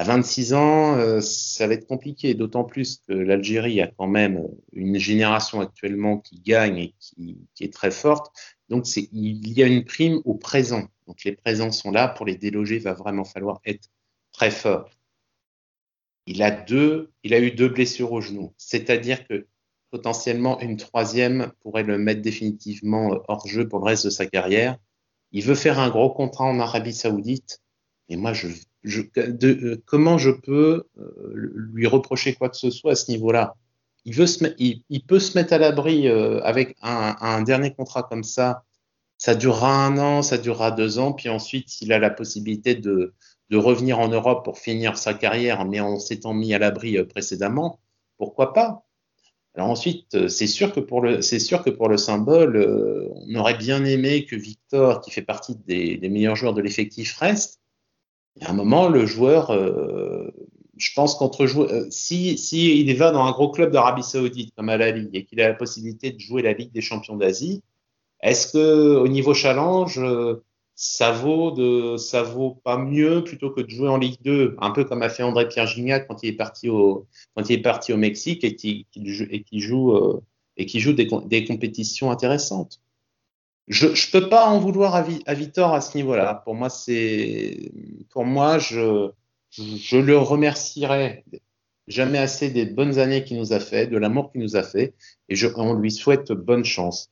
à 0.00 0.04
26 0.04 0.54
ans, 0.54 0.96
euh, 0.96 1.20
ça 1.20 1.66
va 1.66 1.74
être 1.74 1.86
compliqué, 1.86 2.32
d'autant 2.32 2.64
plus 2.64 3.02
que 3.06 3.12
l'Algérie 3.12 3.82
a 3.82 3.86
quand 3.86 4.06
même 4.06 4.48
une 4.72 4.98
génération 4.98 5.60
actuellement 5.60 6.16
qui 6.16 6.40
gagne 6.40 6.78
et 6.78 6.94
qui, 6.98 7.46
est 7.60 7.70
très 7.70 7.90
forte. 7.90 8.34
Donc, 8.70 8.86
il 8.96 9.52
y 9.52 9.62
a 9.62 9.66
une 9.66 9.84
prime 9.84 10.22
au 10.24 10.32
présent. 10.32 10.88
Donc, 11.06 11.22
les 11.24 11.32
présents 11.32 11.70
sont 11.70 11.90
là. 11.90 12.08
Pour 12.08 12.24
les 12.24 12.34
déloger, 12.34 12.76
il 12.76 12.82
va 12.82 12.94
vraiment 12.94 13.24
falloir 13.24 13.60
être 13.66 13.90
très 14.32 14.50
fort. 14.50 14.88
Il 16.24 16.42
a 16.42 16.50
deux, 16.50 17.12
il 17.22 17.34
a 17.34 17.38
eu 17.38 17.50
deux 17.50 17.68
blessures 17.68 18.12
au 18.12 18.22
genou. 18.22 18.54
C'est-à-dire 18.56 19.28
que 19.28 19.48
potentiellement 19.90 20.58
une 20.60 20.78
troisième 20.78 21.52
pourrait 21.60 21.82
le 21.82 21.98
mettre 21.98 22.22
définitivement 22.22 23.20
hors 23.28 23.46
jeu 23.46 23.68
pour 23.68 23.80
le 23.80 23.84
reste 23.84 24.06
de 24.06 24.10
sa 24.10 24.24
carrière. 24.24 24.78
Il 25.32 25.44
veut 25.44 25.54
faire 25.54 25.78
un 25.78 25.90
gros 25.90 26.08
contrat 26.08 26.46
en 26.46 26.58
Arabie 26.58 26.94
Saoudite. 26.94 27.60
Et 28.08 28.16
moi, 28.16 28.32
je 28.32 28.48
euh, 28.86 29.76
comment 29.84 30.18
je 30.18 30.30
peux 30.30 30.84
euh, 30.98 31.32
lui 31.72 31.86
reprocher 31.86 32.34
quoi 32.34 32.48
que 32.48 32.56
ce 32.56 32.70
soit 32.70 32.92
à 32.92 32.94
ce 32.94 33.10
niveau-là? 33.10 33.56
Il, 34.06 34.82
il, 34.88 35.04
peut 35.04 35.18
se 35.18 35.36
mettre 35.36 35.52
à 35.52 35.58
l'abri 35.58 36.08
euh, 36.08 36.40
avec 36.42 36.74
un, 36.80 37.42
dernier 37.42 37.74
contrat 37.74 38.02
comme 38.02 38.24
ça. 38.24 38.64
Ça 39.18 39.34
durera 39.34 39.84
un 39.84 39.98
an, 39.98 40.22
ça 40.22 40.38
durera 40.38 40.70
deux 40.70 40.98
ans, 40.98 41.12
puis 41.12 41.28
ensuite, 41.28 41.68
s'il 41.68 41.92
a 41.92 41.98
la 41.98 42.08
possibilité 42.08 42.74
de, 42.74 43.12
revenir 43.52 43.98
en 43.98 44.08
Europe 44.08 44.44
pour 44.44 44.58
finir 44.58 44.96
sa 44.96 45.12
carrière, 45.12 45.66
mais 45.66 45.80
en 45.80 45.98
s'étant 45.98 46.32
mis 46.32 46.54
à 46.54 46.58
l'abri 46.58 47.02
précédemment, 47.04 47.80
pourquoi 48.16 48.52
pas? 48.54 48.84
Alors 49.54 49.68
ensuite, 49.68 50.28
c'est 50.28 50.46
sûr 50.46 50.72
que 50.72 50.80
pour 50.80 51.02
le, 51.02 51.20
symbole, 51.98 53.12
on 53.26 53.34
aurait 53.34 53.58
bien 53.58 53.84
aimé 53.84 54.24
que 54.24 54.36
Victor, 54.36 55.00
qui 55.02 55.10
fait 55.10 55.22
partie 55.22 55.56
des 55.66 56.08
meilleurs 56.08 56.36
joueurs 56.36 56.54
de 56.54 56.62
l'effectif, 56.62 57.16
reste 57.18 57.60
a 58.40 58.50
un 58.50 58.54
moment, 58.54 58.88
le 58.88 59.06
joueur, 59.06 59.50
euh, 59.50 60.30
je 60.76 60.90
pense 60.94 61.14
qu'entre 61.14 61.46
jouer, 61.46 61.66
euh, 61.70 61.86
si, 61.90 62.38
si 62.38 62.80
il 62.80 62.96
va 62.96 63.10
dans 63.10 63.24
un 63.24 63.32
gros 63.32 63.50
club 63.50 63.70
d'Arabie 63.72 64.02
Saoudite 64.02 64.54
comme 64.56 64.68
à 64.68 64.76
la 64.76 64.90
Ligue 64.90 65.10
et 65.14 65.24
qu'il 65.24 65.40
a 65.40 65.48
la 65.48 65.54
possibilité 65.54 66.10
de 66.10 66.18
jouer 66.18 66.42
la 66.42 66.52
Ligue 66.52 66.72
des 66.72 66.80
champions 66.80 67.16
d'Asie, 67.16 67.62
est-ce 68.22 68.52
que 68.52 68.96
au 68.96 69.08
niveau 69.08 69.34
challenge, 69.34 69.98
euh, 69.98 70.42
ça 70.74 71.12
vaut 71.12 71.50
de, 71.50 71.96
ça 71.98 72.22
vaut 72.22 72.60
pas 72.64 72.78
mieux 72.78 73.22
plutôt 73.24 73.50
que 73.50 73.60
de 73.60 73.68
jouer 73.68 73.88
en 73.88 73.98
Ligue 73.98 74.18
2, 74.22 74.56
un 74.60 74.70
peu 74.70 74.84
comme 74.84 75.02
a 75.02 75.10
fait 75.10 75.22
André 75.22 75.48
Pierre 75.48 75.66
Gignac 75.66 76.06
quand 76.08 76.22
il 76.22 76.30
est 76.30 76.32
parti 76.32 76.70
au, 76.70 77.06
il 77.48 77.98
Mexique 77.98 78.44
et 78.44 78.56
qui, 78.56 78.86
joue, 79.60 80.92
des 80.92 81.44
compétitions 81.44 82.10
intéressantes? 82.10 82.80
Je 83.68 83.86
ne 83.86 84.10
peux 84.12 84.28
pas 84.28 84.46
en 84.46 84.58
vouloir 84.58 84.94
à, 84.94 85.04
à 85.26 85.34
Victor 85.34 85.72
à 85.74 85.80
ce 85.80 85.96
niveau-là. 85.96 86.42
Pour 86.44 86.54
moi, 86.54 86.70
c'est, 86.70 87.72
pour 88.10 88.24
moi, 88.24 88.58
je, 88.58 89.10
je 89.50 89.96
le 89.96 90.18
remercierai 90.18 91.24
jamais 91.86 92.18
assez 92.18 92.50
des 92.50 92.66
bonnes 92.66 92.98
années 92.98 93.24
qu'il 93.24 93.38
nous 93.38 93.52
a 93.52 93.60
fait, 93.60 93.86
de 93.86 93.96
l'amour 93.96 94.30
qu'il 94.32 94.40
nous 94.40 94.56
a 94.56 94.62
fait, 94.62 94.94
et 95.28 95.36
je, 95.36 95.48
on 95.56 95.74
lui 95.74 95.90
souhaite 95.90 96.32
bonne 96.32 96.64
chance. 96.64 97.10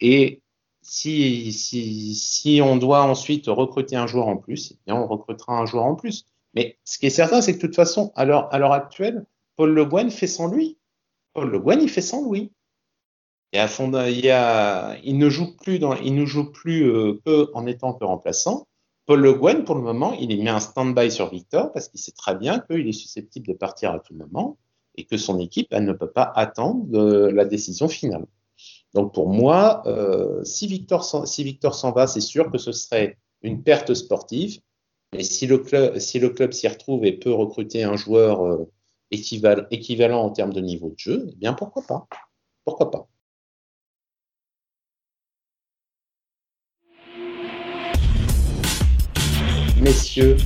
Et 0.00 0.42
si, 0.82 1.52
si, 1.52 2.14
si 2.14 2.60
on 2.62 2.76
doit 2.76 3.02
ensuite 3.02 3.46
recruter 3.46 3.96
un 3.96 4.06
joueur 4.06 4.28
en 4.28 4.36
plus, 4.36 4.72
eh 4.72 4.78
bien 4.86 4.96
on 4.96 5.06
recrutera 5.06 5.58
un 5.58 5.66
joueur 5.66 5.84
en 5.84 5.94
plus. 5.94 6.24
Mais 6.54 6.78
ce 6.84 6.98
qui 6.98 7.06
est 7.06 7.10
certain, 7.10 7.42
c'est 7.42 7.52
que 7.52 7.58
de 7.58 7.66
toute 7.66 7.76
façon, 7.76 8.12
à 8.16 8.24
l'heure, 8.24 8.52
à 8.52 8.58
l'heure 8.58 8.72
actuelle, 8.72 9.24
Paul 9.56 9.72
Le 9.72 9.84
Guen 9.84 10.10
fait 10.10 10.26
sans 10.26 10.48
lui. 10.48 10.78
Paul 11.34 11.50
Le 11.50 11.58
Guen, 11.60 11.80
il 11.82 11.88
fait 11.88 12.00
sans 12.00 12.30
lui. 12.30 12.52
Et 13.52 13.58
à 13.58 13.68
fond, 13.68 13.90
il, 14.06 15.18
ne 15.18 15.30
joue 15.30 15.56
plus, 15.56 15.78
dans, 15.78 15.94
il 15.94 16.14
ne 16.14 16.26
joue 16.26 16.50
plus 16.50 16.90
euh, 16.90 17.20
que 17.24 17.50
en 17.54 17.66
étant 17.66 17.94
que 17.94 18.04
remplaçant. 18.04 18.66
Paul 19.06 19.20
Le 19.20 19.32
Guen, 19.32 19.64
pour 19.64 19.74
le 19.74 19.80
moment, 19.80 20.12
il 20.12 20.30
est 20.32 20.36
mis 20.36 20.48
un 20.50 20.60
stand-by 20.60 21.10
sur 21.10 21.30
Victor 21.30 21.72
parce 21.72 21.88
qu'il 21.88 21.98
sait 21.98 22.12
très 22.12 22.34
bien 22.34 22.58
qu'il 22.58 22.86
est 22.86 22.92
susceptible 22.92 23.46
de 23.48 23.54
partir 23.54 23.90
à 23.92 24.00
tout 24.00 24.14
moment 24.14 24.58
et 24.96 25.04
que 25.04 25.16
son 25.16 25.38
équipe, 25.38 25.68
elle 25.70 25.86
ne 25.86 25.94
peut 25.94 26.10
pas 26.10 26.30
attendre 26.34 27.30
la 27.30 27.44
décision 27.46 27.88
finale. 27.88 28.26
Donc 28.94 29.14
pour 29.14 29.28
moi, 29.28 29.82
euh, 29.86 30.42
si 30.44 30.66
Victor 30.66 31.04
s'en 31.04 31.92
va, 31.92 32.06
c'est 32.06 32.20
sûr 32.20 32.50
que 32.50 32.58
ce 32.58 32.72
serait 32.72 33.16
une 33.42 33.62
perte 33.62 33.94
sportive. 33.94 34.60
Mais 35.14 35.22
si 35.22 35.46
le 35.46 35.58
club 35.58 35.98
si 35.98 36.20
s'y 36.52 36.68
retrouve 36.68 37.06
et 37.06 37.12
peut 37.12 37.32
recruter 37.32 37.82
un 37.82 37.96
joueur 37.96 38.44
euh, 38.44 38.70
équivalent, 39.10 39.64
équivalent 39.70 40.22
en 40.22 40.30
termes 40.30 40.52
de 40.52 40.60
niveau 40.60 40.90
de 40.90 40.98
jeu, 40.98 41.26
eh 41.32 41.36
bien 41.36 41.54
pourquoi 41.54 41.82
pas? 41.82 42.06
Pourquoi 42.64 42.90
pas? 42.90 43.08
Messieurs, 49.80 50.36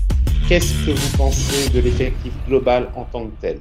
qu'est-ce 0.47 0.75
que 0.85 0.91
vous 0.91 1.17
pensez 1.17 1.71
de 1.71 1.81
l'effectif 1.81 2.35
global 2.47 2.93
en 2.95 3.05
tant 3.05 3.27
que 3.27 3.41
tel? 3.41 3.61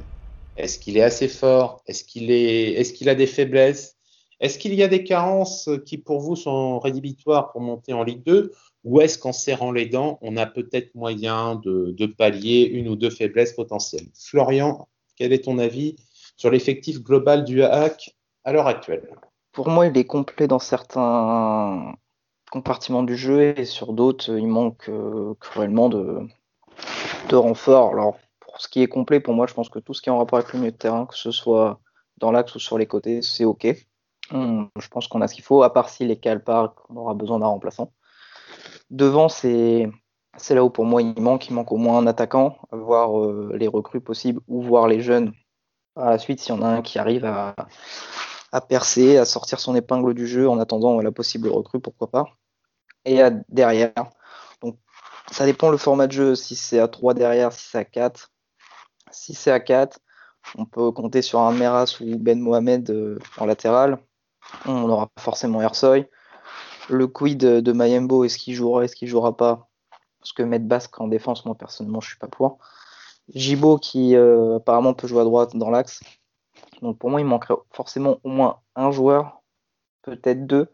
Est-ce 0.58 0.78
qu'il 0.78 0.98
est 0.98 1.02
assez 1.02 1.30
fort? 1.30 1.82
Est-ce 1.88 2.04
qu'il 2.04 3.10
a 3.10 3.16
des 3.16 3.26
faiblesses? 3.26 3.96
Est-ce 4.42 4.60
qu'il 4.60 4.74
y 4.74 4.84
a 4.84 4.90
des 4.90 5.06
carences 5.06 5.70
qui 5.86 5.98
pour 5.98 6.20
vous 6.20 6.36
sont 6.36 6.78
rédhibitoires 6.80 7.54
pour 7.54 7.62
monter 7.62 7.94
en 7.94 8.04
Ligue 8.04 8.24
2 8.26 8.52
ou 8.84 9.00
est-ce 9.00 9.18
qu'en 9.18 9.32
serrant 9.32 9.72
les 9.72 9.86
dents, 9.86 10.20
on 10.22 10.36
a 10.36 10.46
peut-être 10.46 10.94
moyen 10.94 11.56
de, 11.56 11.94
de, 11.98 12.06
pallier 12.06 12.64
une 12.64 12.90
ou 12.90 12.98
deux 12.98 13.10
faiblesses 13.10 13.54
potentielles? 13.54 14.08
Florian, 14.14 14.90
quel 15.16 15.32
est 15.32 15.46
ton 15.46 15.58
avis 15.58 15.96
sur 16.36 16.50
l'effectif 16.50 17.02
global 17.02 17.46
du 17.46 17.64
HAC 17.64 18.14
à 18.44 18.52
l'heure 18.52 18.68
actuelle? 18.68 19.08
Pour 19.54 19.70
moi, 19.70 19.88
il 19.88 19.98
est 19.98 20.06
complet 20.06 20.48
dans 20.48 20.60
certains 20.60 21.94
compartiments 22.52 23.02
du 23.02 23.16
jeu 23.16 23.58
et 23.58 23.66
sur 23.66 23.94
d'autres, 23.94 24.38
il 24.38 24.48
manque 24.48 24.90
euh, 24.90 25.34
cruellement 25.40 25.90
de, 25.90 26.20
de 27.30 27.36
renforts. 27.36 27.94
Alors, 27.94 28.20
pour 28.40 28.62
ce 28.62 28.68
qui 28.68 28.84
est 28.84 28.88
complet, 28.88 29.20
pour 29.20 29.34
moi, 29.34 29.48
je 29.48 29.56
pense 29.56 29.70
que 29.70 29.80
tout 29.80 29.96
ce 29.96 30.02
qui 30.02 30.10
est 30.10 30.12
en 30.12 30.20
rapport 30.20 30.38
avec 30.38 30.54
le 30.54 30.60
milieu 30.60 30.72
de 30.72 30.78
terrain, 30.78 31.08
que 31.08 31.16
ce 31.16 31.32
soit 31.32 31.80
dans 32.18 32.32
l'axe 32.32 32.54
ou 32.54 32.60
sur 32.60 32.78
les 32.78 32.86
côtés, 32.86 33.24
c'est 33.24 33.46
OK. 33.46 33.68
Je 34.32 34.88
pense 34.90 35.08
qu'on 35.08 35.22
a 35.22 35.28
ce 35.28 35.34
qu'il 35.34 35.44
faut, 35.44 35.64
à 35.64 35.74
part 35.74 35.90
si 35.90 36.06
les 36.06 36.18
Calpar, 36.18 36.76
on 36.90 36.98
aura 36.98 37.14
besoin 37.14 37.40
d'un 37.40 37.48
remplaçant. 37.48 37.92
Devant, 38.90 39.30
c'est 39.30 39.90
c'est 40.38 40.56
là 40.56 40.64
où 40.64 40.70
pour 40.70 40.86
moi 40.86 41.02
il 41.02 41.20
manque, 41.20 41.50
il 41.50 41.54
manque 41.54 41.72
au 41.72 41.78
moins 41.78 41.98
un 41.98 42.08
attaquant, 42.08 42.58
voir 42.72 43.20
euh, 43.20 43.52
les 43.58 43.68
recrues 43.68 44.00
possibles 44.00 44.40
ou 44.48 44.62
voir 44.62 44.88
les 44.88 45.02
jeunes 45.02 45.34
à 45.96 46.12
la 46.12 46.18
suite 46.18 46.40
s'il 46.40 46.56
y 46.56 46.58
en 46.58 46.62
a 46.62 46.68
un 46.68 46.82
qui 46.82 47.00
arrive 47.00 47.26
à, 47.26 47.54
à, 48.52 48.62
percer, 48.62 49.18
à 49.18 49.26
sortir 49.26 49.60
son 49.60 49.76
épingle 49.76 50.14
du 50.14 50.28
jeu 50.28 50.50
en 50.50 50.60
attendant 50.60 51.00
la 51.02 51.12
possible 51.12 51.50
recrue, 51.50 51.80
pourquoi 51.80 52.10
pas. 52.10 52.26
Et 53.06 53.22
à, 53.22 53.32
derrière, 53.50 53.94
donc 54.62 54.78
ça 55.32 55.46
dépend 55.46 55.70
le 55.70 55.78
format 55.78 56.08
de 56.08 56.12
jeu, 56.12 56.36
si 56.36 56.56
c'est 56.56 56.80
à 56.80 56.88
3 56.88 57.14
derrière, 57.14 57.52
si 57.52 57.68
c'est 57.70 57.78
à 57.78 57.86
4. 57.86 58.32
Si 59.12 59.34
c'est 59.34 59.52
à 59.52 59.60
4, 59.60 60.00
on 60.58 60.66
peut 60.66 60.92
compter 60.92 61.22
sur 61.22 61.40
un 61.40 61.52
Meras 61.52 61.98
ou 62.02 62.18
Ben 62.18 62.40
Mohamed 62.40 62.90
euh, 62.90 63.20
en 63.38 63.46
latéral. 63.46 64.00
On 64.66 64.90
aura 64.90 65.10
forcément 65.20 65.62
Ersoy. 65.62 66.08
Le 66.90 67.08
quid 67.08 67.40
de 67.40 67.72
Mayembo, 67.72 68.24
est-ce 68.24 68.38
qu'il 68.38 68.54
jouera, 68.56 68.84
est-ce 68.84 68.96
qu'il 68.96 69.08
jouera 69.08 69.38
pas? 69.38 69.70
Parce 70.20 70.34
que 70.34 70.44
mettre 70.44 70.66
Basque 70.66 71.00
en 71.00 71.08
défense, 71.08 71.46
moi 71.46 71.56
personnellement, 71.56 72.02
je 72.02 72.10
suis 72.10 72.18
pas 72.18 72.28
pour. 72.28 72.60
Gibo 73.34 73.78
qui 73.78 74.16
euh, 74.16 74.58
apparemment 74.58 74.94
peut 74.94 75.08
jouer 75.08 75.22
à 75.22 75.24
droite 75.24 75.56
dans 75.56 75.70
l'axe. 75.70 76.02
Donc 76.82 76.98
pour 76.98 77.10
moi, 77.10 77.22
il 77.22 77.26
manquerait 77.26 77.56
forcément 77.72 78.20
au 78.24 78.30
moins 78.30 78.62
un 78.76 78.92
joueur, 78.92 79.42
peut-être 80.02 80.48
deux. 80.48 80.68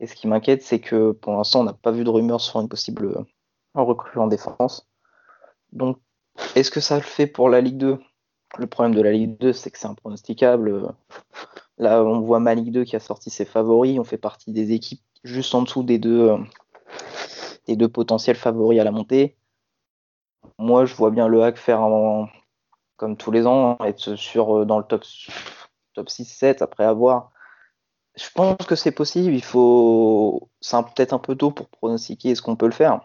Et 0.00 0.06
ce 0.06 0.14
qui 0.14 0.26
m'inquiète, 0.26 0.62
c'est 0.62 0.80
que 0.80 1.12
pour 1.12 1.34
l'instant, 1.34 1.60
on 1.60 1.64
n'a 1.64 1.72
pas 1.72 1.92
vu 1.92 2.04
de 2.04 2.10
rumeurs 2.10 2.40
sur 2.40 2.60
une 2.60 2.68
possible 2.68 3.06
euh, 3.06 3.24
recrue 3.74 4.18
en 4.18 4.26
défense. 4.26 4.88
Donc, 5.72 5.98
est-ce 6.54 6.70
que 6.70 6.80
ça 6.80 6.96
le 6.96 7.02
fait 7.02 7.26
pour 7.26 7.48
la 7.48 7.60
Ligue 7.60 7.78
2 7.78 7.98
Le 8.58 8.66
problème 8.66 8.94
de 8.94 9.02
la 9.02 9.12
Ligue 9.12 9.38
2, 9.38 9.52
c'est 9.52 9.70
que 9.70 9.78
c'est 9.78 9.86
impronosticable. 9.86 10.94
Là, 11.78 12.02
on 12.02 12.20
voit 12.20 12.40
ma 12.40 12.54
Ligue 12.54 12.72
2 12.72 12.84
qui 12.84 12.96
a 12.96 13.00
sorti 13.00 13.30
ses 13.30 13.44
favoris. 13.44 13.98
On 13.98 14.04
fait 14.04 14.18
partie 14.18 14.52
des 14.52 14.72
équipes 14.72 15.02
juste 15.22 15.54
en 15.54 15.62
dessous 15.62 15.82
des 15.82 15.98
deux, 15.98 16.30
euh, 16.30 16.38
des 17.66 17.76
deux 17.76 17.88
potentiels 17.88 18.36
favoris 18.36 18.80
à 18.80 18.84
la 18.84 18.90
montée. 18.90 19.36
Moi, 20.58 20.84
je 20.84 20.94
vois 20.94 21.10
bien 21.10 21.28
le 21.28 21.42
hack 21.42 21.56
faire 21.56 21.80
comme 22.96 23.16
tous 23.16 23.30
les 23.30 23.46
ans, 23.46 23.76
être 23.84 24.16
sur, 24.16 24.58
euh, 24.58 24.64
dans 24.64 24.78
le 24.78 24.84
top, 24.84 25.04
top 25.94 26.08
6-7 26.08 26.62
après 26.62 26.84
avoir. 26.84 27.30
Je 28.16 28.28
pense 28.34 28.66
que 28.66 28.76
c'est 28.76 28.92
possible. 28.92 29.34
Il 29.34 29.42
faut. 29.42 30.50
C'est 30.60 30.76
peut-être 30.94 31.12
un 31.12 31.18
peu 31.18 31.34
tôt 31.34 31.50
pour 31.50 31.68
pronostiquer 31.68 32.30
est-ce 32.30 32.42
qu'on 32.42 32.56
peut 32.56 32.66
le 32.66 32.72
faire. 32.72 33.00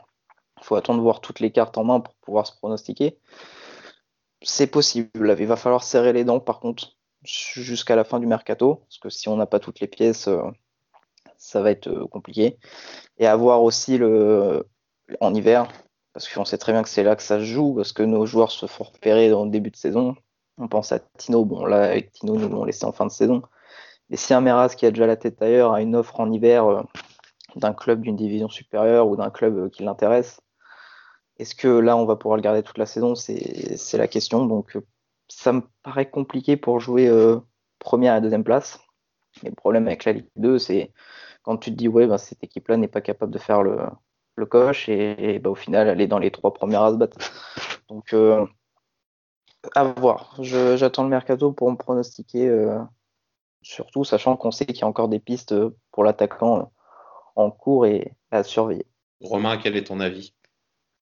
Il 0.59 0.65
faut 0.65 0.75
attendre 0.75 0.99
de 0.99 1.03
voir 1.03 1.21
toutes 1.21 1.39
les 1.39 1.51
cartes 1.51 1.77
en 1.77 1.83
main 1.83 1.99
pour 1.99 2.13
pouvoir 2.15 2.45
se 2.45 2.55
pronostiquer. 2.55 3.17
C'est 4.41 4.67
possible. 4.67 5.35
Il 5.39 5.47
va 5.47 5.55
falloir 5.55 5.83
serrer 5.83 6.13
les 6.13 6.23
dents, 6.23 6.39
par 6.39 6.59
contre, 6.59 6.95
jusqu'à 7.23 7.95
la 7.95 8.03
fin 8.03 8.19
du 8.19 8.27
mercato. 8.27 8.75
Parce 8.75 8.99
que 8.99 9.09
si 9.09 9.29
on 9.29 9.37
n'a 9.37 9.47
pas 9.47 9.59
toutes 9.59 9.79
les 9.79 9.87
pièces, 9.87 10.27
euh, 10.27 10.43
ça 11.37 11.61
va 11.61 11.71
être 11.71 11.87
euh, 11.87 12.07
compliqué. 12.07 12.57
Et 13.17 13.25
avoir 13.25 13.63
aussi 13.63 13.97
le, 13.97 14.67
en 15.19 15.33
hiver, 15.33 15.67
parce 16.13 16.27
qu'on 16.31 16.45
sait 16.45 16.57
très 16.57 16.71
bien 16.73 16.83
que 16.83 16.89
c'est 16.89 17.03
là 17.03 17.15
que 17.15 17.23
ça 17.23 17.39
se 17.39 17.45
joue, 17.45 17.75
parce 17.75 17.93
que 17.93 18.03
nos 18.03 18.25
joueurs 18.25 18.51
se 18.51 18.65
font 18.65 18.85
repérer 18.85 19.29
dans 19.29 19.45
le 19.45 19.51
début 19.51 19.71
de 19.71 19.75
saison. 19.75 20.15
On 20.57 20.67
pense 20.67 20.91
à 20.91 20.99
Tino, 21.17 21.45
bon 21.45 21.65
là 21.65 21.83
avec 21.83 22.11
Tino 22.11 22.35
nous 22.35 22.49
l'ont 22.49 22.63
laissé 22.65 22.85
en 22.85 22.91
fin 22.91 23.05
de 23.05 23.11
saison. 23.11 23.41
Et 24.09 24.17
si 24.17 24.33
un 24.33 24.41
Meras 24.41 24.75
qui 24.75 24.85
a 24.85 24.91
déjà 24.91 25.07
la 25.07 25.17
tête 25.17 25.41
ailleurs 25.41 25.73
a 25.73 25.81
une 25.81 25.95
offre 25.95 26.19
en 26.19 26.31
hiver 26.31 26.65
euh, 26.65 26.81
d'un 27.55 27.73
club 27.73 28.01
d'une 28.01 28.15
division 28.15 28.49
supérieure 28.49 29.07
ou 29.07 29.15
d'un 29.15 29.29
club 29.29 29.57
euh, 29.57 29.69
qui 29.69 29.83
l'intéresse, 29.83 30.41
est-ce 31.37 31.55
que 31.55 31.67
là 31.67 31.95
on 31.95 32.05
va 32.05 32.15
pouvoir 32.15 32.37
le 32.37 32.41
garder 32.41 32.63
toute 32.63 32.77
la 32.77 32.85
saison? 32.85 33.15
C'est 33.15 33.97
la 33.97 34.07
question. 34.07 34.45
Donc 34.45 34.77
ça 35.29 35.53
me 35.53 35.61
paraît 35.83 36.09
compliqué 36.09 36.57
pour 36.57 36.79
jouer 36.79 37.09
première 37.79 38.15
et 38.15 38.21
deuxième 38.21 38.43
place. 38.43 38.79
Mais 39.43 39.49
le 39.49 39.55
problème 39.55 39.87
avec 39.87 40.05
la 40.05 40.13
Ligue 40.13 40.29
2, 40.35 40.59
c'est 40.59 40.91
quand 41.43 41.57
tu 41.57 41.71
te 41.71 41.75
dis, 41.75 41.87
ouais, 41.87 42.07
ben, 42.07 42.17
cette 42.17 42.43
équipe-là 42.43 42.77
n'est 42.77 42.87
pas 42.87 43.01
capable 43.01 43.31
de 43.31 43.39
faire 43.39 43.63
le, 43.63 43.79
le 44.39 44.45
coche 44.45 44.89
et, 44.89 45.39
ben, 45.39 45.49
au 45.49 45.55
final, 45.55 45.87
elle 45.87 46.01
est 46.01 46.07
dans 46.07 46.19
les 46.19 46.31
trois 46.31 46.53
premières 46.53 46.83
à 46.83 46.91
se 46.91 46.97
battre. 46.97 47.17
Donc, 47.89 48.13
euh, 48.13 48.45
à 49.75 49.83
voir. 49.83 50.35
J'attends 50.39 51.03
le 51.03 51.09
mercato 51.09 51.51
pour 51.51 51.69
me 51.71 51.77
pronostiquer, 51.77 52.47
euh, 52.47 52.79
surtout 53.61 54.03
sachant 54.03 54.37
qu'on 54.37 54.51
sait 54.51 54.65
qu'il 54.65 54.79
y 54.79 54.83
a 54.83 54.87
encore 54.87 55.09
des 55.09 55.19
pistes 55.19 55.55
pour 55.91 56.03
l'attaquant 56.03 56.71
en 57.35 57.51
cours 57.51 57.85
et 57.85 58.13
à 58.31 58.43
surveiller. 58.43 58.85
Romain, 59.21 59.57
quel 59.57 59.75
est 59.75 59.85
ton 59.85 59.99
avis? 59.99 60.33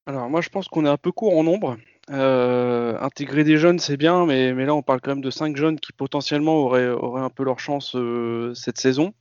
Alors 0.06 0.30
moi 0.30 0.42
je 0.42 0.50
pense 0.50 0.68
qu'on 0.70 0.86
est 0.86 0.90
un 0.90 0.98
peu 0.98 1.12
court 1.12 1.38
en 1.38 1.44
nombre. 1.44 1.78
Euh, 2.10 2.98
intégrer 3.02 3.44
des 3.44 3.58
jeunes 3.58 3.80
c'est 3.80 3.98
bien, 3.98 4.26
mais, 4.26 4.54
là 4.54 4.74
on 4.74 4.82
parle 4.82 5.02
quand 5.02 5.12
même 5.12 5.22
de 5.22 5.30
cinq 5.30 5.58
jeunes 5.58 5.78
qui 5.78 5.92
potentiellement 5.92 6.56
auraient, 6.56 6.88
un 7.22 7.30
peu 7.30 7.44
leur 7.44 7.60
chance 7.60 7.96
euh, 7.98 8.54
cette 8.54 8.78
saison. 8.78 9.14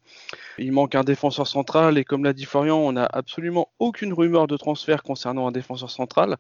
Il 0.59 0.71
manque 0.71 0.95
un 0.95 1.03
défenseur 1.03 1.49
central 1.49 1.99
et 1.99 2.05
comme 2.05 2.23
l'a 2.23 2.33
dit 2.33 2.45
Florian, 2.45 2.79
on 2.79 2.93
n'a 2.93 3.05
absolument 3.13 3.73
aucune 3.81 4.13
rumeur 4.13 4.47
de 4.47 4.57
transfert 4.57 5.03
concernant 5.03 5.49
un 5.49 5.53
défenseur 5.53 5.91
central. 5.91 6.37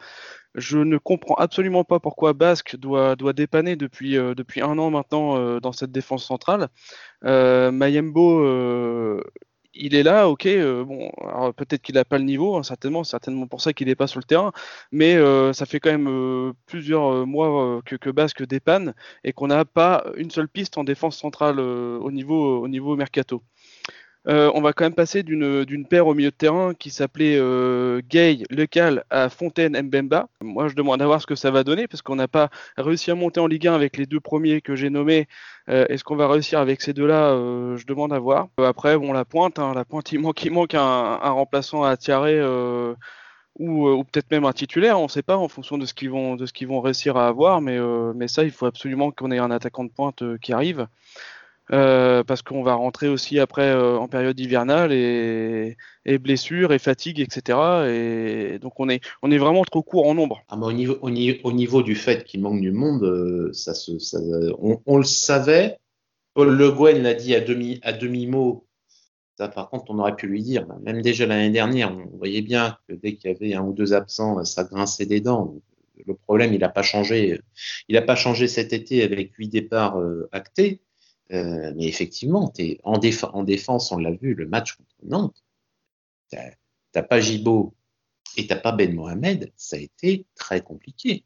Je 0.54 0.78
ne 0.78 0.98
comprends 0.98 1.34
absolument 1.34 1.82
pas 1.82 1.98
pourquoi 1.98 2.32
Basque 2.32 2.76
doit, 2.76 3.16
dépanner 3.16 3.74
depuis, 3.74 4.16
euh, 4.16 4.34
depuis 4.34 4.62
un 4.62 4.78
an 4.78 4.90
maintenant 4.90 5.58
dans 5.60 5.72
cette 5.72 5.92
défense 5.92 6.24
centrale. 6.24 6.68
Mayembo 7.22 9.20
il 9.78 9.94
est 9.94 10.02
là, 10.02 10.28
ok. 10.28 10.46
Euh, 10.46 10.84
bon, 10.84 11.10
peut-être 11.56 11.82
qu'il 11.82 11.94
n'a 11.94 12.04
pas 12.04 12.18
le 12.18 12.24
niveau, 12.24 12.56
hein, 12.56 12.62
certainement, 12.62 13.04
certainement 13.04 13.46
pour 13.46 13.60
ça 13.60 13.72
qu'il 13.72 13.86
n'est 13.88 13.94
pas 13.94 14.06
sur 14.06 14.20
le 14.20 14.24
terrain. 14.24 14.52
Mais 14.92 15.16
euh, 15.16 15.52
ça 15.52 15.66
fait 15.66 15.80
quand 15.80 15.90
même 15.90 16.08
euh, 16.08 16.52
plusieurs 16.66 17.26
mois 17.26 17.80
que, 17.84 17.96
que, 17.96 18.10
Basque 18.10 18.46
dépanne 18.46 18.94
et 19.24 19.32
qu'on 19.32 19.48
n'a 19.48 19.64
pas 19.64 20.04
une 20.16 20.30
seule 20.30 20.48
piste 20.48 20.78
en 20.78 20.84
défense 20.84 21.18
centrale 21.18 21.60
au 21.60 22.10
niveau 22.10 22.62
au 22.62 22.68
niveau 22.68 22.96
mercato. 22.96 23.42
Euh, 24.28 24.50
on 24.54 24.60
va 24.60 24.72
quand 24.72 24.84
même 24.84 24.94
passer 24.94 25.22
d'une 25.22 25.86
paire 25.86 26.06
au 26.08 26.14
milieu 26.14 26.30
de 26.30 26.34
terrain 26.34 26.74
qui 26.74 26.90
s'appelait 26.90 27.36
euh, 27.38 28.00
Gay 28.08 28.42
Lecal 28.50 29.04
à 29.08 29.28
Fontaine 29.28 29.80
Mbemba. 29.80 30.28
Moi, 30.40 30.66
je 30.68 30.74
demande 30.74 31.00
à 31.00 31.06
voir 31.06 31.20
ce 31.22 31.26
que 31.26 31.36
ça 31.36 31.52
va 31.52 31.62
donner 31.62 31.86
parce 31.86 32.02
qu'on 32.02 32.16
n'a 32.16 32.26
pas 32.26 32.50
réussi 32.76 33.10
à 33.12 33.14
monter 33.14 33.38
en 33.38 33.46
Ligue 33.46 33.68
1 33.68 33.74
avec 33.74 33.96
les 33.96 34.06
deux 34.06 34.18
premiers 34.18 34.60
que 34.60 34.74
j'ai 34.74 34.90
nommés. 34.90 35.28
Euh, 35.68 35.86
est-ce 35.88 36.02
qu'on 36.02 36.16
va 36.16 36.26
réussir 36.28 36.58
avec 36.58 36.82
ces 36.82 36.92
deux-là? 36.92 37.36
Je 37.76 37.86
demande 37.86 38.12
à 38.12 38.18
voir. 38.18 38.48
après, 38.58 38.98
bon, 38.98 39.12
la 39.12 39.24
pointe, 39.24 39.58
hein, 39.60 39.72
la 39.74 39.84
pointe, 39.84 40.10
il 40.12 40.20
manque, 40.20 40.74
un, 40.74 41.16
remplaçant 41.30 41.84
à 41.84 41.96
tirer 41.96 42.42
ou, 43.58 44.04
peut-être 44.04 44.30
même 44.30 44.44
un 44.44 44.52
titulaire, 44.52 45.00
on 45.00 45.04
ne 45.04 45.08
sait 45.08 45.22
pas 45.22 45.36
en 45.36 45.48
fonction 45.48 45.78
de 45.78 45.86
ce 45.86 45.94
qu'ils 45.94 46.10
vont, 46.10 46.36
de 46.36 46.46
vont 46.66 46.80
réussir 46.80 47.16
à 47.16 47.28
avoir, 47.28 47.60
mais 47.60 48.28
ça, 48.28 48.44
il 48.44 48.50
faut 48.50 48.66
absolument 48.66 49.12
qu'on 49.12 49.30
ait 49.30 49.38
un 49.38 49.50
attaquant 49.50 49.84
de 49.84 49.90
pointe 49.90 50.22
qui 50.40 50.52
arrive. 50.52 50.88
Euh, 51.72 52.22
parce 52.22 52.42
qu'on 52.42 52.62
va 52.62 52.74
rentrer 52.74 53.08
aussi 53.08 53.40
après 53.40 53.70
euh, 53.70 53.98
en 53.98 54.06
période 54.06 54.38
hivernale 54.38 54.92
et, 54.92 55.76
blessures 56.20 56.72
et 56.72 56.78
fatigue, 56.78 57.18
etc. 57.18 57.58
Et 57.88 58.58
donc 58.60 58.78
on 58.78 58.88
est, 58.88 59.00
vraiment 59.22 59.64
trop 59.64 59.82
court 59.82 60.06
en 60.06 60.14
nombre. 60.14 60.42
Ah, 60.48 60.56
au, 60.56 60.72
niveau, 60.72 60.96
au, 61.02 61.10
niveau, 61.10 61.82
du 61.82 61.96
fait 61.96 62.24
qu'il 62.24 62.40
manque 62.40 62.60
du 62.60 62.70
monde, 62.70 63.02
euh, 63.02 63.52
on, 64.86 64.96
le 64.96 65.04
savait. 65.04 65.78
Paul 66.34 66.54
Le 66.54 66.70
Guen 66.70 67.02
l'a 67.02 67.14
dit 67.14 67.34
à 67.34 67.40
demi, 67.40 67.80
à 67.82 67.92
demi 67.92 68.26
mot. 68.26 68.66
Ça, 69.36 69.48
par 69.48 69.68
contre, 69.68 69.86
on 69.88 69.98
aurait 69.98 70.14
pu 70.14 70.28
lui 70.28 70.42
dire. 70.42 70.66
Même 70.82 71.02
déjà 71.02 71.26
l'année 71.26 71.50
dernière, 71.50 71.92
on 71.92 72.16
voyait 72.16 72.42
bien 72.42 72.78
que 72.88 72.94
dès 72.94 73.16
qu'il 73.16 73.30
y 73.30 73.34
avait 73.34 73.54
un 73.54 73.62
ou 73.62 73.72
deux 73.72 73.92
absents, 73.92 74.44
ça 74.44 74.64
grinçait 74.64 75.06
des 75.06 75.20
dents. 75.20 75.56
Le 76.06 76.14
problème, 76.14 76.54
il 76.54 76.60
n'a 76.60 76.68
pas 76.68 76.82
changé. 76.82 77.40
Il 77.88 77.96
n'a 77.96 78.02
pas 78.02 78.16
changé 78.16 78.46
cet 78.46 78.72
été 78.72 79.02
avec 79.02 79.34
huit 79.34 79.48
départs 79.48 80.00
actés. 80.30 80.80
Euh, 81.32 81.72
mais 81.76 81.86
effectivement, 81.86 82.52
en, 82.84 82.94
en, 82.94 83.42
défense, 83.44 83.92
on 83.92 83.98
l'a 83.98 84.12
vu, 84.12 84.34
le 84.34 84.46
match 84.46 84.76
contre 84.76 84.94
Nantes, 85.02 85.44
t'as 86.30 87.02
pas 87.02 87.20
Gibaud 87.20 87.74
et 88.36 88.46
t'as 88.46 88.56
pas 88.56 88.72
Ben 88.72 88.94
Mohamed, 88.94 89.52
ça 89.56 89.76
a 89.76 89.80
été 89.80 90.26
très 90.34 90.60
compliqué. 90.60 91.24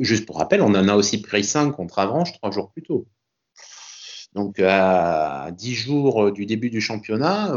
Juste 0.00 0.26
pour 0.26 0.38
rappel, 0.38 0.60
on 0.62 0.74
en 0.74 0.88
a 0.88 0.94
aussi 0.94 1.22
pris 1.22 1.44
5 1.44 1.72
contre 1.72 1.98
Avranches 1.98 2.32
trois 2.32 2.50
jours 2.50 2.70
plus 2.70 2.82
tôt. 2.82 3.06
Donc 4.34 4.58
à 4.60 5.50
10 5.52 5.74
jours 5.74 6.32
du 6.32 6.44
début 6.46 6.70
du 6.70 6.80
championnat, 6.80 7.54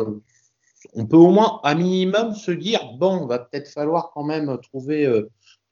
on 0.93 1.05
peut 1.05 1.17
au 1.17 1.31
moins 1.31 1.59
à 1.63 1.75
minimum 1.75 2.33
se 2.35 2.51
dire 2.51 2.93
bon, 2.93 3.25
va 3.25 3.39
peut-être 3.39 3.69
falloir 3.69 4.11
quand 4.13 4.23
même 4.23 4.57
trouver, 4.61 5.05
euh, 5.05 5.29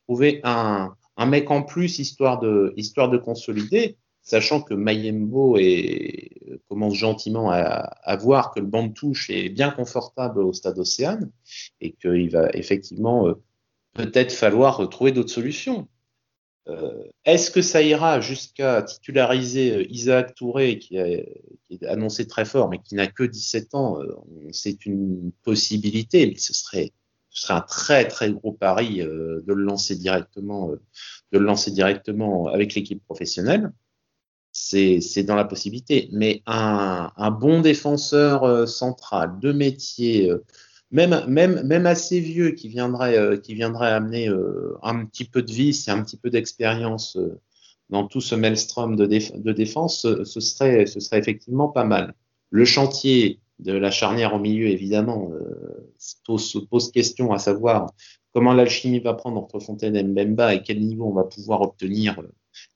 trouver 0.07 0.41
un, 0.43 0.95
un, 1.17 1.25
mec 1.25 1.49
en 1.51 1.63
plus 1.63 1.99
histoire 1.99 2.39
de, 2.39 2.73
histoire 2.77 3.09
de 3.09 3.17
consolider. 3.17 3.97
Sachant 4.23 4.61
que 4.61 4.73
Mayembo 4.73 5.57
commence 6.67 6.95
gentiment 6.95 7.51
à, 7.51 8.15
voir 8.17 8.53
que 8.53 8.59
le 8.59 8.65
banc 8.65 8.87
de 8.87 8.93
touche 8.93 9.29
est 9.29 9.49
bien 9.49 9.71
confortable 9.71 10.39
au 10.39 10.53
stade 10.53 10.79
Océane 10.79 11.31
et 11.79 11.93
qu'il 11.93 12.29
va 12.29 12.49
effectivement 12.53 13.27
euh, 13.27 13.33
peut-être 13.93 14.31
falloir 14.31 14.87
trouver 14.89 15.11
d'autres 15.11 15.31
solutions. 15.31 15.87
Euh, 16.67 17.03
est-ce 17.25 17.49
que 17.49 17.61
ça 17.61 17.81
ira 17.81 18.21
jusqu'à 18.21 18.83
titulariser 18.83 19.75
euh, 19.75 19.91
Isaac 19.91 20.35
Touré, 20.35 20.77
qui, 20.77 20.95
est 20.97 21.83
annoncé 21.87 22.27
très 22.27 22.45
fort, 22.45 22.69
mais 22.69 22.79
qui 22.79 22.95
n'a 22.95 23.07
que 23.07 23.23
17 23.23 23.75
ans 23.75 23.97
C'est 24.51 24.85
une 24.85 25.31
possibilité, 25.43 26.27
mais 26.27 26.37
ce 26.37 26.53
serait, 26.53 26.91
ce 27.29 27.43
serait 27.43 27.55
un 27.55 27.61
très 27.61 28.07
très 28.07 28.31
gros 28.31 28.51
pari 28.51 28.99
de 28.99 29.43
le 29.45 29.63
lancer 29.63 29.95
directement, 29.95 30.69
de 30.69 31.39
le 31.39 31.45
lancer 31.45 31.71
directement 31.71 32.47
avec 32.47 32.75
l'équipe 32.75 33.03
professionnelle 33.03 33.71
c'est 34.51 35.23
dans 35.23 35.35
la 35.35 35.45
possibilité. 35.45 36.09
Mais 36.11 36.41
un, 36.45 37.11
un 37.15 37.31
bon 37.31 37.61
défenseur 37.61 38.43
euh, 38.43 38.65
central 38.65 39.39
de 39.39 39.51
métier, 39.51 40.29
euh, 40.29 40.43
même, 40.91 41.25
même, 41.27 41.61
même 41.63 41.85
assez 41.85 42.19
vieux, 42.19 42.51
qui 42.51 42.67
viendrait, 42.67 43.17
euh, 43.17 43.37
qui 43.37 43.53
viendrait 43.53 43.91
amener 43.91 44.29
un 44.83 45.05
petit 45.05 45.25
peu 45.25 45.41
de 45.41 45.51
vie 45.51 45.83
et 45.87 45.91
un 45.91 46.03
petit 46.03 46.17
peu 46.17 46.29
d'expérience 46.29 47.17
dans 47.89 48.07
tout 48.07 48.21
ce 48.21 48.35
maelstrom 48.35 48.95
de, 48.95 49.05
de 49.05 49.51
défense, 49.51 50.07
ce 50.23 50.39
serait, 50.39 50.85
ce 50.85 50.99
serait 50.99 51.19
effectivement 51.19 51.69
pas 51.69 51.83
mal. 51.83 52.13
Le 52.49 52.65
chantier 52.65 53.39
de 53.59 53.73
la 53.73 53.91
charnière 53.91 54.33
au 54.33 54.39
milieu, 54.39 54.67
évidemment, 54.67 55.31
pose, 56.25 56.67
pose 56.69 56.91
question 56.91 57.31
à 57.31 57.37
savoir 57.37 57.91
comment 58.33 58.53
l'alchimie 58.53 58.99
va 58.99 59.13
prendre 59.13 59.41
entre 59.41 59.59
Fontaine 59.59 59.95
et 59.95 60.03
Mbemba 60.03 60.55
et 60.55 60.63
quel 60.63 60.79
niveau 60.79 61.05
on 61.05 61.13
va 61.13 61.23
pouvoir 61.23 61.61
obtenir 61.61 62.21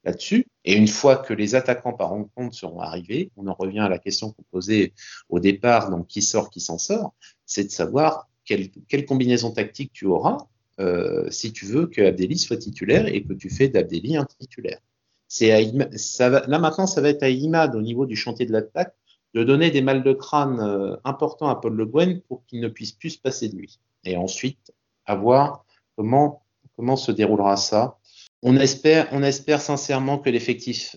là-dessus. 0.03 0.47
Et 0.63 0.75
une 0.75 0.87
fois 0.87 1.17
que 1.17 1.33
les 1.33 1.55
attaquants 1.55 1.93
par 1.93 2.09
rencontre 2.09 2.55
seront 2.55 2.79
arrivés, 2.79 3.31
on 3.35 3.47
en 3.47 3.53
revient 3.53 3.79
à 3.79 3.89
la 3.89 3.99
question 3.99 4.31
qu'on 4.31 4.43
posait 4.51 4.93
au 5.29 5.39
départ, 5.39 5.89
donc 5.89 6.07
qui 6.07 6.21
sort, 6.21 6.49
qui 6.49 6.59
s'en 6.59 6.77
sort, 6.77 7.13
c'est 7.45 7.65
de 7.65 7.71
savoir 7.71 8.27
quelle, 8.45 9.05
combinaison 9.05 9.51
tactique 9.51 9.91
tu 9.93 10.05
auras 10.05 10.37
euh, 10.79 11.29
si 11.31 11.53
tu 11.53 11.65
veux 11.65 11.87
que 11.87 12.01
Abdelli 12.01 12.37
soit 12.37 12.57
titulaire 12.57 13.07
et 13.07 13.23
que 13.23 13.33
tu 13.33 13.49
fais 13.49 13.69
d'Abdelli 13.69 14.17
un 14.17 14.25
titulaire. 14.25 14.79
Ça 15.27 16.29
là 16.29 16.59
maintenant, 16.59 16.85
ça 16.85 17.01
va 17.01 17.09
être 17.09 17.23
à 17.23 17.29
Imad 17.29 17.75
au 17.75 17.81
niveau 17.81 18.05
du 18.05 18.15
chantier 18.15 18.45
de 18.45 18.51
l'attaque 18.51 18.93
de 19.35 19.43
donner 19.43 19.69
des 19.69 19.81
mal 19.81 20.01
de 20.01 20.13
crâne 20.13 20.59
euh, 20.61 20.95
importants 21.03 21.49
à 21.49 21.55
Paul 21.55 21.73
Le 21.73 21.85
Guen 21.85 22.21
pour 22.21 22.45
qu'il 22.45 22.61
ne 22.61 22.69
puisse 22.69 22.93
plus 22.93 23.11
se 23.11 23.19
passer 23.19 23.49
de 23.49 23.57
lui. 23.57 23.79
Et 24.05 24.15
ensuite, 24.15 24.71
à 25.05 25.15
voir 25.15 25.65
comment, 25.97 26.43
comment 26.77 26.95
se 26.95 27.11
déroulera 27.11 27.57
ça 27.57 27.97
on 28.45 28.55
espère, 28.57 29.59
sincèrement 29.59 30.19
que 30.19 30.29
l'effectif 30.29 30.95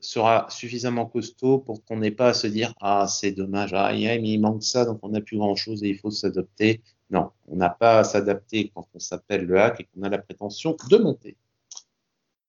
sera 0.00 0.46
suffisamment 0.48 1.04
costaud 1.04 1.58
pour 1.58 1.84
qu'on 1.84 1.98
n'ait 1.98 2.10
pas 2.10 2.28
à 2.28 2.34
se 2.34 2.46
dire 2.46 2.72
ah 2.80 3.06
c'est 3.06 3.32
dommage 3.32 3.74
ah 3.74 3.92
il 3.92 4.40
manque 4.40 4.62
ça 4.62 4.84
donc 4.84 5.00
on 5.02 5.10
n'a 5.10 5.20
plus 5.20 5.36
grand 5.36 5.56
chose 5.56 5.82
et 5.84 5.88
il 5.88 5.98
faut 5.98 6.10
s'adapter. 6.10 6.82
Non 7.10 7.30
on 7.48 7.56
n'a 7.56 7.68
pas 7.68 7.98
à 7.98 8.04
s'adapter 8.04 8.72
quand 8.74 8.86
on 8.94 8.98
s'appelle 8.98 9.44
le 9.44 9.60
hack 9.60 9.80
et 9.80 9.84
qu'on 9.84 10.04
a 10.04 10.08
la 10.08 10.18
prétention 10.18 10.74
de 10.88 10.96
monter. 10.96 11.36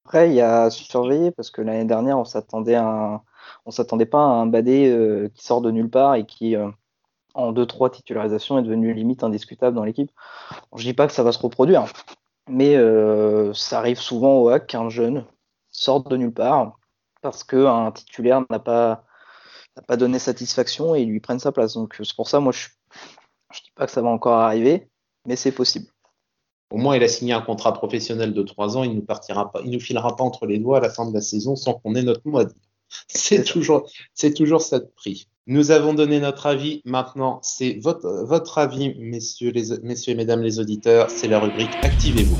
Après 0.05 0.29
il 0.29 0.35
y 0.35 0.41
a 0.41 0.63
à 0.63 0.69
surveiller 0.69 1.31
parce 1.31 1.49
que 1.49 1.61
l'année 1.61 1.85
dernière 1.85 2.17
on 2.17 2.25
s'attendait 2.25 2.77
on 2.77 3.71
s'attendait 3.71 4.05
pas 4.05 4.19
à 4.19 4.29
un 4.29 4.45
Badé 4.45 4.87
euh, 4.87 5.29
qui 5.33 5.43
sort 5.43 5.59
de 5.59 5.71
nulle 5.71 5.89
part 5.89 6.15
et 6.15 6.25
qui 6.25 6.55
euh, 6.55 6.69
en 7.33 7.51
2-3 7.51 7.91
titularisations 7.91 8.57
est 8.59 8.63
devenu 8.63 8.93
limite 8.93 9.23
indiscutable 9.23 9.75
dans 9.75 9.83
l'équipe. 9.83 10.11
Je 10.73 10.83
dis 10.83 10.93
pas 10.93 11.07
que 11.07 11.13
ça 11.13 11.23
va 11.23 11.33
se 11.33 11.39
reproduire 11.39 11.85
mais 12.47 12.75
euh, 12.75 13.53
ça 13.53 13.79
arrive 13.79 13.99
souvent 13.99 14.37
au 14.39 14.49
hack 14.49 14.67
qu'un 14.67 14.89
jeune 14.89 15.25
sorte 15.69 16.09
de 16.09 16.17
nulle 16.17 16.33
part 16.33 16.77
parce 17.21 17.43
qu'un 17.43 17.91
titulaire 17.91 18.43
n'a 18.49 18.59
pas, 18.59 19.03
pas 19.87 19.97
donné 19.97 20.19
satisfaction 20.19 20.95
et 20.95 21.05
lui 21.05 21.19
prenne 21.19 21.39
sa 21.39 21.51
place. 21.51 21.73
Donc 21.73 21.95
c'est 21.97 22.15
pour 22.15 22.29
ça, 22.29 22.39
moi, 22.39 22.51
je 22.51 22.67
ne 22.67 23.63
dis 23.63 23.71
pas 23.75 23.85
que 23.85 23.91
ça 23.91 24.01
va 24.01 24.09
encore 24.09 24.39
arriver, 24.39 24.89
mais 25.25 25.35
c'est 25.35 25.51
possible. 25.51 25.87
Au 26.69 26.77
moins, 26.77 26.97
il 26.97 27.03
a 27.03 27.07
signé 27.07 27.33
un 27.33 27.41
contrat 27.41 27.73
professionnel 27.73 28.33
de 28.33 28.43
trois 28.43 28.77
ans, 28.77 28.83
il 28.83 28.91
ne 28.91 28.95
nous 28.95 29.71
nous 29.71 29.79
filera 29.79 30.15
pas 30.15 30.23
entre 30.23 30.45
les 30.45 30.59
doigts 30.59 30.77
à 30.77 30.81
la 30.81 30.89
fin 30.89 31.07
de 31.07 31.13
la 31.13 31.21
saison 31.21 31.55
sans 31.55 31.75
qu'on 31.75 31.95
ait 31.95 32.03
notre 32.03 32.21
mot. 32.25 32.41
C'est 33.07 33.43
toujours, 33.43 33.89
c'est 34.13 34.33
toujours 34.33 34.61
ça 34.61 34.79
de 34.79 34.89
prix. 34.95 35.27
Nous 35.45 35.71
avons 35.71 35.93
donné 35.93 36.19
notre 36.19 36.45
avis. 36.45 36.81
Maintenant, 36.83 37.39
c'est 37.41 37.79
votre, 37.81 38.25
votre 38.25 38.57
avis, 38.57 38.95
messieurs, 38.99 39.51
les, 39.51 39.77
messieurs 39.81 40.13
et 40.13 40.15
mesdames 40.15 40.41
les 40.41 40.59
auditeurs. 40.59 41.09
C'est 41.09 41.27
la 41.27 41.39
rubrique 41.39 41.71
Activez-vous. 41.81 42.37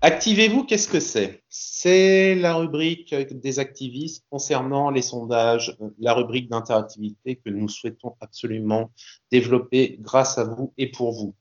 Activez-vous, 0.00 0.62
qu'est-ce 0.62 0.86
que 0.86 1.00
c'est? 1.00 1.42
C'est 1.48 2.36
la 2.36 2.54
rubrique 2.54 3.12
des 3.14 3.58
activistes 3.58 4.24
concernant 4.30 4.90
les 4.90 5.02
sondages, 5.02 5.76
la 5.98 6.14
rubrique 6.14 6.48
d'interactivité 6.48 7.34
que 7.34 7.50
nous 7.50 7.68
souhaitons 7.68 8.14
absolument 8.20 8.92
développer 9.32 9.96
grâce 10.00 10.38
à 10.38 10.44
vous 10.44 10.72
et 10.78 10.92
pour 10.92 11.10
vous. 11.10 11.34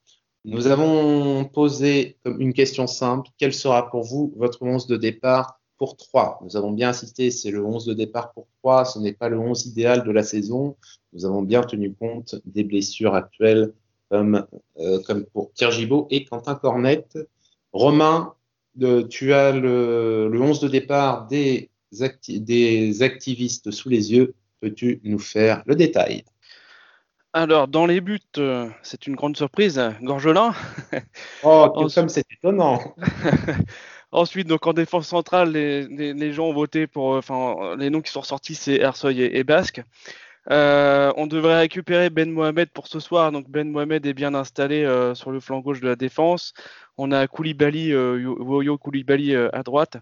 Nous 0.47 0.67
avons 0.67 1.43
posé 1.43 2.15
comme 2.23 2.39
une 2.39 2.53
question 2.53 2.87
simple. 2.87 3.29
Quel 3.37 3.53
sera 3.53 3.89
pour 3.89 4.03
vous 4.03 4.33
votre 4.37 4.63
11 4.63 4.87
de 4.87 4.95
départ 4.95 5.59
pour 5.77 5.97
3 5.97 6.39
Nous 6.41 6.55
avons 6.55 6.71
bien 6.71 6.89
insisté, 6.89 7.31
c'est 7.31 7.51
le 7.51 7.65
11 7.65 7.85
de 7.85 7.93
départ 7.93 8.31
pour 8.31 8.47
3. 8.63 8.85
Ce 8.85 8.97
n'est 8.97 9.11
pas 9.11 9.27
le 9.27 9.37
11 9.37 9.65
idéal 9.65 10.05
de 10.05 10.11
la 10.11 10.23
saison. 10.23 10.77
Nous 11.11 11.25
avons 11.25 11.41
bien 11.41 11.63
tenu 11.63 11.93
compte 11.93 12.35
des 12.45 12.63
blessures 12.63 13.13
actuelles 13.13 13.73
comme, 14.09 14.47
euh, 14.79 15.01
comme 15.05 15.25
pour 15.25 15.51
Pierre 15.51 15.71
Gibault 15.71 16.07
et 16.11 16.23
Quentin 16.23 16.55
Cornette. 16.55 17.17
Romain, 17.73 18.33
tu 19.09 19.33
as 19.33 19.51
le, 19.51 20.29
le, 20.31 20.41
11 20.41 20.61
de 20.61 20.69
départ 20.69 21.27
des, 21.27 21.69
des 22.29 23.01
activistes 23.01 23.71
sous 23.71 23.89
les 23.89 24.13
yeux. 24.13 24.33
Peux-tu 24.61 25.01
nous 25.03 25.19
faire 25.19 25.61
le 25.65 25.75
détail? 25.75 26.23
Alors, 27.37 27.67
dans 27.67 27.85
les 27.85 28.01
buts, 28.01 28.19
euh, 28.39 28.67
c'est 28.81 29.05
une 29.05 29.15
grande 29.15 29.37
surprise, 29.37 29.79
Gorgelin. 30.01 30.53
Oh, 31.43 31.71
comme 31.93 32.09
c'est 32.09 32.25
étonnant. 32.31 32.95
Ensuite, 34.11 34.47
donc 34.47 34.65
en 34.65 34.73
défense 34.73 35.07
centrale, 35.07 35.51
les, 35.51 36.33
gens 36.33 36.45
ont 36.45 36.53
voté 36.53 36.87
pour, 36.87 37.13
euh, 37.13 37.19
enfin, 37.19 37.75
les 37.77 37.91
noms 37.91 38.01
qui 38.01 38.11
sont 38.11 38.21
ressortis, 38.21 38.55
c'est 38.55 38.77
Ersoy 38.77 39.21
et, 39.21 39.43
Basque. 39.43 39.83
Euh, 40.49 41.13
on 41.15 41.27
devrait 41.27 41.59
récupérer 41.59 42.09
Ben 42.09 42.31
Mohamed 42.31 42.69
pour 42.69 42.87
ce 42.87 42.99
soir. 42.99 43.31
Donc 43.31 43.47
Ben 43.49 43.69
Mohamed 43.69 44.03
est 44.07 44.15
bien 44.15 44.33
installé 44.33 44.87
sur 45.13 45.29
le 45.29 45.39
flanc 45.39 45.59
gauche 45.59 45.79
de 45.79 45.87
la 45.87 45.95
défense. 45.95 46.53
On 46.97 47.11
a 47.11 47.27
Koulibaly, 47.27 47.93
Woyo 47.93 48.79
Koulibaly 48.79 49.35
à 49.35 49.61
droite. 49.61 49.97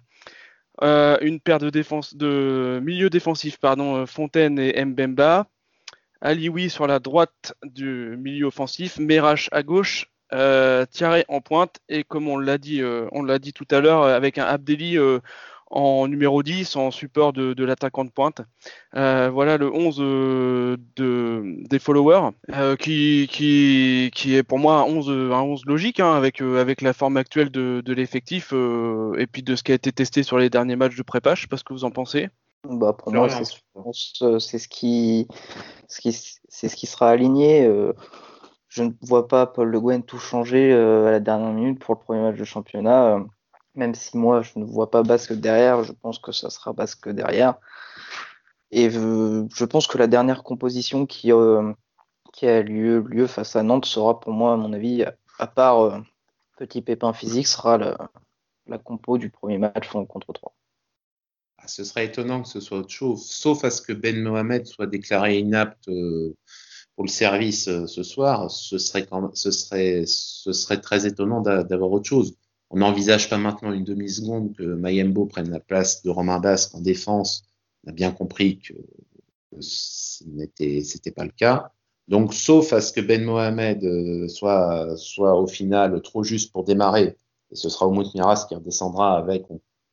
une 0.81 1.41
paire 1.43 1.59
de 1.59 1.69
défense, 1.69 2.15
de 2.15 2.79
milieu 2.81 3.09
défensif, 3.09 3.57
pardon, 3.59 4.05
Fontaine 4.05 4.57
et 4.57 4.85
Mbemba. 4.85 5.47
Alioui 6.25 6.71
sur 6.71 6.87
la 6.87 6.99
droite 6.99 7.53
du 7.63 8.17
milieu 8.17 8.47
offensif, 8.47 8.97
Merache 8.97 9.47
à 9.51 9.61
gauche, 9.61 10.09
euh, 10.33 10.85
en 11.27 11.41
pointe 11.41 11.77
et 11.87 12.03
comme 12.03 12.27
on 12.27 12.37
l'a 12.37 12.57
dit, 12.57 12.81
euh, 12.81 13.37
dit 13.39 13.53
tout 13.53 13.67
à 13.69 13.79
l'heure, 13.79 14.03
avec 14.03 14.39
un 14.39 14.45
Abdelli 14.45 14.97
euh, 14.97 15.19
en 15.69 16.07
numéro 16.07 16.41
10 16.41 16.77
en 16.77 16.89
support 16.89 17.31
de, 17.31 17.63
l'attaquant 17.63 18.05
de 18.05 18.09
pointe. 18.09 18.41
Euh, 18.95 19.29
voilà 19.31 19.57
le 19.57 19.71
11 19.71 19.97
de, 19.97 20.77
des 21.69 21.79
followers 21.79 22.31
qui, 22.79 23.29
est 23.31 24.43
pour 24.43 24.57
moi 24.57 24.79
un 24.79 24.83
11, 24.83 25.09
un 25.31 25.41
11 25.41 25.65
logique 25.67 25.99
hein, 25.99 26.15
avec, 26.15 26.41
la 26.81 26.93
forme 26.93 27.17
actuelle 27.17 27.51
de, 27.51 27.83
de 27.85 27.93
l'effectif 27.93 28.51
et 28.51 29.27
puis 29.27 29.43
de 29.43 29.55
ce 29.55 29.61
qui 29.61 29.71
a 29.71 29.75
été 29.75 29.91
testé 29.91 30.23
sur 30.23 30.39
les 30.39 30.49
derniers 30.49 30.75
matchs 30.75 30.95
de 30.95 31.03
prépa. 31.03 31.35
Je 31.35 31.41
sais 31.41 31.47
pas 31.47 31.57
ce 31.57 31.63
que 31.63 31.73
vous 31.73 31.85
en 31.85 31.91
pensez. 31.91 32.29
Bah, 32.63 32.93
pour 32.93 33.11
moi, 33.11 33.27
euh, 34.21 34.39
c'est 34.39 34.57
ce 34.57 34.67
qui, 34.67 35.27
ce 35.87 36.01
qui, 36.01 36.13
c'est 36.13 36.69
ce 36.69 36.75
qui 36.75 36.87
sera 36.87 37.09
aligné. 37.09 37.65
Euh, 37.65 37.93
je 38.67 38.83
ne 38.83 38.91
vois 39.01 39.27
pas 39.27 39.45
Paul 39.45 39.69
Le 39.69 39.79
Guen 39.79 40.03
tout 40.03 40.17
changer 40.17 40.71
euh, 40.71 41.07
à 41.07 41.11
la 41.11 41.19
dernière 41.19 41.53
minute 41.53 41.79
pour 41.79 41.95
le 41.95 41.99
premier 41.99 42.21
match 42.21 42.37
de 42.37 42.43
championnat. 42.43 43.19
même 43.75 43.93
si 43.93 44.17
moi, 44.17 44.41
je 44.41 44.57
ne 44.57 44.65
vois 44.65 44.89
pas 44.89 45.03
Basque 45.03 45.33
derrière, 45.33 45.83
je 45.83 45.93
pense 45.93 46.19
que 46.19 46.31
ça 46.31 46.49
sera 46.49 46.73
Basque 46.73 47.09
derrière. 47.09 47.55
Et 48.71 48.89
je, 48.89 49.65
pense 49.65 49.87
que 49.87 49.97
la 49.97 50.07
dernière 50.07 50.43
composition 50.43 51.05
qui, 51.05 51.31
qui 52.33 52.47
a 52.47 52.61
lieu, 52.63 52.99
lieu 53.01 53.27
face 53.27 53.55
à 53.55 53.63
Nantes 53.63 53.85
sera 53.85 54.19
pour 54.19 54.33
moi, 54.33 54.53
à 54.53 54.57
mon 54.57 54.73
avis, 54.73 55.05
à 55.39 55.47
part 55.47 56.01
petit 56.57 56.81
pépin 56.81 57.13
physique, 57.13 57.47
sera 57.47 57.77
la, 57.77 58.09
la 58.67 58.77
compo 58.77 59.17
du 59.17 59.29
premier 59.29 59.57
match 59.57 59.87
contre 59.89 60.33
3 60.33 60.53
ce 61.67 61.83
serait 61.83 62.05
étonnant 62.05 62.41
que 62.41 62.47
ce 62.47 62.59
soit 62.59 62.79
autre 62.79 62.89
chose, 62.89 63.25
sauf 63.25 63.63
à 63.63 63.71
ce 63.71 63.81
que 63.81 63.93
Ben 63.93 64.21
Mohamed 64.21 64.65
soit 64.65 64.87
déclaré 64.87 65.39
inapte 65.39 65.87
euh, 65.87 66.35
pour 66.95 67.05
le 67.05 67.09
service 67.09 67.67
euh, 67.67 67.87
ce 67.87 68.03
soir. 68.03 68.49
Ce 68.49 68.77
serait, 68.77 69.25
très 70.81 71.07
étonnant 71.07 71.41
d'avoir 71.41 71.91
autre 71.91 72.07
chose. 72.07 72.35
On 72.69 72.77
n'envisage 72.77 73.29
pas 73.29 73.37
maintenant 73.37 73.71
une 73.71 73.83
demi-seconde 73.83 74.55
que 74.55 74.63
Mayembo 74.63 75.25
prenne 75.25 75.49
la 75.51 75.59
place 75.59 76.01
de 76.03 76.09
Romain 76.09 76.39
Basque 76.39 76.73
en 76.75 76.81
défense. 76.81 77.43
On 77.85 77.91
a 77.91 77.93
bien 77.93 78.11
compris 78.11 78.59
que 78.59 78.73
ce 79.59 80.23
n'était 80.25 81.11
pas 81.15 81.25
le 81.25 81.31
cas. 81.31 81.71
Donc, 82.07 82.33
sauf 82.33 82.71
à 82.73 82.81
ce 82.81 82.93
que 82.93 83.01
Ben 83.01 83.23
Mohamed 83.23 83.83
euh, 83.83 84.27
soit, 84.27 84.95
au 85.19 85.47
final 85.47 86.01
trop 86.01 86.23
juste 86.23 86.51
pour 86.51 86.63
démarrer, 86.63 87.15
et 87.51 87.55
ce 87.55 87.69
sera 87.69 87.87
Oumout 87.87 88.13
Miras 88.13 88.45
qui 88.47 88.55
redescendra 88.55 89.17
avec, 89.17 89.45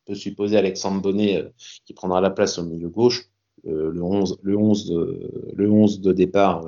peut 0.05 0.15
supposer, 0.15 0.57
Alexandre 0.57 1.01
Bonnet 1.01 1.37
euh, 1.37 1.49
qui 1.85 1.93
prendra 1.93 2.21
la 2.21 2.29
place 2.29 2.57
au 2.57 2.63
milieu 2.63 2.89
gauche. 2.89 3.23
Euh, 3.65 3.91
le, 3.91 4.03
11, 4.03 4.39
le, 4.43 4.57
11 4.57 4.89
de, 4.89 5.53
le 5.55 5.71
11 5.71 6.01
de 6.01 6.11
départ 6.11 6.65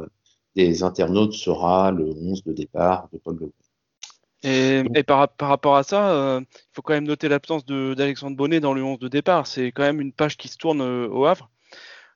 des 0.56 0.84
internautes 0.84 1.34
sera 1.34 1.92
le 1.92 2.06
11 2.06 2.44
de 2.44 2.54
départ 2.54 3.10
de 3.12 3.18
Paul 3.18 3.38
Le 3.40 3.52
et, 4.44 4.84
et 4.94 5.04
par, 5.04 5.28
par, 5.30 5.50
rapport 5.50 5.76
à 5.76 5.84
ça, 5.84 6.40
il 6.40 6.46
faut 6.72 6.82
quand 6.84 6.94
même 6.94 7.08
noter 7.08 7.28
l'absence 7.28 7.66
d'Alexandre 7.66 8.38
Bonnet 8.38 8.60
dans 8.60 8.74
le 8.74 8.84
11 8.84 9.00
de 9.00 9.08
départ. 9.08 9.48
C'est 9.48 9.72
quand 9.72 9.84
même 9.84 10.00
une 10.00 10.14
page 10.14 10.38
qui 10.38 10.48
se 10.48 10.58
tourne 10.58 10.82
au 10.82 11.26
Havre. 11.26 11.50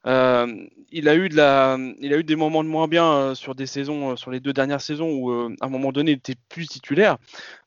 Euh, 0.08 0.47
il 0.91 1.10
a 1.10 1.16
eu 1.16 1.30
de 1.30 1.36
la, 1.36 1.78
il 2.00 2.14
a 2.14 2.18
eu 2.18 2.24
des 2.24 2.36
moments 2.36 2.64
de 2.64 2.70
moins 2.70 2.88
bien 2.88 3.12
euh, 3.12 3.36
sur 3.36 3.54
des 3.54 3.66
saisons, 3.66 4.12
euh, 4.12 4.16
sur 4.16 4.32
les 4.32 4.39
deux 4.39 4.54
dernières 4.54 4.82
saisons 4.82 5.12
où 5.12 5.32
à 5.32 5.66
un 5.66 5.70
moment 5.70 5.91
donné 5.91 6.12
il 6.12 6.18
était 6.18 6.36
plus 6.47 6.68
titulaire, 6.68 7.18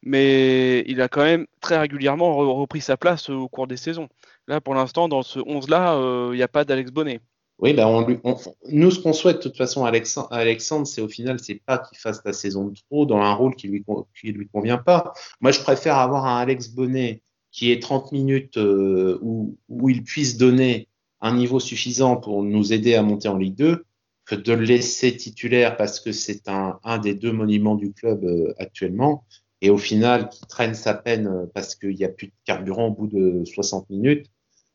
mais 0.03 0.81
il 0.87 1.01
a 1.03 1.09
quand 1.09 1.23
même 1.23 1.47
très 1.61 1.79
régulièrement 1.79 2.35
repris 2.37 2.81
sa 2.81 2.97
place 2.97 3.29
au 3.29 3.49
cours 3.49 3.67
des 3.67 3.77
saisons. 3.77 4.09
Là, 4.49 4.61
pour 4.61 4.75
l'instant, 4.75 5.09
dans 5.09 5.23
ce 5.23 5.39
11 5.39 5.69
là, 5.69 6.31
il 6.33 6.37
n'y 6.37 6.43
a 6.43 6.49
pas 6.49 6.65
d'Alex 6.65 6.91
Bonnet. 6.91 7.21
Oui, 7.59 7.77
on, 7.79 8.19
on, 8.25 8.37
nous 8.71 8.91
ce 8.91 8.99
qu'on 8.99 9.13
souhaite 9.13 9.37
de 9.37 9.43
toute 9.43 9.57
façon 9.57 9.85
à 9.85 9.89
Alexandre, 9.89 10.27
Alexandre 10.33 10.87
c'est 10.87 11.01
au 11.01 11.09
final, 11.09 11.39
c'est 11.39 11.63
pas 11.65 11.79
qu'il 11.79 11.99
fasse 11.99 12.21
la 12.25 12.33
saison 12.33 12.65
de 12.65 12.75
trop 12.91 13.07
dans 13.07 13.19
un 13.19 13.35
rôle 13.35 13.55
qui 13.55 13.69
lui 13.69 13.85
qui 14.19 14.33
lui 14.33 14.49
convient 14.49 14.79
pas. 14.79 15.13
Moi, 15.41 15.53
je 15.53 15.61
préfère 15.61 15.99
avoir 15.99 16.27
un 16.27 16.39
Alex 16.39 16.71
Bonnet 16.71 17.23
qui 17.53 17.71
est 17.71 17.81
30 17.81 18.11
minutes 18.13 18.57
où, 18.57 19.59
où 19.69 19.89
il 19.91 20.03
puisse 20.03 20.39
donner 20.39 20.89
un 21.23 21.35
niveau 21.35 21.61
suffisant 21.61 22.17
pour 22.17 22.43
nous 22.43 22.73
aider 22.73 22.95
à 22.95 23.03
monter 23.03 23.29
en 23.29 23.37
Ligue 23.37 23.55
2 23.55 23.85
que 24.27 24.35
de 24.35 24.53
le 24.53 24.65
laisser 24.65 25.17
titulaire 25.17 25.77
parce 25.77 26.01
que 26.01 26.13
c'est 26.13 26.49
un, 26.49 26.99
des 26.99 27.15
deux 27.15 27.33
monuments 27.33 27.77
du 27.77 27.93
club 27.93 28.25
euh, 28.25 28.53
actuellement 28.59 29.25
et 29.61 29.71
au 29.71 29.79
final 29.79 30.29
qui 30.29 30.43
traîne 30.47 30.75
sa 30.75 30.95
peine 30.95 31.29
euh, 31.29 31.47
parce 31.55 31.75
qu'il 31.75 31.95
n'y 31.95 32.05
a 32.05 32.09
plus 32.09 32.27
de 32.29 32.33
carburant 32.45 32.89
au 32.89 32.91
bout 32.91 33.07
de 33.07 33.45
60 33.45 33.89
minutes. 33.89 34.27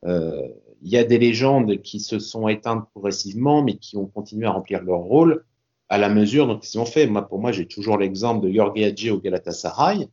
Euh, 0.05 0.47
il 0.81 0.89
y 0.89 0.97
a 0.97 1.03
des 1.03 1.17
légendes 1.17 1.81
qui 1.81 1.99
se 1.99 2.19
sont 2.19 2.47
éteintes 2.47 2.89
progressivement 2.91 3.61
mais 3.61 3.77
qui 3.77 3.97
ont 3.97 4.07
continué 4.07 4.47
à 4.47 4.51
remplir 4.51 4.81
leur 4.83 4.99
rôle 4.99 5.45
à 5.89 5.97
la 5.97 6.09
mesure 6.09 6.47
dont 6.47 6.59
ils 6.59 6.79
ont 6.79 6.85
fait. 6.85 7.07
Moi, 7.07 7.27
pour 7.27 7.39
moi, 7.39 7.51
j'ai 7.51 7.65
toujours 7.65 7.97
l'exemple 7.97 8.45
de 8.45 8.53
Jorge 8.53 8.81
Hadji 8.81 9.09
au 9.09 9.19
Galatasaray. 9.19 10.07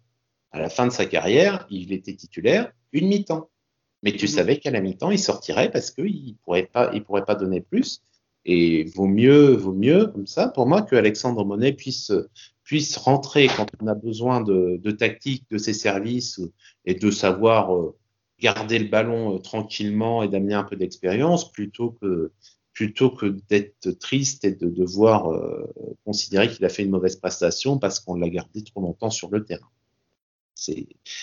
À 0.52 0.60
la 0.60 0.68
fin 0.68 0.86
de 0.86 0.92
sa 0.92 1.04
carrière, 1.04 1.66
il 1.70 1.92
était 1.92 2.14
titulaire 2.14 2.72
une 2.92 3.08
mi-temps. 3.08 3.50
Mais 4.04 4.12
tu 4.12 4.26
mhm. 4.26 4.30
savais 4.30 4.58
qu'à 4.58 4.70
la 4.70 4.80
mi-temps, 4.80 5.10
il 5.10 5.18
sortirait 5.18 5.70
parce 5.70 5.90
qu'il 5.90 6.36
pourrait 6.44 6.68
pas, 6.72 6.90
il 6.94 7.02
pourrait 7.02 7.24
pas 7.24 7.34
donner 7.34 7.60
plus. 7.60 8.02
Et 8.44 8.84
vaut 8.94 9.06
mieux, 9.06 9.54
vaut 9.56 9.72
mieux 9.72 10.06
comme 10.06 10.26
ça 10.26 10.48
pour 10.48 10.66
moi 10.66 10.82
que 10.82 10.94
Alexandre 10.94 11.44
Monet 11.44 11.72
puisse 11.72 12.12
puisse 12.62 12.96
rentrer 12.96 13.48
quand 13.48 13.66
on 13.80 13.86
a 13.86 13.94
besoin 13.94 14.40
de, 14.40 14.80
de 14.82 14.90
tactique 14.90 15.44
de 15.50 15.58
ses 15.58 15.74
services 15.74 16.40
et 16.86 16.94
de 16.94 17.10
savoir 17.10 17.74
euh, 17.74 17.94
garder 18.40 18.78
le 18.78 18.88
ballon 18.88 19.34
euh, 19.34 19.38
tranquillement 19.38 20.22
et 20.22 20.28
d'amener 20.28 20.54
un 20.54 20.64
peu 20.64 20.76
d'expérience 20.76 21.50
plutôt 21.52 21.90
que 21.90 22.32
plutôt 22.72 23.10
que 23.10 23.26
d'être 23.48 23.92
triste 23.92 24.44
et 24.44 24.50
de 24.50 24.68
devoir 24.68 25.32
euh, 25.32 25.72
considérer 26.04 26.48
qu'il 26.48 26.64
a 26.64 26.68
fait 26.68 26.82
une 26.82 26.90
mauvaise 26.90 27.16
prestation 27.16 27.78
parce 27.78 28.00
qu'on 28.00 28.16
l'a 28.16 28.28
gardé 28.28 28.64
trop 28.64 28.80
longtemps 28.80 29.10
sur 29.10 29.30
le 29.30 29.44
terrain. 29.44 29.68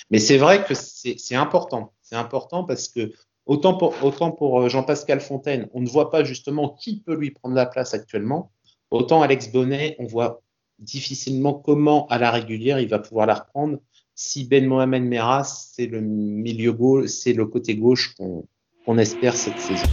Mais 0.09 0.19
c'est 0.19 0.38
vrai 0.38 0.63
que 0.63 0.73
c'est 0.73 1.36
important. 1.36 1.93
C'est 2.01 2.15
important 2.15 2.63
parce 2.63 2.88
que 2.88 3.11
autant 3.45 3.75
pour, 3.75 3.95
autant 4.03 4.32
pour 4.32 4.61
euh, 4.61 4.69
Jean-Pascal 4.69 5.21
Fontaine, 5.21 5.69
on 5.73 5.82
ne 5.82 5.88
voit 5.88 6.09
pas 6.09 6.23
justement 6.23 6.69
qui 6.69 6.99
peut 6.99 7.15
lui 7.15 7.32
prendre 7.32 7.55
la 7.55 7.65
place 7.65 7.93
actuellement. 7.93 8.51
Autant 8.91 9.21
Alex 9.21 9.51
Bonnet, 9.51 9.95
on 9.99 10.05
voit 10.05 10.41
difficilement 10.79 11.53
comment 11.53 12.07
à 12.07 12.17
la 12.17 12.32
régulière 12.32 12.79
il 12.79 12.89
va 12.89 12.99
pouvoir 12.99 13.27
la 13.27 13.36
reprendre 13.36 13.77
si 14.15 14.45
Ben 14.45 14.67
Mohamed 14.67 15.03
Meras, 15.03 15.71
c'est 15.73 15.88
le 15.88 16.01
milieu 16.01 16.73
gauche, 16.73 17.07
c'est 17.07 17.34
le 17.34 17.45
côté 17.45 17.75
gauche 17.75 18.13
qu'on 18.15 18.97
espère 18.97 19.36
cette 19.36 19.59
saison. 19.59 19.88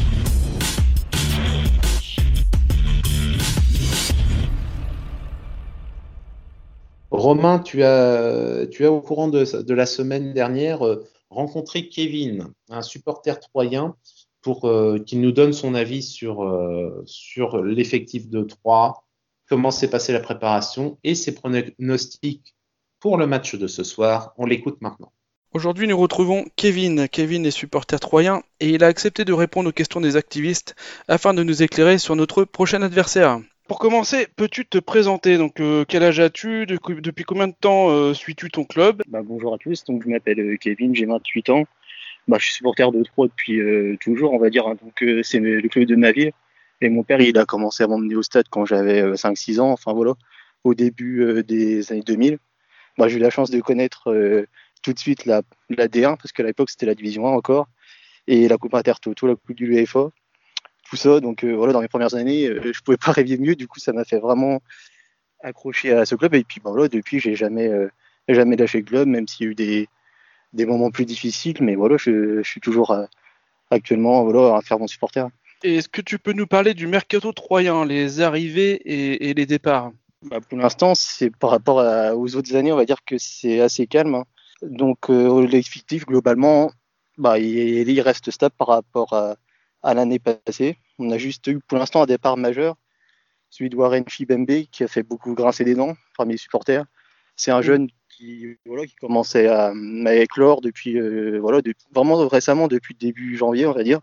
Romain, 7.11 7.59
tu 7.59 7.83
as, 7.83 8.67
tu 8.71 8.85
as 8.85 8.93
au 8.93 9.01
courant 9.01 9.29
de, 9.29 9.73
la 9.73 9.87
semaine 9.87 10.35
dernière 10.35 10.87
euh, 10.87 11.05
rencontré 11.31 11.89
Kevin, 11.89 12.53
un 12.69 12.83
supporter 12.83 13.41
troyen, 13.41 13.97
pour 14.43 14.67
euh, 14.67 14.99
qu'il 14.99 15.21
nous 15.21 15.33
donne 15.33 15.53
son 15.53 15.75
avis 15.75 16.03
sur, 16.03 16.45
euh, 16.45 17.03
sur 17.07 17.63
l'effectif 17.63 18.29
de 18.29 18.43
Troyes, 18.43 19.03
comment 19.49 19.71
s'est 19.71 19.91
passée 19.91 20.13
la 20.13 20.21
préparation 20.21 20.99
et 21.03 21.15
ses 21.15 21.35
pronostics 21.35 22.55
pour 23.01 23.17
le 23.17 23.27
match 23.27 23.55
de 23.55 23.67
ce 23.67 23.85
soir. 23.85 24.35
On 24.37 24.47
l'écoute 24.47 24.81
maintenant. 24.81 25.13
Aujourd'hui, 25.55 25.89
nous 25.89 25.97
retrouvons 25.97 26.45
Kevin. 26.57 27.09
Kevin 27.09 27.47
est 27.47 27.51
supporter 27.51 27.99
troyen 27.99 28.43
et 28.61 28.69
il 28.69 28.85
a 28.85 28.87
accepté 28.87 29.25
de 29.25 29.33
répondre 29.33 29.71
aux 29.71 29.73
questions 29.73 30.01
des 30.01 30.17
activistes 30.17 30.77
afin 31.09 31.33
de 31.33 31.43
nous 31.43 31.63
éclairer 31.63 31.97
sur 31.97 32.17
notre 32.17 32.45
prochain 32.45 32.83
adversaire. 32.83 33.41
Pour 33.69 33.79
commencer, 33.79 34.27
peux-tu 34.35 34.64
te 34.64 34.79
présenter? 34.79 35.37
Donc, 35.37 35.61
euh, 35.61 35.85
quel 35.87 36.03
âge 36.03 36.21
as-tu? 36.21 36.64
Depuis 36.64 37.25
combien 37.25 37.49
de 37.49 37.53
temps 37.53 37.91
euh, 37.91 38.14
suis-tu 38.14 38.51
ton 38.51 38.64
club? 38.64 39.03
Bah, 39.09 39.21
Bonjour 39.23 39.53
à 39.53 39.59
tous. 39.59 39.85
Donc, 39.85 40.03
je 40.05 40.09
m'appelle 40.09 40.41
euh, 40.41 40.57
Kevin, 40.57 40.95
j'ai 40.95 41.05
28 41.05 41.51
ans. 41.51 41.64
Bah, 42.29 42.39
je 42.41 42.47
suis 42.47 42.55
supporter 42.55 42.91
de 42.91 43.03
Troyes 43.03 43.29
depuis 43.29 43.61
toujours, 43.99 44.33
on 44.33 44.39
va 44.39 44.49
dire. 44.49 44.66
Hein. 44.66 44.77
Donc, 44.83 45.05
c'est 45.23 45.39
le 45.39 45.69
club 45.69 45.85
de 45.85 45.97
ma 45.97 46.12
vie. 46.12 46.31
Et 46.81 46.89
mon 46.89 47.03
père, 47.03 47.21
il 47.21 47.37
a 47.37 47.45
commencé 47.45 47.83
à 47.83 47.89
m'emmener 47.89 48.14
au 48.14 48.23
stade 48.23 48.47
quand 48.51 48.64
j'avais 48.64 49.03
5-6 49.03 49.61
ans. 49.61 49.73
Enfin 49.73 49.93
voilà, 49.93 50.14
au 50.64 50.73
début 50.73 51.43
des 51.47 51.93
années 51.93 52.01
2000. 52.01 52.39
Bah, 52.97 53.09
j'ai 53.09 53.19
eu 53.19 53.21
la 53.21 53.31
chance 53.31 53.51
de 53.51 53.61
connaître 53.61 54.47
tout 54.83 54.95
de 54.95 54.99
suite 54.99 55.27
la, 55.27 55.43
la 55.69 55.89
D1 55.89 56.16
parce 56.16 56.33
qu'à 56.33 56.43
l'époque 56.43 56.71
c'était 56.71 56.87
la 56.87 56.95
division 56.95 57.27
1 57.27 57.33
encore 57.33 57.69
et 58.27 58.49
la 58.49 58.57
Coupe 58.57 58.75
Intertoto, 58.75 59.27
la 59.27 59.37
Coupe 59.37 59.55
du 59.55 59.66
l'UEFA 59.66 60.11
tout 60.89 60.97
ça. 60.97 61.20
Donc 61.20 61.45
euh, 61.45 61.53
voilà, 61.53 61.72
dans 61.72 61.80
mes 61.80 61.89
premières 61.89 62.14
années, 62.14 62.47
euh, 62.47 62.72
je 62.72 62.80
pouvais 62.80 62.97
pas 62.97 63.12
rêver 63.12 63.39
mieux. 63.39 63.55
Du 63.55 63.68
coup, 63.68 63.78
ça 63.78 63.93
m'a 63.93 64.05
fait 64.05 64.18
vraiment 64.18 64.61
accrocher 65.43 65.93
à 65.93 66.05
ce 66.05 66.14
club. 66.14 66.34
Et 66.34 66.45
puis 66.45 66.61
bah, 66.62 66.70
voilà, 66.70 66.89
depuis, 66.89 67.20
j'ai 67.20 67.34
jamais, 67.34 67.68
euh, 67.68 67.89
jamais 68.28 68.57
lâché 68.57 68.78
le 68.78 68.84
club, 68.84 69.09
même 69.09 69.28
s'il 69.28 69.47
y 69.47 69.49
a 69.49 69.53
eu 69.53 69.55
des, 69.55 69.89
des 70.53 70.66
moments 70.66 70.91
plus 70.91 71.05
difficiles. 71.05 71.59
Mais 71.61 71.74
voilà, 71.74 71.97
je, 71.97 72.43
je 72.43 72.49
suis 72.49 72.61
toujours 72.61 72.97
actuellement 73.70 74.24
voilà, 74.24 74.57
un 74.57 74.61
fervent 74.61 74.86
supporter. 74.86 75.28
Est-ce 75.62 75.89
que 75.89 76.01
tu 76.01 76.18
peux 76.18 76.32
nous 76.32 76.47
parler 76.47 76.72
du 76.72 76.86
mercato 76.86 77.32
troyen, 77.32 77.84
les 77.84 78.20
arrivées 78.20 78.74
et, 78.84 79.30
et 79.30 79.34
les 79.34 79.47
départs? 79.47 79.91
Bah, 80.22 80.41
Pour 80.41 80.59
l'instant, 80.59 80.95
c'est 80.95 81.34
par 81.36 81.51
rapport 81.51 81.78
aux 82.16 82.36
autres 82.36 82.55
années, 82.55 82.72
on 82.72 82.76
va 82.76 82.84
dire 82.84 83.05
que 83.05 83.18
c'est 83.18 83.61
assez 83.61 83.86
calme. 83.86 84.14
Hein. 84.14 84.24
Donc 84.62 85.09
l'effectif, 85.09 86.07
globalement, 86.07 86.70
bah, 87.16 87.41
il, 87.41 87.89
il, 87.89 88.01
reste 88.01 88.30
stable 88.30 88.55
par 88.57 88.68
rapport 88.68 89.12
à, 89.12 89.36
à 89.83 89.95
l'année 89.95 90.18
passée. 90.18 90.79
On 90.99 91.11
a 91.11 91.18
juste 91.18 91.47
eu 91.47 91.61
pour 91.61 91.79
l'instant 91.79 92.03
un 92.03 92.07
départ 92.07 92.37
majeur, 92.37 92.76
celui 93.51 93.70
de 93.70 93.76
Warren 93.76 94.05
Fibembe, 94.09 94.64
qui 94.70 94.85
a 94.85 94.89
fait 94.89 95.03
beaucoup 95.03 95.35
grincer 95.35 95.64
des 95.64 95.74
dents 95.74 95.97
parmi 96.16 96.33
les 96.33 96.39
supporters. 96.39 96.85
C'est 97.37 97.51
un 97.51 97.61
mm. 97.61 97.62
jeune 97.62 97.89
qui, 98.09 98.57
voilà, 98.66 98.87
qui 98.87 98.97
commençait 98.97 99.47
à, 99.47 99.72
à 100.07 100.14
éclore 100.14 100.61
depuis, 100.61 100.99
euh, 100.99 101.39
voilà, 101.41 101.61
vraiment 101.95 102.26
récemment, 102.26 102.68
depuis 102.68 102.95
début 102.95 103.37
janvier, 103.37 103.66
on 103.66 103.72
va 103.72 103.85
dire. 103.85 104.01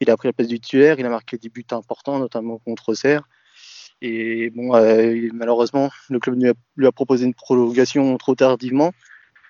Il 0.00 0.10
a 0.10 0.16
pris 0.16 0.28
la 0.28 0.32
place 0.32 0.48
du 0.48 0.60
titulaire, 0.60 0.98
il 0.98 1.06
a 1.06 1.10
marqué 1.10 1.38
des 1.38 1.48
buts 1.48 1.66
importants, 1.72 2.18
notamment 2.18 2.58
contre 2.58 2.94
Serre. 2.94 3.28
Et 4.00 4.50
bon, 4.50 4.74
euh, 4.76 5.28
malheureusement, 5.32 5.90
le 6.08 6.20
club 6.20 6.40
lui 6.40 6.48
a, 6.48 6.54
lui 6.76 6.86
a, 6.86 6.92
proposé 6.92 7.26
une 7.26 7.34
prolongation 7.34 8.16
trop 8.16 8.36
tardivement, 8.36 8.92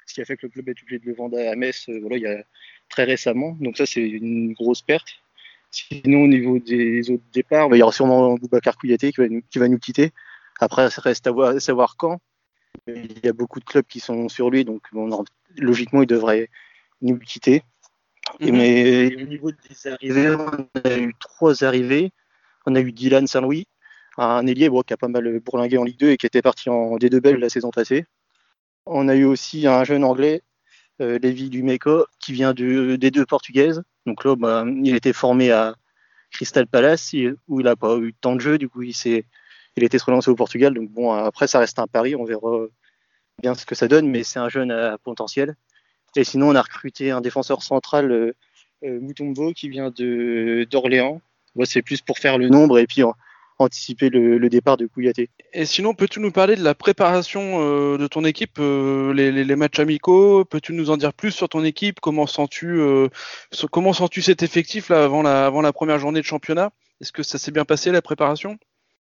ce 0.06 0.14
qui 0.14 0.22
a 0.22 0.24
fait 0.24 0.38
que 0.38 0.46
le 0.46 0.50
club 0.52 0.68
est 0.70 0.82
obligé 0.82 0.98
de 0.98 1.06
le 1.06 1.14
vendre 1.14 1.38
à 1.38 1.54
Metz 1.54 1.88
euh, 1.90 1.98
voilà, 2.00 2.16
il 2.16 2.22
y 2.22 2.26
a 2.26 2.42
très 2.88 3.04
récemment. 3.04 3.56
Donc 3.60 3.76
ça, 3.76 3.84
c'est 3.84 4.00
une 4.00 4.54
grosse 4.54 4.80
perte. 4.80 5.20
Sinon, 5.70 6.22
au 6.22 6.26
niveau 6.26 6.58
des 6.58 7.10
autres 7.10 7.24
départs, 7.32 7.68
bah, 7.68 7.76
il 7.76 7.80
y 7.80 7.82
aura 7.82 7.92
sûrement 7.92 8.34
Boubacar 8.34 8.76
Kouyaté 8.76 9.12
qui 9.12 9.20
va, 9.20 9.28
nous, 9.28 9.42
qui 9.50 9.58
va 9.58 9.68
nous 9.68 9.78
quitter. 9.78 10.12
Après, 10.60 10.90
ça 10.90 11.02
reste 11.02 11.26
à, 11.26 11.60
savoir 11.60 11.96
quand. 11.96 12.20
Il 12.86 13.24
y 13.24 13.28
a 13.28 13.32
beaucoup 13.32 13.60
de 13.60 13.64
clubs 13.64 13.86
qui 13.86 14.00
sont 14.00 14.28
sur 14.28 14.50
lui, 14.50 14.64
donc 14.64 14.82
logiquement, 15.56 16.02
il 16.02 16.06
devrait 16.06 16.48
nous 17.02 17.18
quitter. 17.18 17.62
Mhm. 18.40 18.56
Mais 18.56 19.22
au 19.22 19.26
niveau 19.26 19.50
des 19.52 19.86
arrivées, 19.86 20.34
on 20.34 20.88
a 20.88 20.98
eu 20.98 21.14
trois 21.18 21.64
arrivées. 21.64 22.12
On 22.66 22.74
a 22.74 22.80
eu 22.80 22.92
Dylan 22.92 23.26
Saint-Louis, 23.26 23.66
un 24.18 24.46
ailier 24.46 24.70
qui 24.86 24.92
a 24.92 24.96
pas 24.96 25.08
mal 25.08 25.40
bourlingué 25.40 25.78
en 25.78 25.84
Ligue 25.84 25.98
2 25.98 26.10
et 26.10 26.16
qui 26.16 26.26
était 26.26 26.42
parti 26.42 26.68
en 26.68 26.98
D2 26.98 27.20
Bell 27.20 27.36
la 27.36 27.48
saison 27.48 27.70
passée. 27.70 28.04
On 28.84 29.08
a 29.08 29.14
eu 29.14 29.24
aussi 29.24 29.66
un 29.66 29.84
jeune 29.84 30.04
anglais, 30.04 30.42
euh, 31.00 31.18
Lévi 31.22 31.48
Dumeco, 31.50 32.06
qui 32.18 32.32
vient 32.32 32.54
de, 32.54 32.96
des 32.96 33.10
deux 33.10 33.26
portugaises. 33.26 33.82
Donc 34.06 34.24
là, 34.24 34.34
bah, 34.36 34.64
il 34.66 34.94
était 34.94 35.12
formé 35.12 35.50
à 35.50 35.74
Crystal 36.30 36.66
Palace, 36.66 37.14
où 37.48 37.60
il 37.60 37.64
n'a 37.64 37.76
pas 37.76 37.96
eu 37.98 38.14
tant 38.14 38.34
de 38.34 38.40
jeu. 38.40 38.58
Du 38.58 38.68
coup, 38.68 38.82
il, 38.82 38.94
il 39.04 39.84
été 39.84 39.98
relancé 39.98 40.30
au 40.30 40.34
Portugal. 40.34 40.74
Donc 40.74 40.90
bon, 40.90 41.12
après, 41.12 41.46
ça 41.46 41.58
reste 41.58 41.78
un 41.78 41.86
pari. 41.86 42.16
On 42.16 42.24
verra 42.24 42.66
bien 43.40 43.54
ce 43.54 43.64
que 43.64 43.74
ça 43.74 43.88
donne, 43.88 44.08
mais 44.08 44.24
c'est 44.24 44.38
un 44.38 44.48
jeune 44.48 44.70
à 44.70 44.98
potentiel. 44.98 45.56
Et 46.16 46.24
sinon, 46.24 46.48
on 46.48 46.54
a 46.54 46.62
recruté 46.62 47.10
un 47.10 47.20
défenseur 47.20 47.62
central, 47.62 48.10
euh, 48.10 48.32
euh 48.84 49.00
Mutombo, 49.00 49.52
qui 49.52 49.68
vient 49.68 49.90
d'Orléans. 49.90 51.20
c'est 51.64 51.82
plus 51.82 52.00
pour 52.00 52.18
faire 52.18 52.38
le 52.38 52.48
nombre 52.48 52.78
et 52.78 52.86
puis 52.86 53.02
anticiper 53.58 54.08
le, 54.08 54.48
départ 54.48 54.76
de 54.76 54.86
Kouyaté. 54.86 55.30
Et 55.52 55.66
sinon, 55.66 55.94
peux-tu 55.94 56.20
nous 56.20 56.30
parler 56.30 56.56
de 56.56 56.62
la 56.62 56.74
préparation 56.74 57.60
euh, 57.60 57.98
de 57.98 58.06
ton 58.06 58.24
équipe, 58.24 58.58
euh, 58.58 59.12
les, 59.12 59.56
matchs 59.56 59.80
amicaux? 59.80 60.44
Peux-tu 60.44 60.72
nous 60.72 60.90
en 60.90 60.96
dire 60.96 61.12
plus 61.12 61.32
sur 61.32 61.48
ton 61.48 61.64
équipe? 61.64 62.00
Comment 62.00 62.26
sens-tu 62.26 62.80
comment 63.70 63.92
sens-tu 63.92 64.22
cet 64.22 64.42
effectif 64.42 64.88
là 64.88 65.04
avant 65.04 65.22
la, 65.22 65.46
avant 65.46 65.60
la 65.60 65.72
première 65.72 65.98
journée 65.98 66.20
de 66.20 66.24
championnat? 66.26 66.70
Est-ce 67.00 67.12
que 67.12 67.22
ça 67.22 67.38
s'est 67.38 67.52
bien 67.52 67.64
passé 67.64 67.90
la 67.90 68.02
préparation? 68.02 68.58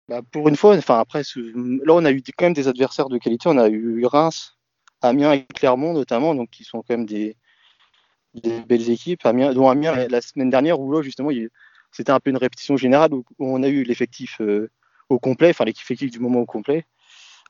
Bah, 0.08 0.20
Pour 0.30 0.48
une 0.48 0.56
fois, 0.56 0.76
enfin 0.76 0.98
après, 0.98 1.22
là 1.46 1.94
on 1.94 2.04
a 2.04 2.12
eu 2.12 2.22
quand 2.36 2.46
même 2.46 2.52
des 2.52 2.68
adversaires 2.68 3.08
de 3.08 3.18
qualité. 3.18 3.48
On 3.48 3.58
a 3.58 3.68
eu 3.68 4.04
Reims, 4.04 4.58
Amiens 5.00 5.32
et 5.32 5.44
Clermont 5.54 5.92
notamment, 5.92 6.34
donc 6.34 6.50
qui 6.50 6.64
sont 6.64 6.78
quand 6.78 6.96
même 6.96 7.06
des, 7.06 7.36
belles 8.66 8.90
équipes. 8.90 9.24
Amiens, 9.24 9.52
dont 9.52 9.68
Amiens 9.68 10.08
la 10.08 10.20
semaine 10.20 10.50
dernière 10.50 10.80
où 10.80 10.92
là 10.92 11.02
justement 11.02 11.30
c'était 11.92 12.12
un 12.12 12.20
peu 12.20 12.30
une 12.30 12.36
répétition 12.36 12.76
générale 12.76 13.12
où, 13.14 13.24
on 13.38 13.62
a 13.62 13.68
eu 13.68 13.84
l'effectif 13.84 14.40
euh, 14.40 14.70
au 15.08 15.18
complet, 15.18 15.50
enfin 15.50 15.64
l'effectif 15.64 16.10
du 16.10 16.18
moment 16.18 16.40
au 16.40 16.46
complet. 16.46 16.84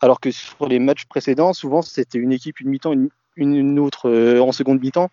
Alors 0.00 0.20
que 0.20 0.30
sur 0.30 0.66
les 0.68 0.80
matchs 0.80 1.06
précédents, 1.06 1.52
souvent 1.52 1.80
c'était 1.80 2.18
une 2.18 2.32
équipe 2.32 2.60
une 2.60 2.70
mi-temps, 2.70 2.94
une, 3.36 3.78
autre 3.78 4.10
euh, 4.10 4.40
en 4.40 4.52
seconde 4.52 4.80
mi-temps. 4.80 5.10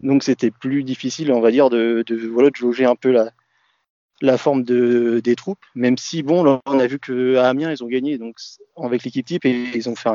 Donc 0.00 0.22
c'était 0.22 0.50
plus 0.50 0.84
difficile, 0.84 1.32
on 1.32 1.40
va 1.40 1.50
dire, 1.50 1.70
de, 1.70 2.04
voilà, 2.30 2.50
de 2.50 2.56
jauger 2.56 2.84
un 2.84 2.96
peu 2.96 3.16
la, 4.20 4.38
forme 4.38 4.62
de, 4.62 5.20
des 5.24 5.36
troupes. 5.36 5.64
Même 5.74 5.96
si, 5.96 6.22
bon, 6.22 6.44
là, 6.44 6.60
on 6.66 6.78
a 6.78 6.86
vu 6.86 6.98
qu'à 6.98 7.48
Amiens, 7.48 7.72
ils 7.72 7.82
ont 7.82 7.88
gagné 7.88 8.18
donc, 8.18 8.36
avec 8.76 9.04
l'équipe 9.04 9.24
type 9.24 9.46
et 9.46 9.70
ils 9.74 9.88
ont 9.88 9.96
fait 9.96 10.10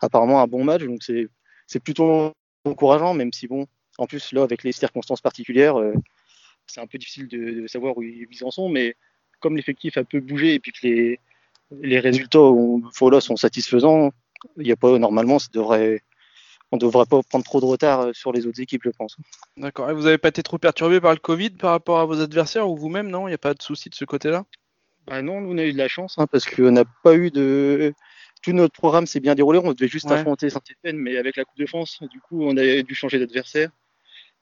apparemment 0.00 0.42
un 0.42 0.46
bon 0.46 0.64
match. 0.64 0.82
Donc 0.84 1.02
c'est 1.02 1.80
plutôt 1.80 2.32
encourageant, 2.66 3.14
même 3.14 3.32
si 3.32 3.46
bon, 3.48 3.66
en 3.98 4.06
plus 4.06 4.32
là 4.32 4.42
avec 4.42 4.62
les 4.62 4.72
circonstances 4.72 5.20
particulières, 5.20 5.78
euh, 5.78 5.94
c'est 6.66 6.80
un 6.80 6.86
peu 6.86 6.98
difficile 6.98 7.28
de, 7.28 7.66
savoir 7.66 7.96
où 7.96 8.02
ils, 8.02 8.28
en 8.42 8.50
sont. 8.50 8.68
Mais 8.68 8.96
comme 9.40 9.56
l'effectif 9.56 9.96
a 9.96 10.04
peu 10.04 10.20
bougé 10.20 10.54
et 10.54 10.60
puis 10.60 10.72
que 10.72 10.86
les, 10.86 11.20
les 11.70 12.00
résultats 12.00 12.38
là, 12.38 13.20
sont 13.20 13.36
satisfaisants, 13.36 14.12
il 14.56 14.66
y 14.66 14.72
a 14.72 14.76
pas 14.76 14.98
normalement, 14.98 15.38
ça 15.38 15.48
devrait 15.52 16.02
on 16.72 16.78
devrait 16.78 17.06
pas 17.06 17.22
prendre 17.22 17.44
trop 17.44 17.60
de 17.60 17.64
retard 17.64 18.00
euh, 18.00 18.12
sur 18.12 18.32
les 18.32 18.46
autres 18.46 18.60
équipes, 18.60 18.82
je 18.84 18.90
pense. 18.90 19.16
D'accord. 19.56 19.88
Et 19.88 19.94
vous 19.94 20.02
n'avez 20.02 20.18
pas 20.18 20.28
été 20.28 20.42
trop 20.42 20.58
perturbé 20.58 21.00
par 21.00 21.12
le 21.12 21.18
Covid 21.18 21.50
par 21.50 21.70
rapport 21.70 22.00
à 22.00 22.04
vos 22.04 22.20
adversaires 22.20 22.68
ou 22.68 22.76
vous-même, 22.76 23.08
non? 23.08 23.28
Il 23.28 23.30
n'y 23.30 23.34
a 23.34 23.38
pas 23.38 23.54
de 23.54 23.62
souci 23.62 23.88
de 23.88 23.94
ce 23.94 24.04
côté-là? 24.04 24.44
Bah 25.06 25.22
Non, 25.22 25.40
nous 25.40 25.52
on 25.52 25.58
a 25.58 25.64
eu 25.64 25.72
de 25.72 25.78
la 25.78 25.86
chance 25.86 26.16
hein, 26.18 26.26
parce 26.26 26.44
qu'on 26.44 26.72
n'a 26.72 26.84
pas 27.04 27.14
eu 27.14 27.30
de 27.30 27.94
tout 28.42 28.52
notre 28.52 28.74
programme 28.74 29.06
s'est 29.06 29.20
bien 29.20 29.34
déroulé. 29.34 29.60
On 29.62 29.72
devait 29.72 29.88
juste 29.88 30.10
affronter 30.10 30.50
Saint-Etienne, 30.50 30.98
mais 30.98 31.16
avec 31.16 31.36
la 31.36 31.44
Coupe 31.44 31.58
de 31.58 31.66
France, 31.66 32.00
du 32.10 32.20
coup, 32.20 32.44
on 32.44 32.56
a 32.56 32.82
dû 32.82 32.94
changer 32.94 33.18
d'adversaire. 33.18 33.70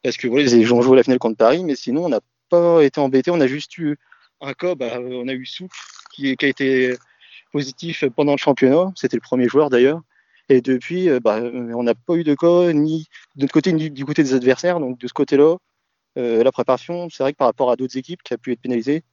Parce 0.05 0.19
que 0.19 0.29
voilà, 0.29 0.45
ils 0.45 0.75
ont 0.75 0.83
joué 0.83 0.97
la 0.97 1.03
finale 1.03 1.19
contre 1.19 1.39
Paris, 1.39 1.65
mais 1.65 1.75
sinon, 1.75 2.05
on 2.05 2.09
n'a 2.11 2.21
pas 2.51 2.85
été 2.85 3.01
embêté. 3.01 3.31
On 3.31 3.41
a 3.41 3.47
juste 3.47 3.77
eu 3.79 3.97
un 4.43 4.53
cas, 4.53 4.75
bah, 4.75 5.01
on 5.01 5.27
a 5.27 5.33
eu 5.33 5.47
Souk 5.47 5.73
qui, 6.13 6.37
a 6.39 6.47
été 6.47 6.95
positif 7.53 8.05
pendant 8.15 8.33
le 8.33 8.39
championnat. 8.39 8.93
C'était 8.97 9.17
le 9.17 9.23
premier 9.23 9.49
joueur 9.49 9.71
d'ailleurs. 9.71 10.03
Et 10.51 10.61
depuis, 10.61 11.09
euh, 11.09 11.21
bah, 11.21 11.41
on 11.43 11.83
n'a 11.83 11.95
pas 11.95 12.17
eu 12.17 12.23
de 12.23 12.35
cas, 12.35 12.73
ni 12.75 13.09
de 13.37 13.43
notre 13.43 13.55
côté, 13.55 13.73
ni 13.73 13.91
du 13.91 14.05
côté 14.05 14.23
des 14.23 14.35
adversaires. 14.35 14.79
Donc 14.79 14.99
de 14.99 15.09
ce 15.09 15.15
côté-là, 15.15 15.57
euh, 16.19 16.45
la 16.45 16.53
préparation, 16.53 17.09
c'est 17.09 17.23
vrai 17.23 17.33
que 17.33 17.39
par 17.39 17.49
rapport 17.49 17.71
à 17.71 17.77
d'autres 17.77 17.97
équipes 17.97 18.23
qui 18.23 18.35
a 18.35 18.39
pu 18.39 18.53
être 18.53 18.61
pénalisées, 18.61 19.05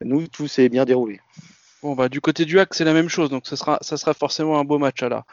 nous, 0.00 0.28
tout 0.28 0.46
s'est 0.46 0.68
bien 0.68 0.84
déroulé. 0.84 1.20
Bon, 1.82 1.96
bah, 1.96 2.08
du 2.08 2.20
côté 2.20 2.44
du 2.44 2.60
hack, 2.60 2.72
c'est 2.72 2.84
la 2.84 2.92
même 2.92 3.08
chose, 3.08 3.30
donc 3.30 3.48
ça 3.48 3.56
sera, 3.56 4.14
forcément 4.14 4.60
un 4.60 4.64
beau 4.64 4.78
match 4.78 5.02
là. 5.02 5.24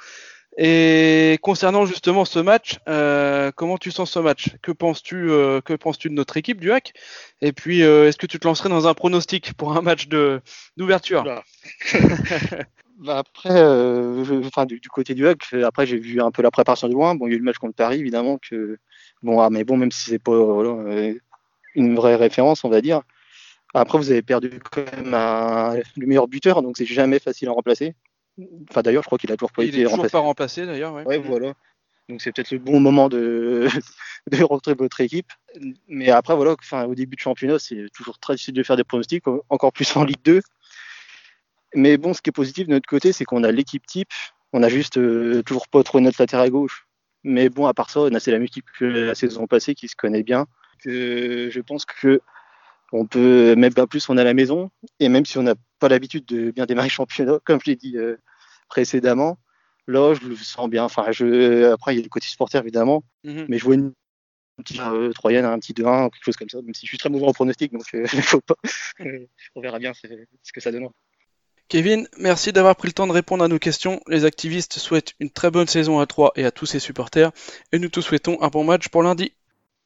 Et 0.58 1.40
concernant 1.42 1.86
justement 1.86 2.26
ce 2.26 2.38
match, 2.38 2.78
euh, 2.88 3.52
comment 3.56 3.78
tu 3.78 3.90
sens 3.90 4.12
ce 4.12 4.20
match? 4.20 4.56
Que 4.62 4.72
penses-tu 4.72 5.32
euh, 5.32 5.62
que 5.62 5.74
penses-tu 5.74 6.10
de 6.10 6.14
notre 6.14 6.38
équipe 6.38 6.62
du 6.62 6.72
hack? 6.72 6.94
Et 7.42 7.54
puis, 7.54 7.82
euh, 7.82 8.08
est-ce 8.08 8.18
que 8.18 8.28
tu 8.28 8.40
te 8.40 8.48
lancerais 8.48 8.70
dans 8.70 8.88
un 8.88 8.94
pronostic 8.94 9.54
pour 9.54 9.76
un 9.76 9.82
match 9.82 10.08
de 10.08 10.42
d'ouverture? 10.78 11.42
Bah 13.00 13.18
Après, 13.18 13.62
enfin, 14.46 14.66
du, 14.66 14.80
côté 14.88 15.14
du 15.16 15.28
hack, 15.28 15.52
après 15.66 15.86
j'ai 15.86 15.98
vu 15.98 16.22
un 16.22 16.32
peu 16.32 16.42
la 16.42 16.52
préparation 16.52 16.88
de 16.88 16.94
loin. 16.94 17.16
Bon, 17.16 17.26
il 17.26 17.32
y 17.32 17.34
a 17.34 17.36
eu 17.36 17.40
le 17.40 17.44
match 17.44 17.58
contre 17.58 17.76
Paris, 17.76 18.00
évidemment 18.00 18.38
que 18.38 18.78
bon, 19.24 19.42
ah, 19.42 19.50
mais 19.50 19.66
bon, 19.66 19.76
même 19.76 19.92
si 19.92 20.12
c'est 20.12 20.20
pas 20.20 20.32
une 21.76 21.96
vraie 21.96 22.16
référence, 22.16 22.64
on 22.64 22.70
va 22.70 22.80
dire. 22.80 23.02
Après, 23.74 23.98
vous 23.98 24.12
avez 24.12 24.22
perdu 24.22 24.52
quand 24.72 24.86
même 24.96 25.14
un, 25.14 25.76
le 25.98 26.06
meilleur 26.06 26.28
buteur, 26.28 26.62
donc 26.62 26.78
c'est 26.78 26.86
jamais 26.86 27.20
facile 27.20 27.50
à 27.50 27.52
remplacer. 27.52 27.96
Enfin, 28.70 28.82
d'ailleurs, 28.82 29.04
je 29.04 29.08
crois 29.08 29.18
qu'il 29.18 29.32
a 29.32 29.38
toujours 29.38 29.52
pas 29.52 29.64
il 29.64 29.70
été 29.70 29.82
est 29.82 29.84
toujours 29.86 30.08
pas 30.08 30.20
remplacé, 30.20 30.66
d'ailleurs. 30.66 30.94
Ouais. 30.94 31.18
voilà. 31.20 31.54
Donc 32.10 32.22
c'est 32.22 32.34
peut-être 32.34 32.52
le 32.52 32.60
bon 32.60 32.80
moment 32.80 33.08
de, 33.08 33.68
de 34.32 34.44
rentrer 34.44 34.74
votre 34.74 35.00
équipe. 35.02 35.32
Mais 35.88 36.10
après, 36.10 36.36
voilà, 36.36 36.56
enfin, 36.60 36.86
au 36.86 36.96
début 36.96 37.16
de 37.16 37.22
championnat, 37.22 37.60
c'est 37.60 37.86
toujours 37.94 38.20
très 38.20 38.34
difficile 38.34 38.56
de 38.56 38.64
faire 38.64 38.76
des 38.76 38.84
pronostics, 38.84 39.24
encore 39.50 39.72
plus 39.72 39.96
en 39.96 40.04
Ligue 40.04 40.24
2. 40.24 40.42
Mais 41.76 41.98
bon, 41.98 42.14
ce 42.14 42.22
qui 42.22 42.30
est 42.30 42.34
positif 42.34 42.68
de 42.68 42.74
notre 42.74 42.88
côté, 42.88 43.14
c'est 43.14 43.26
qu'on 43.26 43.44
a 43.44 43.52
l'équipe 43.52 43.86
type. 43.86 44.12
On 44.52 44.62
a 44.62 44.70
juste 44.70 44.98
euh, 44.98 45.42
toujours 45.44 45.68
pas 45.68 45.82
trop 45.84 46.00
notre 46.00 46.22
latéral 46.22 46.50
gauche. 46.52 46.88
Mais 47.24 47.50
bon, 47.50 47.66
à 47.66 47.74
part 47.74 47.90
ça, 47.90 48.02
on 48.02 48.14
a 48.14 48.20
c'est 48.20 48.32
la 48.32 48.40
musique 48.40 48.66
que 48.78 48.86
la 48.86 49.16
saison 49.16 49.48
passée 49.48 49.74
qui 49.74 49.88
se 49.88 49.96
connaît 49.96 50.24
bien. 50.24 50.46
Que 50.84 51.50
je 51.50 51.60
pense 51.62 51.86
que 51.86 52.22
on 52.94 53.06
peut 53.06 53.56
même 53.56 53.74
pas 53.74 53.88
plus 53.88 54.08
on 54.10 54.18
est 54.18 54.22
à 54.22 54.24
la 54.24 54.34
maison 54.34 54.70
et 55.00 55.10
même 55.10 55.26
si 55.26 55.38
on 55.38 55.44
n'a 55.44 55.56
pas 55.80 55.90
l'habitude 55.90 56.26
de 56.26 56.52
bien 56.52 56.66
démarrer 56.66 56.88
le 56.88 56.92
championnat 56.92 57.40
comme 57.46 57.60
je 57.60 57.72
l'ai 57.72 57.76
dit 57.76 57.98
euh, 57.98 58.18
précédemment 58.70 59.40
là 59.88 60.14
je 60.14 60.28
le 60.28 60.36
sens 60.36 60.70
bien 60.70 60.84
enfin 60.84 61.12
je 61.12 61.72
après 61.72 61.94
il 61.94 61.98
y 61.98 62.00
a 62.00 62.04
le 62.04 62.10
côté 62.10 62.28
supporter 62.28 62.60
évidemment 62.62 63.04
mhm. 63.24 63.46
mais 63.50 63.58
je 63.58 63.66
vois 63.66 63.76
une, 63.76 63.94
petite 64.58 64.80
euh, 64.80 65.12
troyenne 65.12 65.46
un 65.46 65.58
petit 65.58 65.74
2-1 65.74 66.12
quelque 66.12 66.24
chose 66.24 66.36
comme 66.36 66.50
ça 66.50 66.62
même 66.62 66.76
si 66.76 66.86
je 66.86 66.92
suis 66.92 66.98
très 67.00 67.10
mauvais 67.10 67.26
en 67.26 67.34
pronostic 67.34 67.74
donc 67.74 67.84
euh, 67.96 68.06
faut 68.22 68.42
pas 68.42 68.56
on 69.56 69.62
verra 69.62 69.80
bien 69.80 69.94
ce 69.94 70.54
que 70.54 70.62
ça 70.62 70.72
donne 70.72 70.88
Kevin, 71.70 72.08
merci 72.18 72.52
d'avoir 72.52 72.76
pris 72.76 72.90
le 72.90 72.94
temps 72.94 73.08
de 73.08 73.14
répondre 73.14 73.44
à 73.44 73.48
nos 73.48 73.58
questions. 73.58 74.02
Les 74.08 74.26
activistes 74.26 74.78
souhaitent 74.78 75.14
une 75.20 75.32
très 75.32 75.50
bonne 75.50 75.66
saison 75.66 76.00
à 76.00 76.06
toi 76.06 76.32
et 76.36 76.44
à 76.46 76.52
tous 76.52 76.66
ses 76.66 76.80
supporters 76.80 77.32
et 77.72 77.80
nous 77.80 77.88
te 77.90 78.02
souhaitons 78.02 78.40
un 78.42 78.50
bon 78.50 78.64
match 78.64 78.90
pour 78.90 79.02
lundi. 79.02 79.34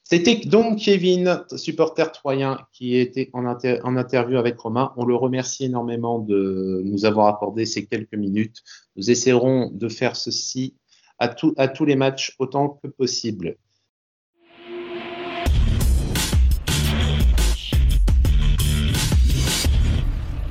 C'était 0.10 0.38
donc 0.38 0.80
Kevin, 0.80 1.44
supporter 1.58 2.10
troyen, 2.14 2.60
qui 2.72 2.96
était 2.96 3.30
en, 3.34 3.46
interview 3.46 4.38
avec 4.38 4.58
Romain. 4.58 4.94
On 4.96 5.04
le 5.04 5.14
remercie 5.14 5.66
énormément 5.66 6.20
de 6.20 6.82
nous 6.86 7.04
avoir 7.04 7.28
accordé 7.28 7.66
ces 7.66 7.88
quelques 7.88 8.14
minutes. 8.14 8.64
Nous 8.96 9.12
essaierons 9.12 9.70
de 9.70 9.90
faire 9.90 10.16
ceci 10.16 10.78
à, 11.20 11.28
tous 11.28 11.84
les 11.86 11.98
matchs 11.98 12.38
autant 12.40 12.80
que 12.82 12.88
possible. 12.88 13.58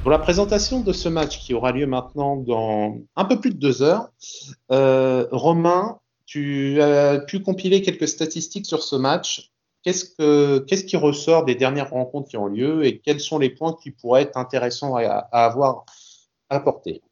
Pour 0.02 0.10
la 0.10 0.18
présentation 0.18 0.82
de 0.82 0.92
ce 0.92 1.08
match 1.08 1.38
qui 1.38 1.54
aura 1.54 1.72
lieu 1.72 1.86
maintenant 1.86 2.36
dans 2.36 2.98
un 3.16 3.24
peu 3.24 3.40
plus 3.40 3.54
de 3.54 3.58
deux 3.58 3.82
heures, 3.82 4.10
euh, 4.70 5.26
Romain 5.30 5.98
tu 6.26 6.82
as 6.82 7.20
pu 7.20 7.40
compiler 7.40 7.82
quelques 7.82 8.08
statistiques 8.08 8.66
sur 8.66 8.82
ce 8.82 8.96
match. 8.96 9.52
Qu'est-ce, 9.84 10.84
qui 10.84 10.96
ressort 10.96 11.44
des 11.44 11.54
dernières 11.54 11.90
rencontres 11.90 12.28
qui 12.28 12.36
ont 12.36 12.48
lieu 12.48 12.84
et 12.84 12.98
quels 12.98 13.20
sont 13.20 13.38
les 13.38 13.50
points 13.50 13.76
qui 13.80 13.92
pourraient 13.92 14.22
être 14.22 14.36
intéressants 14.36 14.96
à, 14.96 15.28
avoir 15.30 15.84
apportés? 16.50 17.02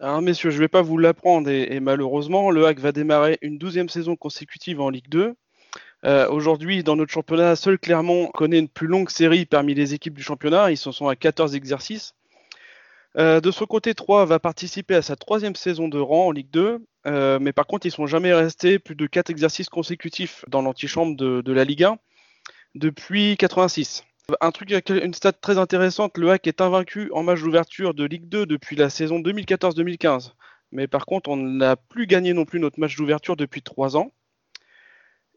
Alors 0.00 0.20
messieurs, 0.20 0.50
je 0.50 0.56
ne 0.56 0.62
vais 0.62 0.68
pas 0.68 0.82
vous 0.82 0.98
l'apprendre 0.98 1.48
et, 1.48 1.78
malheureusement, 1.78 2.50
le 2.50 2.66
HAC 2.66 2.80
va 2.80 2.90
démarrer 2.90 3.38
une 3.42 3.58
douzième 3.58 3.88
saison 3.88 4.16
consécutive 4.16 4.80
en 4.80 4.90
Ligue 4.90 5.08
2. 5.08 5.36
Euh, 6.04 6.28
aujourd'hui, 6.28 6.82
dans 6.82 6.96
notre 6.96 7.12
championnat, 7.12 7.54
seul 7.54 7.78
Clermont 7.78 8.26
connaît 8.34 8.58
une 8.58 8.68
plus 8.68 8.88
longue 8.88 9.08
série 9.08 9.46
parmi 9.46 9.74
les 9.74 9.94
équipes 9.94 10.14
du 10.14 10.22
championnat. 10.22 10.72
Ils 10.72 10.88
en 10.88 10.92
sont 10.92 11.06
à 11.06 11.14
14 11.14 11.54
exercices. 11.54 12.14
Euh, 13.16 13.40
de 13.40 13.52
son 13.52 13.66
côté, 13.66 13.94
3 13.94 14.26
va 14.26 14.40
participer 14.40 14.96
à 14.96 15.02
sa 15.02 15.14
troisième 15.14 15.54
saison 15.54 15.86
de 15.86 16.00
rang 16.00 16.26
en 16.26 16.32
Ligue 16.32 16.50
2, 16.50 16.84
euh, 17.06 17.38
mais 17.40 17.52
par 17.52 17.66
contre, 17.66 17.86
ils 17.86 17.92
sont 17.92 18.06
jamais 18.06 18.32
restés 18.32 18.78
plus 18.78 18.94
de 18.94 19.06
4 19.06 19.30
exercices 19.30 19.68
consécutifs 19.68 20.44
dans 20.48 20.62
l'antichambre 20.62 21.16
de, 21.16 21.52
la 21.52 21.64
Ligue 21.64 21.84
1 21.84 21.98
depuis 22.74 23.36
86. 23.36 24.04
Un 24.40 24.50
truc, 24.52 24.72
une 24.88 25.12
stat 25.12 25.32
très 25.32 25.58
intéressante, 25.58 26.16
le 26.16 26.30
HAC 26.30 26.46
est 26.46 26.60
invaincu 26.62 27.10
en 27.12 27.22
match 27.22 27.42
d'ouverture 27.42 27.92
de 27.92 28.04
Ligue 28.04 28.28
2 28.28 28.46
depuis 28.46 28.74
la 28.74 28.88
saison 28.88 29.20
2014-2015. 29.20 30.32
Mais 30.72 30.88
par 30.88 31.04
contre, 31.04 31.28
on 31.28 31.36
n'a 31.36 31.76
plus 31.76 32.06
gagné 32.06 32.32
non 32.32 32.46
plus 32.46 32.58
notre 32.58 32.80
match 32.80 32.96
d'ouverture 32.96 33.36
depuis 33.36 33.62
3 33.62 33.96
ans. 33.96 34.12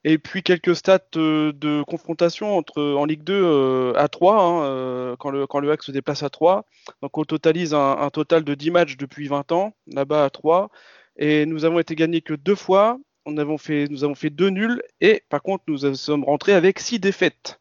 Et 0.03 0.17
puis 0.19 0.41
quelques 0.41 0.75
stats 0.75 0.99
euh, 1.17 1.51
de 1.51 1.83
confrontation 1.85 2.57
entre 2.57 2.81
en 2.81 3.03
Ligue 3.03 3.23
2 3.23 3.33
euh, 3.33 3.93
à 3.97 4.07
3, 4.07 4.41
hein, 4.41 5.15
quand, 5.19 5.31
le, 5.31 5.45
quand 5.47 5.59
le 5.59 5.69
HAC 5.69 5.83
se 5.83 5.91
déplace 5.91 6.23
à 6.23 6.29
3. 6.29 6.65
Donc 7.01 7.17
on 7.17 7.25
totalise 7.25 7.73
un, 7.73 8.09
total 8.09 8.45
de 8.45 8.55
10 8.55 8.71
matchs 8.71 8.95
depuis 8.95 9.27
20 9.27 9.51
ans, 9.51 9.73
là-bas 9.87 10.23
à 10.23 10.29
3. 10.29 10.69
Et 11.17 11.45
nous 11.45 11.65
avons 11.65 11.79
été 11.79 11.95
gagnés 11.95 12.21
que 12.21 12.33
deux 12.33 12.55
fois. 12.55 12.97
Nous 13.25 13.39
avons 13.39 13.57
fait 13.57 14.29
deux 14.29 14.49
nuls 14.49 14.81
et 15.01 15.21
par 15.27 15.41
contre 15.41 15.65
nous 15.67 15.93
sommes 15.95 16.23
rentrés 16.23 16.53
avec 16.53 16.79
6 16.79 16.99
défaites 16.99 17.59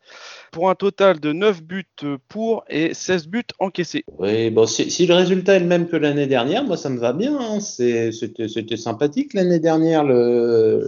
pour 0.52 0.70
un 0.70 0.76
total 0.76 1.18
de 1.18 1.32
9 1.32 1.60
buts 1.64 1.84
pour 2.28 2.64
et 2.68 2.94
16 2.94 3.26
buts 3.26 3.42
encaissés. 3.58 4.04
Oui, 4.18 4.50
bon, 4.50 4.64
si, 4.66 5.06
le 5.08 5.14
résultat 5.14 5.56
est 5.56 5.60
le 5.60 5.66
même 5.66 5.88
que 5.88 5.96
l'année 5.96 6.28
dernière, 6.28 6.62
moi 6.62 6.76
ça 6.76 6.88
me 6.88 6.98
va 6.98 7.12
bien. 7.12 7.36
Hein. 7.36 7.58
C'était 7.58 8.76
sympathique 8.76 9.34
l'année 9.34 9.58
dernière 9.58 10.04
le, 10.04 10.86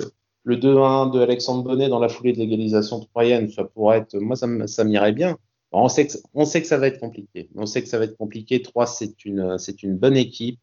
le 0.49 0.57
2-1 0.57 1.13
de 1.13 1.21
Alexandre 1.21 1.63
Bonnet 1.63 1.89
dans 1.89 1.99
la 1.99 2.09
foulée 2.09 2.33
de 2.33 2.39
l'égalisation 2.39 3.01
troyenne, 3.01 3.51
ça 3.51 3.65
pourrait 3.65 3.99
être, 3.99 4.17
moi, 4.17 4.35
ça, 4.35 4.85
m'irait 4.85 5.13
bien. 5.13 5.37
On 5.73 5.89
sait, 5.89 6.07
que, 6.07 6.67
ça 6.67 6.79
va 6.79 6.87
être 6.87 7.01
compliqué. 7.01 7.51
On 7.55 7.67
sait 7.67 7.83
que 7.83 7.89
ça 7.89 7.99
va 7.99 8.05
être 8.05 8.17
compliqué. 8.17 8.63
3, 8.63 8.87
c'est 8.87 9.27
une, 9.27 9.59
c'est 9.59 9.83
une 9.83 9.99
bonne 9.99 10.17
équipe 10.17 10.59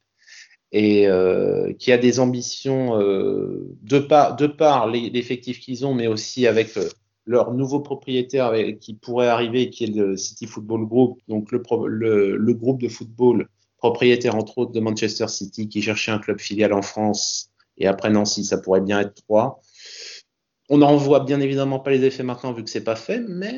et 0.72 1.07
euh, 1.07 1.74
qui 1.74 1.91
a 1.91 1.97
des 1.97 2.20
ambitions 2.20 2.99
euh, 2.99 3.76
de 3.82 3.99
par, 3.99 4.36
de 4.36 4.47
par 4.47 4.88
l'effectif 4.88 5.59
qu'ils 5.59 5.86
ont, 5.86 5.93
mais 5.93 6.07
aussi 6.07 6.47
avec 6.47 6.76
euh, 6.78 6.89
leur 7.26 7.53
nouveau 7.53 7.80
propriétaire 7.80 8.53
qui 8.80 8.93
pourrait 8.93 9.28
arriver, 9.28 9.70
qui 9.70 9.86
est 9.86 9.95
le 9.95 10.18
City 10.18 10.45
Football 10.45 10.86
Group, 10.86 11.20
donc 11.28 11.51
le, 11.51 11.61
le, 12.36 12.53
groupe 12.53 12.82
de 12.82 12.88
football 12.88 13.47
propriétaire 13.78 14.36
entre 14.36 14.57
autres 14.59 14.72
de 14.72 14.80
Manchester 14.80 15.28
City, 15.28 15.68
qui 15.68 15.82
cherchait 15.82 16.11
un 16.11 16.20
club 16.20 16.39
filial 16.39 16.74
en 16.74 16.82
France, 16.82 17.51
et 17.78 17.88
après 17.88 18.09
Nancy, 18.09 18.43
ça 18.43 18.57
pourrait 18.57 18.82
bien 18.82 18.99
être 18.99 19.16
3. 19.28 19.61
On 20.70 20.80
n'en 20.80 20.95
voit 20.95 21.20
bien 21.20 21.39
évidemment 21.41 21.80
pas 21.80 21.91
les 21.91 22.03
effets 22.03 22.24
maintenant 22.24 22.51
vu 22.51 22.63
que 22.63 22.70
c'est 22.70 22.84
pas 22.84 22.95
fait, 22.95 23.24
mais 23.28 23.53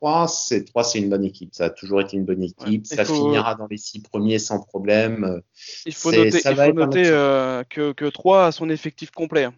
3, 0.00 0.28
c'est 0.28 0.64
3, 0.64 0.84
c'est 0.84 0.98
une 0.98 1.10
bonne 1.10 1.24
équipe. 1.24 1.54
Ça 1.54 1.66
a 1.66 1.70
toujours 1.70 2.00
été 2.00 2.16
une 2.16 2.24
bonne 2.24 2.42
équipe. 2.42 2.86
ça 2.86 3.04
finira 3.04 3.54
dans 3.54 3.66
les 3.70 3.76
six 3.76 4.00
premiers 4.00 4.38
sans 4.38 4.60
problème. 4.60 5.42
Il 5.86 5.94
faut 5.94 6.10
noter, 6.10 6.40
il 6.44 6.56
faut 6.56 6.72
noter 6.72 7.04
euh, 7.06 7.62
que, 7.68 7.92
que 7.92 8.06
3 8.06 8.46
a 8.46 8.52
son 8.52 8.70
effectif 8.70 9.10
complet. 9.10 9.48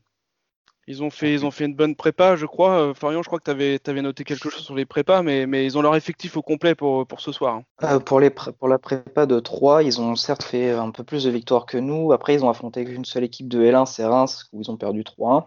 Ils 0.86 1.02
ont 1.02 1.08
fait, 1.08 1.32
ils 1.32 1.46
ont 1.46 1.50
fait 1.50 1.64
une 1.64 1.74
bonne 1.74 1.96
prépa, 1.96 2.36
je 2.36 2.44
crois. 2.44 2.78
Euh, 2.78 2.94
Florian, 2.94 3.22
je 3.22 3.26
crois 3.26 3.38
que 3.38 3.44
tu 3.44 3.50
avais, 3.50 3.80
avais, 3.86 4.02
noté 4.02 4.24
quelque 4.24 4.50
chose 4.50 4.62
sur 4.62 4.74
les 4.74 4.84
prépas, 4.84 5.22
mais, 5.22 5.46
mais 5.46 5.64
ils 5.64 5.78
ont 5.78 5.82
leur 5.82 5.96
effectif 5.96 6.36
au 6.36 6.42
complet 6.42 6.74
pour, 6.74 7.06
pour 7.06 7.20
ce 7.20 7.32
soir. 7.32 7.56
Hein. 7.56 7.64
Euh, 7.84 8.00
pour, 8.00 8.20
les 8.20 8.30
pour 8.30 8.68
la 8.68 8.78
prépa 8.78 9.24
de 9.24 9.40
3, 9.40 9.82
ils 9.82 10.00
ont 10.00 10.14
certes 10.14 10.42
fait 10.42 10.72
un 10.72 10.90
peu 10.90 11.02
plus 11.02 11.24
de 11.24 11.30
victoires 11.30 11.64
que 11.64 11.78
nous. 11.78 12.12
Après, 12.12 12.34
ils 12.34 12.44
ont 12.44 12.50
affronté 12.50 12.82
une 12.82 13.06
seule 13.06 13.24
équipe 13.24 13.48
de 13.48 13.62
L1, 13.62 13.86
c'est 13.86 14.04
Reims, 14.04 14.48
où 14.52 14.60
ils 14.60 14.70
ont 14.70 14.76
perdu 14.76 15.02
3-1. 15.02 15.46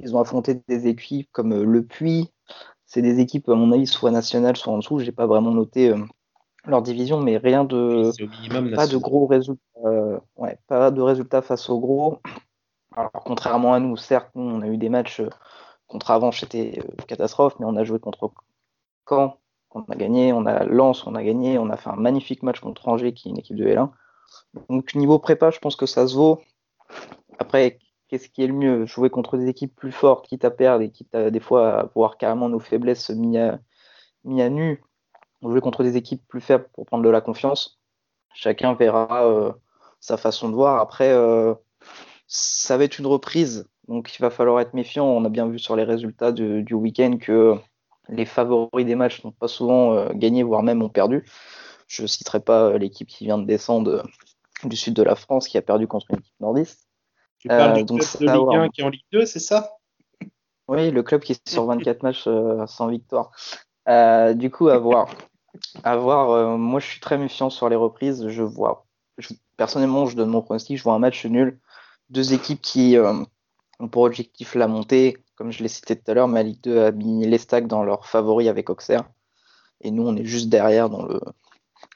Ils 0.00 0.14
ont 0.14 0.20
affronté 0.20 0.62
des 0.68 0.86
équipes 0.88 1.28
comme 1.32 1.52
euh, 1.52 1.64
Le 1.64 1.84
Puy. 1.84 2.30
C'est 2.84 3.02
des 3.02 3.18
équipes, 3.18 3.48
à 3.48 3.54
mon 3.54 3.72
avis, 3.72 3.86
soit 3.86 4.10
nationales, 4.10 4.56
soit 4.56 4.72
en 4.72 4.78
dessous. 4.78 5.00
J'ai 5.00 5.12
pas 5.12 5.26
vraiment 5.26 5.50
noté 5.50 5.90
euh, 5.90 5.98
leur 6.66 6.82
division, 6.82 7.20
mais 7.20 7.36
rien 7.36 7.64
de. 7.64 8.12
pas 8.74 8.86
de 8.86 8.96
gros 8.96 9.26
résultats. 9.26 9.60
Euh, 9.84 10.18
ouais, 10.36 10.58
pas 10.66 10.90
de 10.90 11.00
résultats 11.00 11.42
face 11.42 11.68
aux 11.68 11.80
gros. 11.80 12.18
Alors, 12.94 13.10
contrairement 13.12 13.74
à 13.74 13.80
nous, 13.80 13.96
certes, 13.96 14.30
nous, 14.34 14.42
on 14.42 14.62
a 14.62 14.68
eu 14.68 14.78
des 14.78 14.88
matchs 14.88 15.20
contre 15.86 16.10
Avanche, 16.10 16.40
c'était 16.40 16.80
catastrophe, 17.06 17.56
mais 17.60 17.66
on 17.66 17.76
a 17.76 17.84
joué 17.84 17.98
contre 17.98 18.32
Caen, 19.08 19.38
on 19.70 19.82
a 19.82 19.94
gagné, 19.94 20.32
on 20.32 20.46
a 20.46 20.64
Lens, 20.64 21.06
on 21.06 21.14
a 21.14 21.22
gagné, 21.22 21.58
on 21.58 21.70
a 21.70 21.76
fait 21.76 21.90
un 21.90 21.96
magnifique 21.96 22.42
match 22.42 22.60
contre 22.60 22.88
Angers, 22.88 23.12
qui 23.12 23.28
est 23.28 23.30
une 23.30 23.38
équipe 23.38 23.56
de 23.56 23.66
L1. 23.66 23.90
Donc, 24.68 24.94
niveau 24.94 25.18
prépa, 25.18 25.50
je 25.50 25.58
pense 25.58 25.76
que 25.76 25.86
ça 25.86 26.08
se 26.08 26.14
vaut. 26.14 26.40
Après, 27.38 27.78
qu'est-ce 28.08 28.28
qui 28.28 28.42
est 28.42 28.46
le 28.46 28.52
mieux 28.52 28.86
Jouer 28.86 29.10
contre 29.10 29.36
des 29.36 29.48
équipes 29.48 29.74
plus 29.74 29.92
fortes, 29.92 30.26
quitte 30.28 30.44
à 30.44 30.50
perdre 30.50 30.82
et 30.82 30.90
quitte 30.90 31.14
à 31.14 31.30
des 31.30 31.40
fois 31.40 31.80
à 31.80 31.90
voir 31.94 32.18
carrément 32.18 32.48
nos 32.48 32.60
faiblesses 32.60 33.10
mis 33.10 33.38
à, 33.38 33.58
mis 34.24 34.42
à 34.42 34.50
nu, 34.50 34.82
jouer 35.42 35.60
contre 35.60 35.82
des 35.82 35.96
équipes 35.96 36.22
plus 36.28 36.40
faibles 36.40 36.68
pour 36.72 36.86
prendre 36.86 37.04
de 37.04 37.08
la 37.08 37.20
confiance. 37.20 37.80
Chacun 38.34 38.74
verra 38.74 39.26
euh, 39.26 39.52
sa 40.00 40.16
façon 40.16 40.48
de 40.48 40.54
voir. 40.54 40.80
Après, 40.80 41.10
euh, 41.10 41.54
ça 42.26 42.76
va 42.76 42.84
être 42.84 42.98
une 42.98 43.06
reprise, 43.06 43.68
donc 43.88 44.14
il 44.16 44.20
va 44.20 44.30
falloir 44.30 44.60
être 44.60 44.74
méfiant. 44.74 45.06
On 45.06 45.24
a 45.24 45.28
bien 45.28 45.48
vu 45.48 45.58
sur 45.58 45.76
les 45.76 45.84
résultats 45.84 46.32
du, 46.32 46.74
week-end 46.74 47.16
que 47.20 47.54
les 48.08 48.26
favoris 48.26 48.86
des 48.86 48.94
matchs 48.94 49.24
n'ont 49.24 49.32
pas 49.32 49.48
souvent 49.48 49.92
euh, 49.94 50.10
gagné, 50.14 50.42
voire 50.42 50.62
même 50.62 50.82
ont 50.82 50.88
perdu. 50.88 51.24
Je 51.88 52.02
ne 52.02 52.06
citerai 52.06 52.40
pas 52.40 52.76
l'équipe 52.78 53.08
qui 53.08 53.24
vient 53.24 53.38
de 53.38 53.46
descendre 53.46 54.04
du 54.64 54.76
sud 54.76 54.94
de 54.94 55.02
la 55.02 55.14
France 55.14 55.48
qui 55.48 55.58
a 55.58 55.62
perdu 55.62 55.86
contre 55.86 56.06
une 56.10 56.18
équipe 56.18 56.40
nordiste. 56.40 56.85
Tu 57.46 57.56
parles 57.56 57.74
du 57.74 57.80
euh, 57.82 57.84
club 57.84 58.20
de 58.20 58.50
Ligue 58.50 58.56
1 58.56 58.68
qui 58.70 58.80
est 58.80 58.84
en 58.84 58.88
Ligue 58.88 59.04
2, 59.12 59.24
c'est 59.24 59.38
ça? 59.38 59.76
Oui, 60.66 60.90
le 60.90 61.02
club 61.04 61.22
qui 61.22 61.32
est 61.32 61.48
sur 61.48 61.64
24 61.66 62.02
matchs 62.02 62.24
euh, 62.26 62.66
sans 62.66 62.88
victoire. 62.88 63.30
Euh, 63.88 64.34
du 64.34 64.50
coup, 64.50 64.68
à 64.68 64.78
voir. 64.78 65.08
À 65.84 65.96
voir 65.96 66.58
moi, 66.58 66.80
je 66.80 66.86
suis 66.86 67.00
très 67.00 67.18
méfiant 67.18 67.48
sur 67.48 67.68
les 67.68 67.76
reprises. 67.76 68.26
Je 68.28 68.42
vois, 68.42 68.84
personnellement, 69.56 70.06
je 70.06 70.16
donne 70.16 70.28
mon 70.28 70.42
pronostic. 70.42 70.76
Je 70.76 70.82
vois 70.82 70.94
un 70.94 70.98
match 70.98 71.24
nul. 71.24 71.60
Deux 72.10 72.34
équipes 72.34 72.60
qui 72.60 72.96
ont 73.78 73.88
pour 73.88 74.02
objectif 74.02 74.56
la 74.56 74.66
montée. 74.66 75.16
Comme 75.36 75.52
je 75.52 75.62
l'ai 75.62 75.68
cité 75.68 75.94
tout 75.94 76.10
à 76.10 76.14
l'heure, 76.14 76.28
ma 76.28 76.42
Ligue 76.42 76.60
2 76.62 76.82
a 76.82 76.90
mis 76.90 77.26
les 77.26 77.38
stacks 77.38 77.68
dans 77.68 77.84
leur 77.84 78.06
favori 78.06 78.48
avec 78.48 78.70
Auxerre. 78.70 79.04
Et 79.82 79.92
nous, 79.92 80.06
on 80.06 80.16
est 80.16 80.24
juste 80.24 80.48
derrière 80.48 80.90
dans 80.90 81.04
le, 81.04 81.20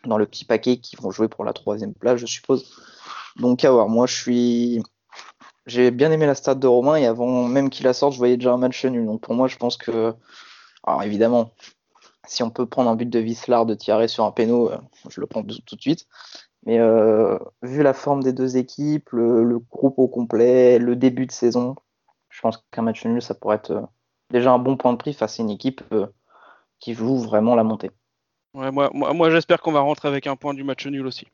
dans 0.04 0.16
le 0.16 0.26
petit 0.26 0.44
paquet 0.44 0.76
qui 0.76 0.94
vont 0.94 1.10
jouer 1.10 1.28
pour 1.28 1.44
la 1.44 1.52
troisième 1.52 1.94
place, 1.94 2.20
je 2.20 2.26
suppose. 2.26 2.72
Donc, 3.36 3.64
à 3.64 3.70
voir. 3.72 3.88
Moi, 3.88 4.06
je 4.06 4.14
suis 4.14 4.82
j'ai 5.70 5.90
bien 5.90 6.10
aimé 6.10 6.26
la 6.26 6.34
stade 6.34 6.60
de 6.60 6.66
Romain 6.66 6.96
et 6.96 7.06
avant 7.06 7.44
même 7.44 7.70
qu'il 7.70 7.86
la 7.86 7.92
sorte, 7.92 8.12
je 8.12 8.18
voyais 8.18 8.36
déjà 8.36 8.52
un 8.52 8.58
match 8.58 8.84
nul. 8.84 9.06
Donc 9.06 9.20
pour 9.20 9.34
moi, 9.34 9.48
je 9.48 9.56
pense 9.56 9.76
que. 9.76 10.14
Alors 10.82 11.02
évidemment, 11.02 11.52
si 12.26 12.42
on 12.42 12.50
peut 12.50 12.66
prendre 12.66 12.90
un 12.90 12.96
but 12.96 13.08
de 13.08 13.18
Vislar 13.18 13.66
de 13.66 13.74
tirer 13.74 14.08
sur 14.08 14.24
un 14.24 14.32
péno, 14.32 14.70
euh, 14.70 14.78
je 15.08 15.20
le 15.20 15.26
prends 15.26 15.42
tout 15.42 15.76
de 15.76 15.80
suite. 15.80 16.06
Mais 16.66 16.78
euh, 16.78 17.38
vu 17.62 17.82
la 17.82 17.94
forme 17.94 18.22
des 18.22 18.32
deux 18.32 18.56
équipes, 18.56 19.10
le, 19.12 19.58
groupe 19.58 19.98
au 19.98 20.08
complet, 20.08 20.78
le 20.78 20.96
début 20.96 21.26
de 21.26 21.32
saison, 21.32 21.74
je 22.28 22.40
pense 22.40 22.62
qu'un 22.70 22.82
match 22.82 23.04
nul, 23.04 23.22
ça 23.22 23.34
pourrait 23.34 23.56
être 23.56 23.70
euh, 23.70 23.82
déjà 24.30 24.52
un 24.52 24.58
bon 24.58 24.76
point 24.76 24.92
de 24.92 24.98
prix 24.98 25.14
face 25.14 25.40
à 25.40 25.42
une 25.42 25.50
équipe 25.50 25.82
qui 26.78 26.94
joue 26.94 27.16
vraiment 27.16 27.54
la 27.54 27.64
montée. 27.64 27.90
Moi 28.52 29.30
j'espère 29.30 29.60
qu'on 29.60 29.72
va 29.72 29.80
rentrer 29.80 30.08
avec 30.08 30.26
un 30.26 30.36
point 30.36 30.54
du 30.54 30.64
match 30.64 30.86
nul 30.86 31.06
aussi. 31.06 31.26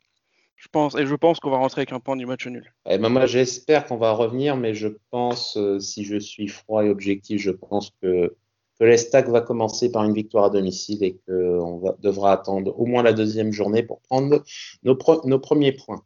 Je 0.56 0.68
pense, 0.68 0.96
et 0.96 1.06
je 1.06 1.14
pense 1.14 1.38
qu'on 1.38 1.50
va 1.50 1.58
rentrer 1.58 1.80
avec 1.80 1.92
un 1.92 2.00
point 2.00 2.16
du 2.16 2.24
match 2.24 2.46
nul. 2.46 2.72
Eh 2.88 2.96
ben 2.98 3.10
moi, 3.10 3.26
j'espère 3.26 3.86
qu'on 3.86 3.98
va 3.98 4.12
revenir, 4.12 4.56
mais 4.56 4.74
je 4.74 4.88
pense, 5.10 5.56
euh, 5.58 5.78
si 5.78 6.04
je 6.04 6.16
suis 6.16 6.48
froid 6.48 6.84
et 6.84 6.88
objectif, 6.88 7.40
je 7.40 7.50
pense 7.50 7.92
que, 8.02 8.34
que 8.80 8.84
l'Estac 8.84 9.28
va 9.28 9.42
commencer 9.42 9.92
par 9.92 10.04
une 10.04 10.14
victoire 10.14 10.44
à 10.44 10.50
domicile 10.50 11.04
et 11.04 11.18
qu'on 11.26 11.94
devra 12.00 12.32
attendre 12.32 12.78
au 12.78 12.86
moins 12.86 13.02
la 13.02 13.12
deuxième 13.12 13.52
journée 13.52 13.82
pour 13.82 14.00
prendre 14.00 14.42
nos, 14.82 15.38
premiers 15.38 15.72
points. 15.72 16.02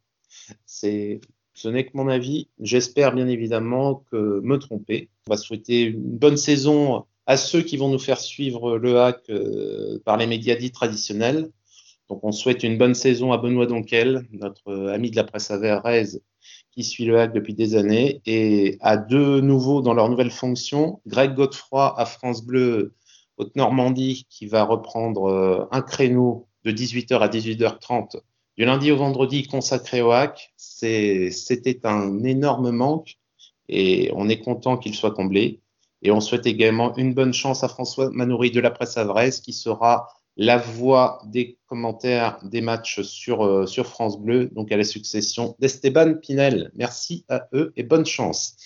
Ce 0.66 1.68
n'est 1.68 1.84
que 1.84 1.90
mon 1.94 2.08
avis. 2.08 2.48
J'espère 2.58 3.14
bien 3.14 3.28
évidemment 3.28 4.04
que 4.10 4.40
me 4.42 4.58
tromper. 4.58 5.10
On 5.28 5.32
va 5.32 5.36
souhaiter 5.36 5.82
une 5.82 6.18
bonne 6.18 6.36
saison 6.36 7.04
à 7.26 7.36
ceux 7.36 7.62
qui 7.62 7.76
vont 7.76 7.88
nous 7.88 7.98
faire 7.98 8.18
suivre 8.18 8.78
le 8.78 8.98
hack 8.98 9.22
euh, 9.30 10.00
par 10.04 10.16
les 10.16 10.26
médias 10.26 10.56
dits 10.56 10.72
traditionnels. 10.72 11.50
Donc 12.10 12.24
on 12.24 12.32
souhaite 12.32 12.64
une 12.64 12.76
bonne 12.76 12.94
saison 12.94 13.30
à 13.30 13.38
Benoît 13.38 13.66
Donquel, 13.66 14.26
notre 14.32 14.68
euh, 14.68 14.92
ami 14.92 15.12
de 15.12 15.16
la 15.16 15.22
presse 15.22 15.52
avéraise 15.52 16.20
qui 16.72 16.82
suit 16.82 17.04
le 17.04 17.20
hack 17.20 17.32
depuis 17.32 17.54
des 17.54 17.76
années, 17.76 18.20
et 18.26 18.78
à 18.80 18.96
deux 18.96 19.40
nouveaux 19.40 19.80
dans 19.80 19.94
leur 19.94 20.08
nouvelle 20.08 20.32
fonction, 20.32 21.00
Greg 21.06 21.34
Godefroy 21.34 21.94
à 21.96 22.04
France 22.06 22.44
Bleu 22.44 22.94
Haute-Normandie 23.36 24.26
qui 24.28 24.46
va 24.46 24.64
reprendre 24.64 25.30
euh, 25.30 25.66
un 25.70 25.82
créneau 25.82 26.48
de 26.64 26.72
18h 26.72 27.18
à 27.18 27.28
18h30 27.28 28.20
du 28.56 28.64
lundi 28.64 28.90
au 28.90 28.96
vendredi 28.96 29.46
consacré 29.46 30.02
au 30.02 30.10
hack. 30.10 30.52
C'était 30.56 31.80
un 31.84 32.24
énorme 32.24 32.72
manque 32.72 33.18
et 33.68 34.10
on 34.14 34.28
est 34.28 34.40
content 34.40 34.76
qu'il 34.76 34.94
soit 34.94 35.12
comblé. 35.12 35.60
Et 36.02 36.10
on 36.10 36.20
souhaite 36.20 36.46
également 36.46 36.96
une 36.96 37.14
bonne 37.14 37.32
chance 37.32 37.62
à 37.62 37.68
François 37.68 38.10
Manoury 38.10 38.50
de 38.50 38.60
la 38.60 38.70
presse 38.70 38.96
avraise 38.96 39.40
qui 39.40 39.52
sera 39.52 40.08
la 40.36 40.56
voix 40.56 41.20
des 41.26 41.58
commentaires 41.66 42.38
des 42.42 42.60
matchs 42.60 43.02
sur, 43.02 43.44
euh, 43.44 43.66
sur 43.66 43.86
France 43.86 44.18
Bleu, 44.18 44.50
donc 44.54 44.72
à 44.72 44.76
la 44.76 44.84
succession 44.84 45.54
d'Esteban 45.58 46.14
Pinel. 46.14 46.70
Merci 46.74 47.24
à 47.28 47.48
eux 47.52 47.72
et 47.76 47.82
bonne 47.82 48.06
chance. 48.06 48.56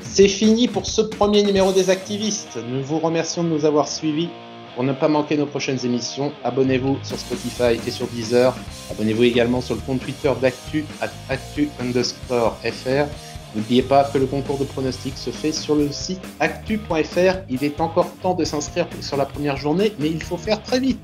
C'est 0.00 0.28
fini 0.28 0.68
pour 0.68 0.86
ce 0.86 1.00
premier 1.00 1.42
numéro 1.42 1.72
des 1.72 1.90
activistes. 1.90 2.58
Nous 2.68 2.82
vous 2.82 2.98
remercions 2.98 3.42
de 3.42 3.48
nous 3.48 3.64
avoir 3.64 3.88
suivis. 3.88 4.28
Pour 4.74 4.82
ne 4.82 4.92
pas 4.92 5.06
manquer 5.06 5.36
nos 5.36 5.46
prochaines 5.46 5.84
émissions, 5.84 6.32
abonnez-vous 6.42 6.98
sur 7.04 7.16
Spotify 7.16 7.78
et 7.86 7.90
sur 7.92 8.08
Deezer. 8.08 8.56
Abonnez-vous 8.90 9.22
également 9.22 9.60
sur 9.60 9.76
le 9.76 9.80
compte 9.82 10.00
Twitter 10.00 10.32
d'Actu, 10.40 10.84
actu 11.28 11.68
underscore 11.80 12.56
FR. 12.64 13.06
N'oubliez 13.54 13.82
pas 13.82 14.04
que 14.04 14.18
le 14.18 14.26
concours 14.26 14.58
de 14.58 14.64
pronostics 14.64 15.16
se 15.16 15.30
fait 15.30 15.52
sur 15.52 15.76
le 15.76 15.90
site 15.92 16.20
actu.fr. 16.40 17.38
Il 17.48 17.62
est 17.62 17.80
encore 17.80 18.10
temps 18.22 18.34
de 18.34 18.44
s'inscrire 18.44 18.86
sur 19.00 19.16
la 19.16 19.26
première 19.26 19.56
journée, 19.56 19.92
mais 19.98 20.08
il 20.10 20.22
faut 20.22 20.36
faire 20.36 20.62
très 20.62 20.80
vite. 20.80 21.00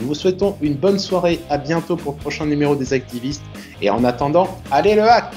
Nous 0.00 0.08
vous 0.08 0.14
souhaitons 0.14 0.56
une 0.60 0.74
bonne 0.74 0.98
soirée. 0.98 1.40
À 1.48 1.58
bientôt 1.58 1.96
pour 1.96 2.12
le 2.12 2.18
prochain 2.18 2.46
numéro 2.46 2.76
des 2.76 2.92
activistes. 2.92 3.44
Et 3.80 3.88
en 3.88 4.04
attendant, 4.04 4.58
allez 4.70 4.94
le 4.94 5.02
hack! 5.02 5.34